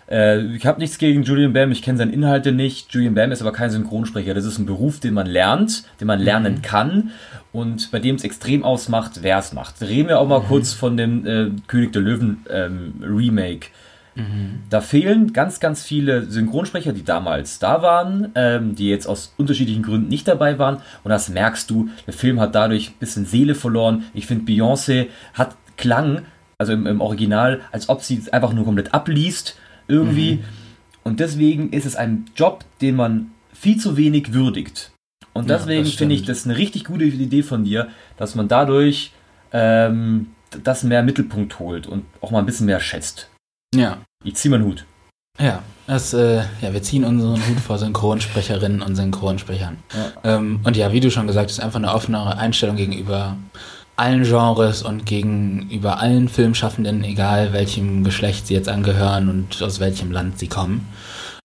Äh, 0.10 0.56
ich 0.56 0.66
habe 0.66 0.80
nichts 0.80 0.98
gegen 1.00 1.24
Julian 1.24 1.52
Bam, 1.52 1.74
ich 1.74 1.82
kenne 1.82 1.98
seine 1.98 2.14
Inhalte 2.14 2.54
nicht. 2.54 2.94
Julian 2.94 3.14
Bam 3.14 3.34
ist 3.34 3.42
aber 3.42 3.52
kein 3.52 3.72
Synchronsprecher. 3.72 4.34
Das 4.34 4.46
ist 4.46 4.58
ein 4.58 4.66
Beruf, 4.66 5.02
den 5.02 5.16
man 5.16 5.28
lernt, 5.28 5.84
den 6.00 6.08
man 6.08 6.22
lernen 6.22 6.56
mhm. 6.56 6.62
kann 6.62 7.12
und 7.52 7.92
bei 7.92 8.00
dem 8.00 8.16
es 8.16 8.24
extrem 8.24 8.64
ausmacht, 8.64 9.20
wer 9.22 9.38
es 9.40 9.52
macht. 9.52 9.82
Reden 9.82 10.08
wir 10.08 10.20
auch 10.20 10.28
mal 10.30 10.40
mhm. 10.40 10.46
kurz 10.46 10.72
von 10.72 10.96
dem 10.96 11.26
äh, 11.26 11.50
König 11.68 11.92
der 11.92 12.02
Löwen 12.02 12.46
ähm, 12.50 12.94
Remake. 13.02 13.68
Mhm. 14.18 14.64
Da 14.70 14.82
fehlen 14.82 15.32
ganz, 15.32 15.60
ganz 15.60 15.84
viele 15.84 16.26
Synchronsprecher, 16.26 16.92
die 16.92 17.04
damals 17.04 17.60
da 17.60 17.82
waren, 17.82 18.32
ähm, 18.36 18.76
die 18.76 18.90
jetzt 18.90 19.08
aus 19.08 19.34
unterschiedlichen 19.38 19.84
Gründen 19.84 20.08
nicht 20.08 20.28
dabei 20.28 20.58
waren. 20.58 20.78
Und 21.04 21.10
das 21.10 21.30
merkst 21.30 21.70
du. 21.70 21.90
Der 22.06 22.14
Film 22.14 22.40
hat 22.40 22.56
dadurch 22.56 22.90
ein 22.90 23.00
bisschen 23.00 23.26
Seele 23.26 23.54
verloren. 23.54 24.06
Ich 24.14 24.26
finde, 24.26 24.52
Beyoncé 24.52 25.08
hat 25.34 25.56
Klang, 25.78 26.24
also 26.58 26.74
im, 26.74 26.88
im, 26.88 27.00
Original, 27.02 27.62
als 27.72 27.90
ob 27.90 28.02
sie 28.02 28.18
es 28.18 28.30
einfach 28.30 28.54
nur 28.54 28.66
komplett 28.66 28.94
abliest, 28.94 29.58
irgendwie. 29.88 30.36
Mhm. 30.36 30.44
Und 31.04 31.20
deswegen 31.20 31.72
ist 31.72 31.86
es 31.86 31.96
ein 31.96 32.26
Job, 32.36 32.66
den 32.82 32.96
man 32.96 33.32
viel 33.54 33.78
zu 33.78 33.96
wenig 33.98 34.34
würdigt. 34.34 34.92
Und 35.34 35.52
deswegen 35.52 35.86
ja, 35.86 35.92
finde 35.92 36.16
ich 36.16 36.24
das 36.24 36.46
eine 36.46 36.58
richtig 36.58 36.86
gute 36.86 37.06
Idee 37.06 37.44
von 37.44 37.64
dir, 37.64 37.90
dass 38.18 38.34
man 38.34 38.48
dadurch 38.48 39.12
ähm, 39.54 40.32
das 40.64 40.84
mehr 40.84 41.04
Mittelpunkt 41.04 41.60
holt 41.60 41.86
und 41.86 42.06
auch 42.22 42.32
mal 42.32 42.40
ein 42.40 42.46
bisschen 42.48 42.66
mehr 42.66 42.80
schätzt. 42.80 43.30
Ja. 43.76 44.00
Ich 44.28 44.36
ziehe 44.36 44.52
meinen 44.52 44.66
Hut. 44.66 44.84
Ja, 45.40 45.64
das, 45.86 46.14
äh, 46.14 46.44
ja, 46.62 46.74
wir 46.74 46.84
ziehen 46.84 47.06
unseren 47.06 47.36
Hut 47.48 47.62
vor 47.62 47.78
Synchronsprecherinnen 47.78 48.82
und 48.82 48.98
Synchronsprechern. 48.98 49.78
Ja. 49.94 50.36
Ähm, 50.36 50.60
und 50.66 50.76
ja, 50.76 50.92
wie 50.92 51.00
du 51.00 51.10
schon 51.10 51.28
gesagt 51.28 51.50
hast, 51.50 51.62
einfach 51.62 51.80
eine 51.80 51.94
offenere 51.94 52.38
Einstellung 52.38 52.76
gegenüber 52.76 53.38
allen 53.96 54.24
Genres 54.24 54.84
und 54.84 55.06
gegenüber 55.06 56.02
allen 56.02 56.28
Filmschaffenden, 56.28 57.06
egal 57.06 57.54
welchem 57.54 58.04
Geschlecht 58.04 58.48
sie 58.48 58.54
jetzt 58.54 58.68
angehören 58.68 59.30
und 59.30 59.64
aus 59.64 59.80
welchem 59.80 60.12
Land 60.12 60.40
sie 60.40 60.48
kommen. 60.48 60.86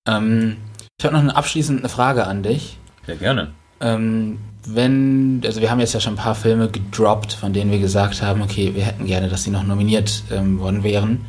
Ähm, 0.08 0.56
ich 0.98 1.04
habe 1.04 1.14
noch 1.14 1.22
eine 1.22 1.36
abschließende 1.36 1.88
Frage 1.88 2.26
an 2.26 2.42
dich. 2.42 2.78
Sehr 3.06 3.16
gerne. 3.16 3.52
Ähm, 3.80 4.40
wenn, 4.66 5.40
also 5.44 5.60
wir 5.60 5.70
haben 5.70 5.78
jetzt 5.78 5.94
ja 5.94 6.00
schon 6.00 6.14
ein 6.14 6.16
paar 6.16 6.34
Filme 6.34 6.68
gedroppt, 6.68 7.32
von 7.32 7.52
denen 7.52 7.70
wir 7.70 7.78
gesagt 7.78 8.22
haben, 8.22 8.42
okay, 8.42 8.74
wir 8.74 8.82
hätten 8.82 9.06
gerne, 9.06 9.28
dass 9.28 9.44
sie 9.44 9.50
noch 9.50 9.62
nominiert 9.62 10.24
ähm, 10.32 10.58
worden 10.58 10.82
wären. 10.82 11.20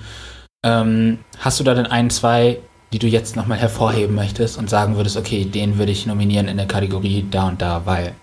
Ähm, 0.64 1.20
hast 1.40 1.60
du 1.60 1.64
da 1.64 1.74
denn 1.74 1.86
ein, 1.86 2.10
zwei, 2.10 2.60
die 2.94 3.00
du 3.00 3.08
jetzt 3.08 3.36
nochmal 3.36 3.58
hervorheben 3.58 4.16
möchtest 4.16 4.58
und 4.58 4.70
sagen 4.70 4.96
würdest, 4.96 5.18
okay, 5.18 5.46
den 5.46 5.78
würde 5.78 5.92
ich 5.92 6.06
nominieren 6.06 6.48
in 6.48 6.58
der 6.58 6.68
Kategorie 6.68 7.26
da 7.30 7.48
und 7.48 7.62
da, 7.62 7.86
weil. 7.86 8.14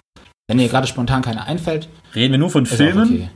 Wenn 0.48 0.59
dir 0.59 0.68
gerade 0.68 0.87
spontan 0.87 1.22
keiner 1.22 1.46
einfällt. 1.46 1.88
Reden 2.14 2.33
wir 2.33 2.38
nur 2.38 2.50
von 2.50 2.66
Filmen? 2.66 3.09
Okay. 3.09 3.31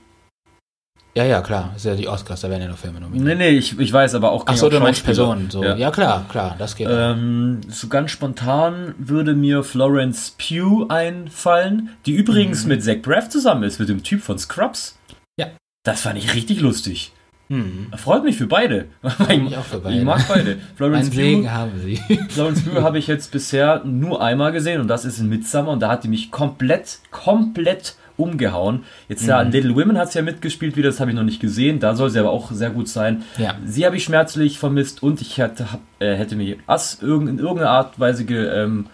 Ja, 1.17 1.23
ja, 1.23 1.43
klar. 1.43 1.71
Das 1.73 1.85
ist 1.85 1.89
ja 1.89 1.95
die 1.95 2.09
Oscars, 2.09 2.41
da 2.41 2.51
werden 2.51 2.63
ja 2.63 2.69
nur 2.69 2.77
Filme 2.77 3.01
nominiert. 3.01 3.25
Nee, 3.25 3.35
nee, 3.37 3.57
ich, 3.57 3.79
ich 3.79 3.93
weiß 3.93 4.17
aber 4.17 4.33
auch. 4.33 4.45
Ach 4.47 4.57
so, 4.57 4.69
du 4.69 4.81
meinst 4.81 5.05
Personen. 5.05 5.49
So. 5.49 5.63
Ja. 5.63 5.77
ja. 5.77 5.93
klar, 5.93 6.27
klar, 6.29 6.57
das 6.59 6.75
geht. 6.75 6.89
Ähm, 6.91 7.61
so 7.69 7.87
ganz 7.87 8.11
spontan 8.11 8.97
würde 8.99 9.35
mir 9.35 9.63
Florence 9.63 10.35
Pugh 10.37 10.87
einfallen, 10.89 11.91
die 12.05 12.15
übrigens 12.15 12.65
mhm. 12.65 12.71
mit 12.71 12.83
Zach 12.83 13.01
Braff 13.01 13.29
zusammen 13.29 13.63
ist, 13.63 13.79
mit 13.79 13.89
dem 13.89 14.03
Typ 14.03 14.23
von 14.23 14.39
Scrubs. 14.41 14.99
Ja. 15.39 15.51
Das 15.85 16.01
fand 16.01 16.19
ich 16.19 16.35
richtig 16.35 16.61
lustig. 16.61 17.13
Mhm. 17.49 17.89
Freut 17.97 18.25
mich 18.25 18.37
für 18.37 18.47
beide. 18.47 18.87
ich, 19.29 19.57
auch 19.57 19.65
für 19.65 19.79
beide. 19.79 19.99
ich 19.99 20.05
mag 20.05 20.27
beide. 20.29 20.59
Florence 20.77 21.11
Pugh, 21.11 21.17
Segen 21.17 21.53
haben 21.53 21.73
sie. 21.83 21.97
Florence 22.29 22.63
Pugh 22.63 22.83
habe 22.83 22.99
ich 22.99 23.07
jetzt 23.07 23.31
bisher 23.33 23.83
nur 23.85 24.23
einmal 24.23 24.53
gesehen 24.53 24.81
und 24.81 24.89
das 24.89 25.05
ist 25.05 25.19
in 25.19 25.29
Midsummer 25.29 25.71
und 25.71 25.81
da 25.81 25.89
hat 25.89 26.05
die 26.05 26.09
mich 26.09 26.31
komplett, 26.31 26.99
komplett 27.11 27.97
umgehauen. 28.17 28.85
Jetzt 29.09 29.25
mhm. 29.25 29.29
ja, 29.29 29.43
in 29.43 29.51
Little 29.51 29.75
Women 29.75 29.99
hat 29.99 30.13
sie 30.13 30.19
ja 30.19 30.25
mitgespielt 30.25 30.77
wieder, 30.77 30.89
das 30.89 31.01
habe 31.01 31.11
ich 31.11 31.17
noch 31.17 31.25
nicht 31.25 31.41
gesehen. 31.41 31.81
Da 31.81 31.95
soll 31.95 32.11
sie 32.11 32.19
aber 32.19 32.31
auch 32.31 32.51
sehr 32.51 32.71
gut 32.71 32.89
sein. 32.89 33.25
Ja. 33.39 33.57
Sie 33.65 33.85
habe 33.85 33.97
ich 33.97 34.05
schmerzlich 34.05 34.59
vermisst 34.59 35.03
und 35.03 35.21
ich 35.21 35.39
hätte, 35.39 35.67
äh, 35.99 36.15
hätte 36.15 36.37
mir 36.37 36.57
Ass 36.67 36.99
in 37.03 37.09
irgendeiner 37.09 37.71
Art 37.71 37.95
und 37.95 38.01
Weise 38.01 38.25
ge, 38.25 38.47
ähm, 38.47 38.87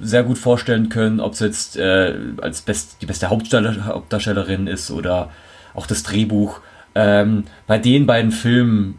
sehr 0.00 0.22
gut 0.22 0.38
vorstellen 0.38 0.88
können, 0.88 1.20
ob 1.20 1.34
es 1.34 1.40
jetzt 1.40 1.76
äh, 1.76 2.14
als 2.40 2.62
best, 2.62 2.96
die 3.02 3.06
beste 3.06 3.28
Hauptdarstellerin 3.28 4.66
ist 4.66 4.90
oder 4.90 5.30
auch 5.74 5.86
das 5.86 6.02
Drehbuch. 6.02 6.60
Ähm, 6.94 7.44
bei 7.66 7.78
den 7.78 8.06
beiden 8.06 8.32
Filmen 8.32 8.98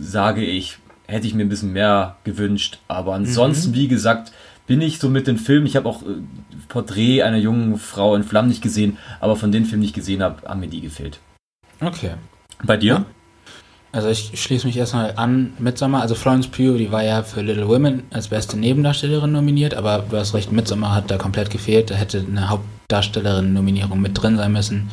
sage 0.00 0.44
ich, 0.44 0.78
hätte 1.06 1.26
ich 1.26 1.34
mir 1.34 1.44
ein 1.44 1.48
bisschen 1.48 1.72
mehr 1.72 2.16
gewünscht. 2.24 2.78
Aber 2.88 3.14
ansonsten, 3.14 3.70
mhm. 3.70 3.74
wie 3.74 3.88
gesagt, 3.88 4.32
bin 4.66 4.82
ich 4.82 4.98
so 4.98 5.08
mit 5.08 5.26
den 5.26 5.38
Filmen. 5.38 5.66
Ich 5.66 5.76
habe 5.76 5.88
auch 5.88 6.02
äh, 6.02 6.06
Porträt 6.68 7.22
einer 7.22 7.38
jungen 7.38 7.78
Frau 7.78 8.14
in 8.14 8.22
Flammen 8.24 8.48
nicht 8.48 8.62
gesehen, 8.62 8.98
aber 9.20 9.36
von 9.36 9.50
den 9.50 9.64
Filmen, 9.64 9.82
die 9.82 9.88
ich 9.88 9.94
gesehen 9.94 10.22
habe, 10.22 10.46
haben 10.46 10.60
mir 10.60 10.68
die 10.68 10.82
gefehlt. 10.82 11.18
Okay. 11.80 12.12
Bei 12.62 12.76
dir? 12.76 12.92
Ja. 12.92 13.04
Also 13.90 14.10
ich 14.10 14.32
schließe 14.34 14.66
mich 14.66 14.76
erstmal 14.76 15.14
an 15.16 15.54
Midsommar. 15.58 16.02
Also 16.02 16.14
Florence 16.14 16.48
Pugh, 16.48 16.76
die 16.76 16.92
war 16.92 17.02
ja 17.02 17.22
für 17.22 17.40
Little 17.40 17.68
Women 17.68 18.02
als 18.10 18.28
beste 18.28 18.58
Nebendarstellerin 18.58 19.32
nominiert, 19.32 19.74
aber 19.74 20.04
du 20.10 20.16
hast 20.18 20.34
recht, 20.34 20.52
Midsommar 20.52 20.94
hat 20.94 21.10
da 21.10 21.16
komplett 21.16 21.50
gefehlt. 21.50 21.90
Da 21.90 21.94
hätte 21.94 22.18
eine 22.18 22.50
Hauptdarstellerin-Nominierung 22.50 24.00
mit 24.00 24.20
drin 24.20 24.36
sein 24.36 24.52
müssen. 24.52 24.90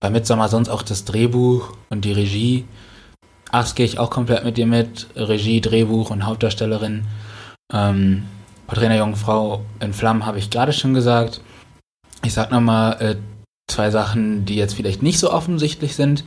Bei 0.00 0.10
Midsommar 0.10 0.48
sonst 0.48 0.68
auch 0.68 0.82
das 0.82 1.04
Drehbuch 1.04 1.72
und 1.90 2.04
die 2.04 2.12
Regie. 2.12 2.66
Ach, 3.50 3.74
gehe 3.74 3.86
ich 3.86 3.98
auch 3.98 4.10
komplett 4.10 4.44
mit 4.44 4.56
dir 4.56 4.66
mit. 4.66 5.08
Regie, 5.16 5.60
Drehbuch 5.60 6.10
und 6.10 6.26
Hauptdarstellerin. 6.26 7.06
Ähm, 7.72 8.24
Porträt 8.66 8.86
einer 8.86 8.98
jungen 8.98 9.16
Frau 9.16 9.64
in 9.80 9.92
Flammen 9.92 10.26
habe 10.26 10.38
ich 10.38 10.50
gerade 10.50 10.72
schon 10.72 10.94
gesagt. 10.94 11.40
Ich 12.22 12.34
sag 12.34 12.50
nochmal 12.50 13.00
äh, 13.00 13.16
zwei 13.66 13.90
Sachen, 13.90 14.44
die 14.44 14.56
jetzt 14.56 14.74
vielleicht 14.74 15.02
nicht 15.02 15.18
so 15.18 15.32
offensichtlich 15.32 15.96
sind. 15.96 16.24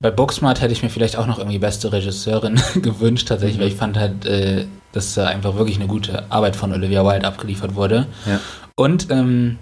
Bei 0.00 0.12
Booksmart 0.12 0.60
hätte 0.60 0.72
ich 0.72 0.82
mir 0.82 0.90
vielleicht 0.90 1.16
auch 1.16 1.26
noch 1.26 1.38
irgendwie 1.38 1.58
beste 1.58 1.92
Regisseurin 1.92 2.60
gewünscht, 2.82 3.28
tatsächlich, 3.28 3.58
mhm. 3.58 3.62
weil 3.62 3.68
ich 3.68 3.76
fand 3.76 3.96
halt, 3.96 4.26
äh, 4.26 4.66
dass 4.92 5.14
da 5.14 5.26
einfach 5.26 5.56
wirklich 5.56 5.76
eine 5.76 5.88
gute 5.88 6.30
Arbeit 6.30 6.54
von 6.54 6.72
Olivia 6.72 7.04
Wilde 7.04 7.26
abgeliefert 7.26 7.74
wurde. 7.74 8.06
Ja. 8.26 8.40
Und 8.76 9.10
ähm, 9.10 9.58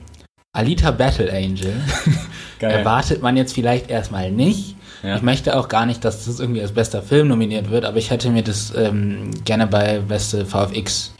Alita 0.57 0.90
Battle 0.90 1.31
Angel 1.33 1.75
erwartet 2.61 3.23
man 3.23 3.37
jetzt 3.37 3.53
vielleicht 3.53 3.90
erstmal 3.90 4.31
nicht. 4.31 4.77
Ja. 5.03 5.16
Ich 5.16 5.23
möchte 5.23 5.57
auch 5.57 5.69
gar 5.69 5.85
nicht, 5.85 6.05
dass 6.05 6.25
das 6.25 6.40
irgendwie 6.40 6.62
als 6.62 6.73
bester 6.73 7.03
Film 7.03 7.29
nominiert 7.29 7.71
wird, 7.71 7.85
aber 7.85 7.99
ich 7.99 8.11
hätte 8.11 8.31
mir 8.31 8.42
das 8.42 8.73
ähm, 8.75 9.31
gerne 9.45 9.66
bei 9.66 10.01
beste 10.01 10.47
VFX 10.47 11.14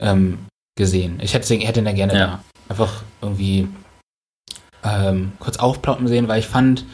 ähm, 0.00 0.38
gesehen. 0.76 1.20
Ich 1.22 1.34
hätte, 1.34 1.54
hätte 1.54 1.80
ihn 1.80 1.84
da 1.84 1.92
gerne 1.92 2.14
ja. 2.14 2.26
da 2.26 2.44
einfach 2.68 3.02
irgendwie 3.20 3.68
ähm, 4.82 5.32
kurz 5.38 5.58
aufploppen 5.58 6.08
sehen, 6.08 6.28
weil 6.28 6.40
ich 6.40 6.46
fand, 6.46 6.84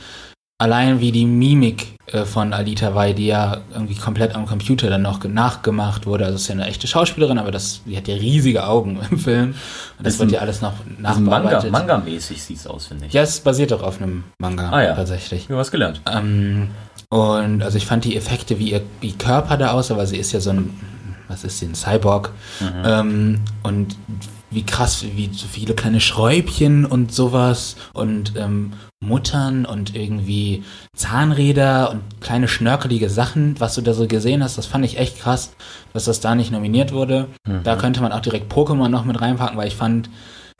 allein 0.58 1.00
wie 1.00 1.12
die 1.12 1.26
Mimik 1.26 1.96
äh, 2.06 2.24
von 2.24 2.52
Alita 2.52 2.94
war, 2.94 3.12
die 3.12 3.26
ja 3.26 3.58
irgendwie 3.72 3.96
komplett 3.96 4.34
am 4.34 4.46
Computer 4.46 4.88
dann 4.88 5.02
noch 5.02 5.22
nachgemacht 5.24 6.06
wurde. 6.06 6.24
Also 6.24 6.36
ist 6.36 6.48
ja 6.48 6.54
eine 6.54 6.66
echte 6.66 6.86
Schauspielerin, 6.86 7.38
aber 7.38 7.50
das, 7.50 7.82
die 7.84 7.96
hat 7.96 8.08
ja 8.08 8.14
riesige 8.14 8.66
Augen 8.66 9.00
im 9.10 9.18
Film. 9.18 9.54
Und 9.98 10.06
das, 10.06 10.18
wird 10.18 10.32
ja 10.32 10.40
alles 10.40 10.60
noch 10.60 10.74
nachbearbeitet. 10.98 11.70
Manga, 11.70 11.94
Manga-mäßig 11.98 12.42
sieht 12.42 12.58
es 12.58 12.66
aus, 12.66 12.86
finde 12.86 13.06
ich. 13.06 13.12
Ja, 13.12 13.22
es 13.22 13.40
basiert 13.40 13.72
doch 13.72 13.82
auf 13.82 14.00
einem 14.00 14.24
Manga 14.38 14.70
ah, 14.70 14.82
ja. 14.82 14.94
tatsächlich. 14.94 15.46
Du 15.48 15.56
hast 15.56 15.70
gelernt. 15.70 16.00
Ähm, 16.10 16.70
und 17.08 17.62
also 17.62 17.76
ich 17.76 17.86
fand 17.86 18.04
die 18.04 18.16
Effekte, 18.16 18.58
wie 18.58 18.70
ihr 18.70 18.82
wie 19.00 19.12
Körper 19.12 19.56
da 19.56 19.72
aussah, 19.72 19.96
weil 19.96 20.06
sie 20.06 20.18
ist 20.18 20.32
ja 20.32 20.40
so 20.40 20.50
ein 20.50 20.70
was 21.28 21.42
ist 21.42 21.58
sie, 21.58 21.66
ein 21.66 21.74
Cyborg. 21.74 22.30
Mhm. 22.60 22.82
Ähm, 22.84 23.40
und 23.62 23.96
wie 24.50 24.64
krass, 24.64 25.04
wie 25.14 25.30
so 25.32 25.46
viele 25.48 25.74
kleine 25.74 26.00
Schräubchen 26.00 26.84
und 26.84 27.12
sowas 27.12 27.76
und 27.92 28.34
ähm, 28.36 28.72
Muttern 29.00 29.66
und 29.66 29.94
irgendwie 29.94 30.62
Zahnräder 30.96 31.90
und 31.90 32.02
kleine 32.20 32.48
schnörkelige 32.48 33.10
Sachen, 33.10 33.58
was 33.58 33.74
du 33.74 33.82
da 33.82 33.92
so 33.92 34.06
gesehen 34.06 34.42
hast, 34.42 34.56
das 34.58 34.66
fand 34.66 34.84
ich 34.84 34.98
echt 34.98 35.18
krass, 35.18 35.52
dass 35.92 36.04
das 36.04 36.20
da 36.20 36.34
nicht 36.34 36.50
nominiert 36.50 36.92
wurde. 36.92 37.28
Mhm. 37.46 37.62
Da 37.64 37.76
könnte 37.76 38.00
man 38.00 38.12
auch 38.12 38.20
direkt 38.20 38.52
Pokémon 38.52 38.88
noch 38.88 39.04
mit 39.04 39.20
reinpacken, 39.20 39.56
weil 39.56 39.68
ich 39.68 39.76
fand, 39.76 40.08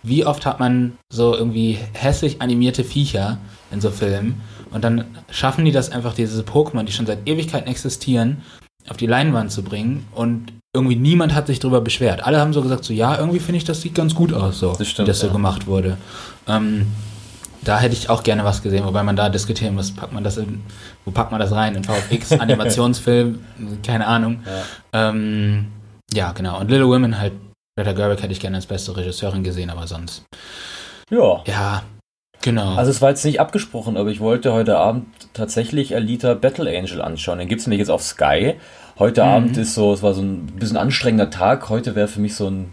wie 0.03 0.27
oft 0.27 0.45
hat 0.45 0.61
man 0.61 0.99
so 1.11 1.35
irgendwie 1.35 1.79
hässlich 1.95 2.43
animierte 2.43 2.85
Viecher 2.85 3.39
in 3.71 3.81
so 3.81 3.91
Filmen 3.91 4.43
und 4.71 4.85
dann 4.85 5.05
schaffen 5.31 5.65
die 5.65 5.73
das 5.73 5.91
einfach, 5.91 6.15
diese 6.15 6.43
Pokémon, 6.43 6.83
die 6.83 6.93
schon 6.93 7.07
seit 7.07 7.27
Ewigkeiten 7.27 7.69
existieren, 7.69 8.43
auf 8.89 8.97
die 8.97 9.07
Leinwand 9.07 9.51
zu 9.51 9.63
bringen 9.63 10.07
und 10.13 10.53
irgendwie 10.75 10.97
niemand 10.97 11.35
hat 11.35 11.47
sich 11.47 11.61
darüber 11.61 11.81
beschwert. 11.81 12.27
Alle 12.27 12.41
haben 12.41 12.53
so 12.53 12.61
gesagt, 12.61 12.85
so 12.85 12.93
ja, 12.93 13.17
irgendwie 13.17 13.39
finde 13.39 13.59
ich, 13.59 13.65
das 13.65 13.81
sieht 13.81 13.95
ganz 13.95 14.15
gut 14.15 14.33
aus, 14.33 14.59
so, 14.59 14.75
das 14.77 14.89
stimmt, 14.89 15.07
wie 15.07 15.11
das 15.11 15.21
so 15.21 15.29
ja. 15.29 15.33
gemacht 15.33 15.67
wurde. 15.67 15.97
Ähm, 16.49 16.89
da 17.65 17.79
hätte 17.79 17.95
ich 17.95 18.11
auch 18.11 18.23
gerne 18.23 18.45
was 18.45 18.63
gesehen, 18.63 18.85
wobei 18.85 19.03
man 19.03 19.17
da 19.17 19.29
diskutieren 19.29 19.75
muss, 19.75 19.91
packt 19.91 20.13
man 20.13 20.23
das 20.23 20.37
in, 20.37 20.63
wo 21.05 21.11
packt 21.11 21.31
man 21.31 21.41
das 21.41 21.53
rein? 21.53 21.75
In 21.75 21.85
VFX, 21.85 22.33
Animationsfilm, 22.39 23.45
keine 23.85 24.07
Ahnung. 24.07 24.43
Ja. 24.93 25.09
Ähm, 25.09 25.73
ja, 26.13 26.33
genau. 26.33 26.61
Und 26.61 26.71
Little 26.71 26.89
Women 26.89 27.19
halt, 27.19 27.33
Greta 27.77 27.93
Gerwig 27.93 28.23
hätte 28.23 28.33
ich 28.33 28.41
gerne 28.41 28.57
als 28.57 28.67
beste 28.67 28.97
Regisseurin 28.97 29.43
gesehen, 29.43 29.71
aber 29.71 29.87
sonst. 29.87 30.25
Ja. 31.11 31.43
Ja, 31.47 31.83
genau. 32.43 32.75
Also 32.77 32.91
es 32.91 33.01
war 33.01 33.11
jetzt 33.11 33.25
nicht 33.25 33.41
abgesprochen, 33.41 33.97
aber 33.97 34.11
ich 34.11 34.21
wollte 34.21 34.53
heute 34.53 34.77
Abend 34.77 35.07
tatsächlich 35.33 35.97
Alita 35.97 36.35
Battle 36.35 36.71
Angel 36.77 37.01
anschauen. 37.01 37.39
Den 37.39 37.49
gibt 37.49 37.63
es 37.63 37.67
nämlich 37.67 37.81
jetzt 37.81 37.91
auf 37.91 38.03
Sky. 38.03 38.55
Heute 38.99 39.23
mhm. 39.23 39.29
Abend 39.29 39.57
ist 39.57 39.75
so, 39.75 39.93
es 39.93 40.03
war 40.03 40.15
so 40.15 40.23
ein 40.23 40.47
bisschen 40.47 40.77
anstrengender 40.77 41.31
Tag. 41.31 41.69
Heute 41.69 41.95
wäre 41.95 42.09
für 42.09 42.21
mich 42.21 42.37
so 42.37 42.49
ein 42.49 42.73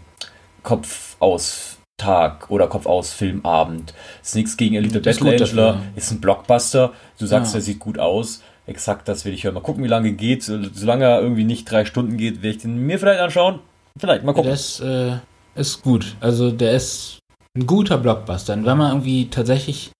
Kopf 0.62 1.16
aus 1.18 1.71
Tag 2.02 2.50
oder 2.50 2.66
Kopf 2.66 2.86
aus 2.86 3.12
Filmabend. 3.12 3.94
Ist 4.22 4.34
nichts 4.34 4.56
gegen 4.56 4.76
Alita 4.76 4.98
Battle 4.98 5.30
Angel, 5.30 5.78
ist 5.96 6.10
ein 6.10 6.20
Blockbuster. 6.20 6.92
Du 7.18 7.26
sagst, 7.26 7.54
ja. 7.54 7.58
er 7.58 7.62
sieht 7.62 7.78
gut 7.78 7.98
aus. 7.98 8.42
Exakt, 8.66 9.08
das 9.08 9.24
will 9.24 9.32
ich 9.32 9.44
hören. 9.44 9.54
Mal 9.54 9.60
gucken, 9.60 9.82
wie 9.82 9.88
lange 9.88 10.12
geht. 10.12 10.42
Solange 10.42 11.04
er 11.04 11.20
irgendwie 11.20 11.44
nicht 11.44 11.70
drei 11.70 11.84
Stunden 11.84 12.16
geht, 12.16 12.42
werde 12.42 12.56
ich 12.56 12.62
den 12.62 12.78
mir 12.78 12.98
vielleicht 12.98 13.20
anschauen. 13.20 13.60
Vielleicht, 13.98 14.24
mal 14.24 14.32
gucken. 14.32 14.46
Der 14.46 14.54
ist, 14.54 14.80
äh, 14.80 15.16
ist 15.54 15.82
gut. 15.82 16.16
Also 16.20 16.50
der 16.50 16.72
ist 16.72 17.18
ein 17.56 17.66
guter 17.66 17.98
Blockbuster. 17.98 18.54
Und 18.54 18.64
wenn 18.66 18.78
man 18.78 18.92
irgendwie 18.92 19.28
tatsächlich 19.30 19.90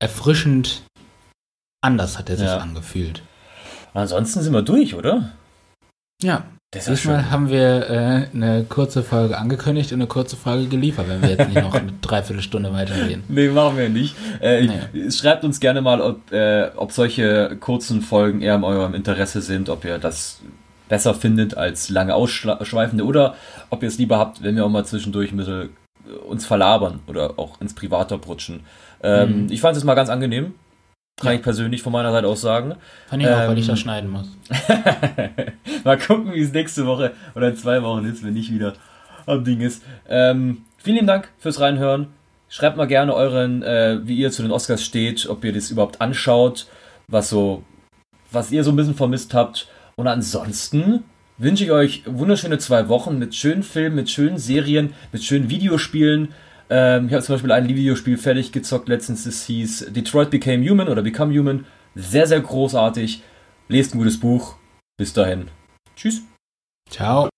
erfrischend 0.00 0.82
anders 1.84 2.18
hat 2.18 2.30
er 2.30 2.36
sich 2.36 2.46
ja. 2.46 2.58
angefühlt. 2.58 3.22
Ansonsten 3.92 4.40
sind 4.42 4.52
wir 4.52 4.62
durch, 4.62 4.94
oder? 4.94 5.32
Ja. 6.22 6.44
Diesmal 6.74 7.30
haben 7.30 7.48
wir 7.48 7.90
äh, 7.90 8.26
eine 8.34 8.64
kurze 8.68 9.02
Folge 9.02 9.38
angekündigt 9.38 9.92
und 9.92 10.00
eine 10.00 10.06
kurze 10.06 10.36
Folge 10.36 10.66
geliefert, 10.66 11.08
wenn 11.08 11.22
wir 11.22 11.30
jetzt 11.30 11.48
nicht 11.48 11.62
noch 11.62 11.74
eine 11.74 11.92
Dreiviertelstunde 12.00 12.72
weitergehen. 12.72 13.24
Nee, 13.28 13.48
machen 13.48 13.76
wir 13.76 13.88
nicht. 13.88 14.14
Äh, 14.40 14.66
nee. 14.92 15.10
Schreibt 15.10 15.44
uns 15.44 15.60
gerne 15.60 15.82
mal, 15.82 16.00
ob, 16.00 16.32
äh, 16.32 16.70
ob 16.76 16.92
solche 16.92 17.56
kurzen 17.60 18.00
Folgen 18.00 18.40
eher 18.40 18.56
in 18.56 18.64
eurem 18.64 18.94
Interesse 18.94 19.40
sind, 19.40 19.68
ob 19.68 19.84
ihr 19.84 19.98
das 19.98 20.40
besser 20.88 21.14
findet 21.14 21.56
als 21.56 21.88
lange 21.88 22.14
ausschweifende 22.14 23.04
oder 23.04 23.34
ob 23.70 23.82
ihr 23.82 23.88
es 23.88 23.98
lieber 23.98 24.18
habt, 24.18 24.42
wenn 24.42 24.56
wir 24.56 24.64
auch 24.64 24.70
mal 24.70 24.84
zwischendurch 24.84 25.32
ein 25.32 25.36
bisschen 25.38 25.70
uns 26.28 26.44
verlabern 26.44 27.00
oder 27.06 27.38
auch 27.38 27.60
ins 27.60 27.74
Private 27.74 28.18
brutschen. 28.18 28.60
Ähm, 29.02 29.44
mhm. 29.44 29.52
Ich 29.52 29.60
fand 29.60 29.76
es 29.76 29.84
mal 29.84 29.94
ganz 29.94 30.10
angenehm. 30.10 30.54
Kann 31.16 31.32
ja. 31.32 31.36
ich 31.36 31.42
persönlich 31.42 31.82
von 31.82 31.92
meiner 31.92 32.10
Seite 32.10 32.26
aus 32.26 32.40
sagen. 32.40 32.74
Fand 33.06 33.22
ich 33.22 33.28
ähm, 33.28 33.34
auch, 33.34 33.48
weil 33.48 33.58
ich 33.58 33.66
das 33.66 33.78
schneiden 33.78 34.10
muss. 34.10 34.26
mal 35.84 35.98
gucken, 35.98 36.32
wie 36.32 36.40
es 36.40 36.52
nächste 36.52 36.86
Woche 36.86 37.12
oder 37.34 37.48
in 37.48 37.56
zwei 37.56 37.82
Wochen 37.82 38.04
ist, 38.04 38.24
wenn 38.24 38.34
nicht 38.34 38.52
wieder 38.52 38.74
am 39.26 39.44
Ding 39.44 39.60
ist. 39.60 39.82
Ähm, 40.08 40.64
vielen 40.76 41.06
Dank 41.06 41.28
fürs 41.38 41.60
Reinhören. 41.60 42.08
Schreibt 42.48 42.76
mal 42.76 42.86
gerne 42.86 43.14
euren, 43.14 43.62
äh, 43.62 44.00
wie 44.04 44.16
ihr 44.16 44.30
zu 44.30 44.42
den 44.42 44.50
Oscars 44.50 44.84
steht, 44.84 45.28
ob 45.28 45.44
ihr 45.44 45.52
das 45.52 45.70
überhaupt 45.70 46.00
anschaut, 46.00 46.66
was 47.08 47.30
so, 47.30 47.62
was 48.30 48.50
ihr 48.50 48.64
so 48.64 48.72
ein 48.72 48.76
bisschen 48.76 48.94
vermisst 48.94 49.34
habt. 49.34 49.68
Und 49.96 50.08
ansonsten 50.08 51.04
wünsche 51.38 51.64
ich 51.64 51.70
euch 51.70 52.02
wunderschöne 52.06 52.58
zwei 52.58 52.88
Wochen 52.88 53.18
mit 53.18 53.34
schönen 53.34 53.62
Filmen, 53.62 53.96
mit 53.96 54.10
schönen 54.10 54.38
Serien, 54.38 54.94
mit 55.12 55.22
schönen 55.24 55.48
Videospielen. 55.48 56.28
Ähm, 56.70 57.06
ich 57.06 57.12
habe 57.12 57.22
zum 57.22 57.34
Beispiel 57.34 57.52
ein 57.52 57.68
Videospiel 57.68 58.16
fertig 58.16 58.52
gezockt 58.52 58.88
letztens, 58.88 59.24
das 59.24 59.44
hieß 59.44 59.92
Detroit 59.92 60.30
Became 60.30 60.68
Human 60.68 60.88
oder 60.88 61.02
Become 61.02 61.38
Human. 61.38 61.66
Sehr, 61.94 62.26
sehr 62.26 62.40
großartig. 62.40 63.22
Lest 63.68 63.94
ein 63.94 63.98
gutes 63.98 64.18
Buch. 64.18 64.56
Bis 64.96 65.12
dahin. 65.12 65.48
Tschüss. 65.96 66.22
Ciao. 66.90 67.28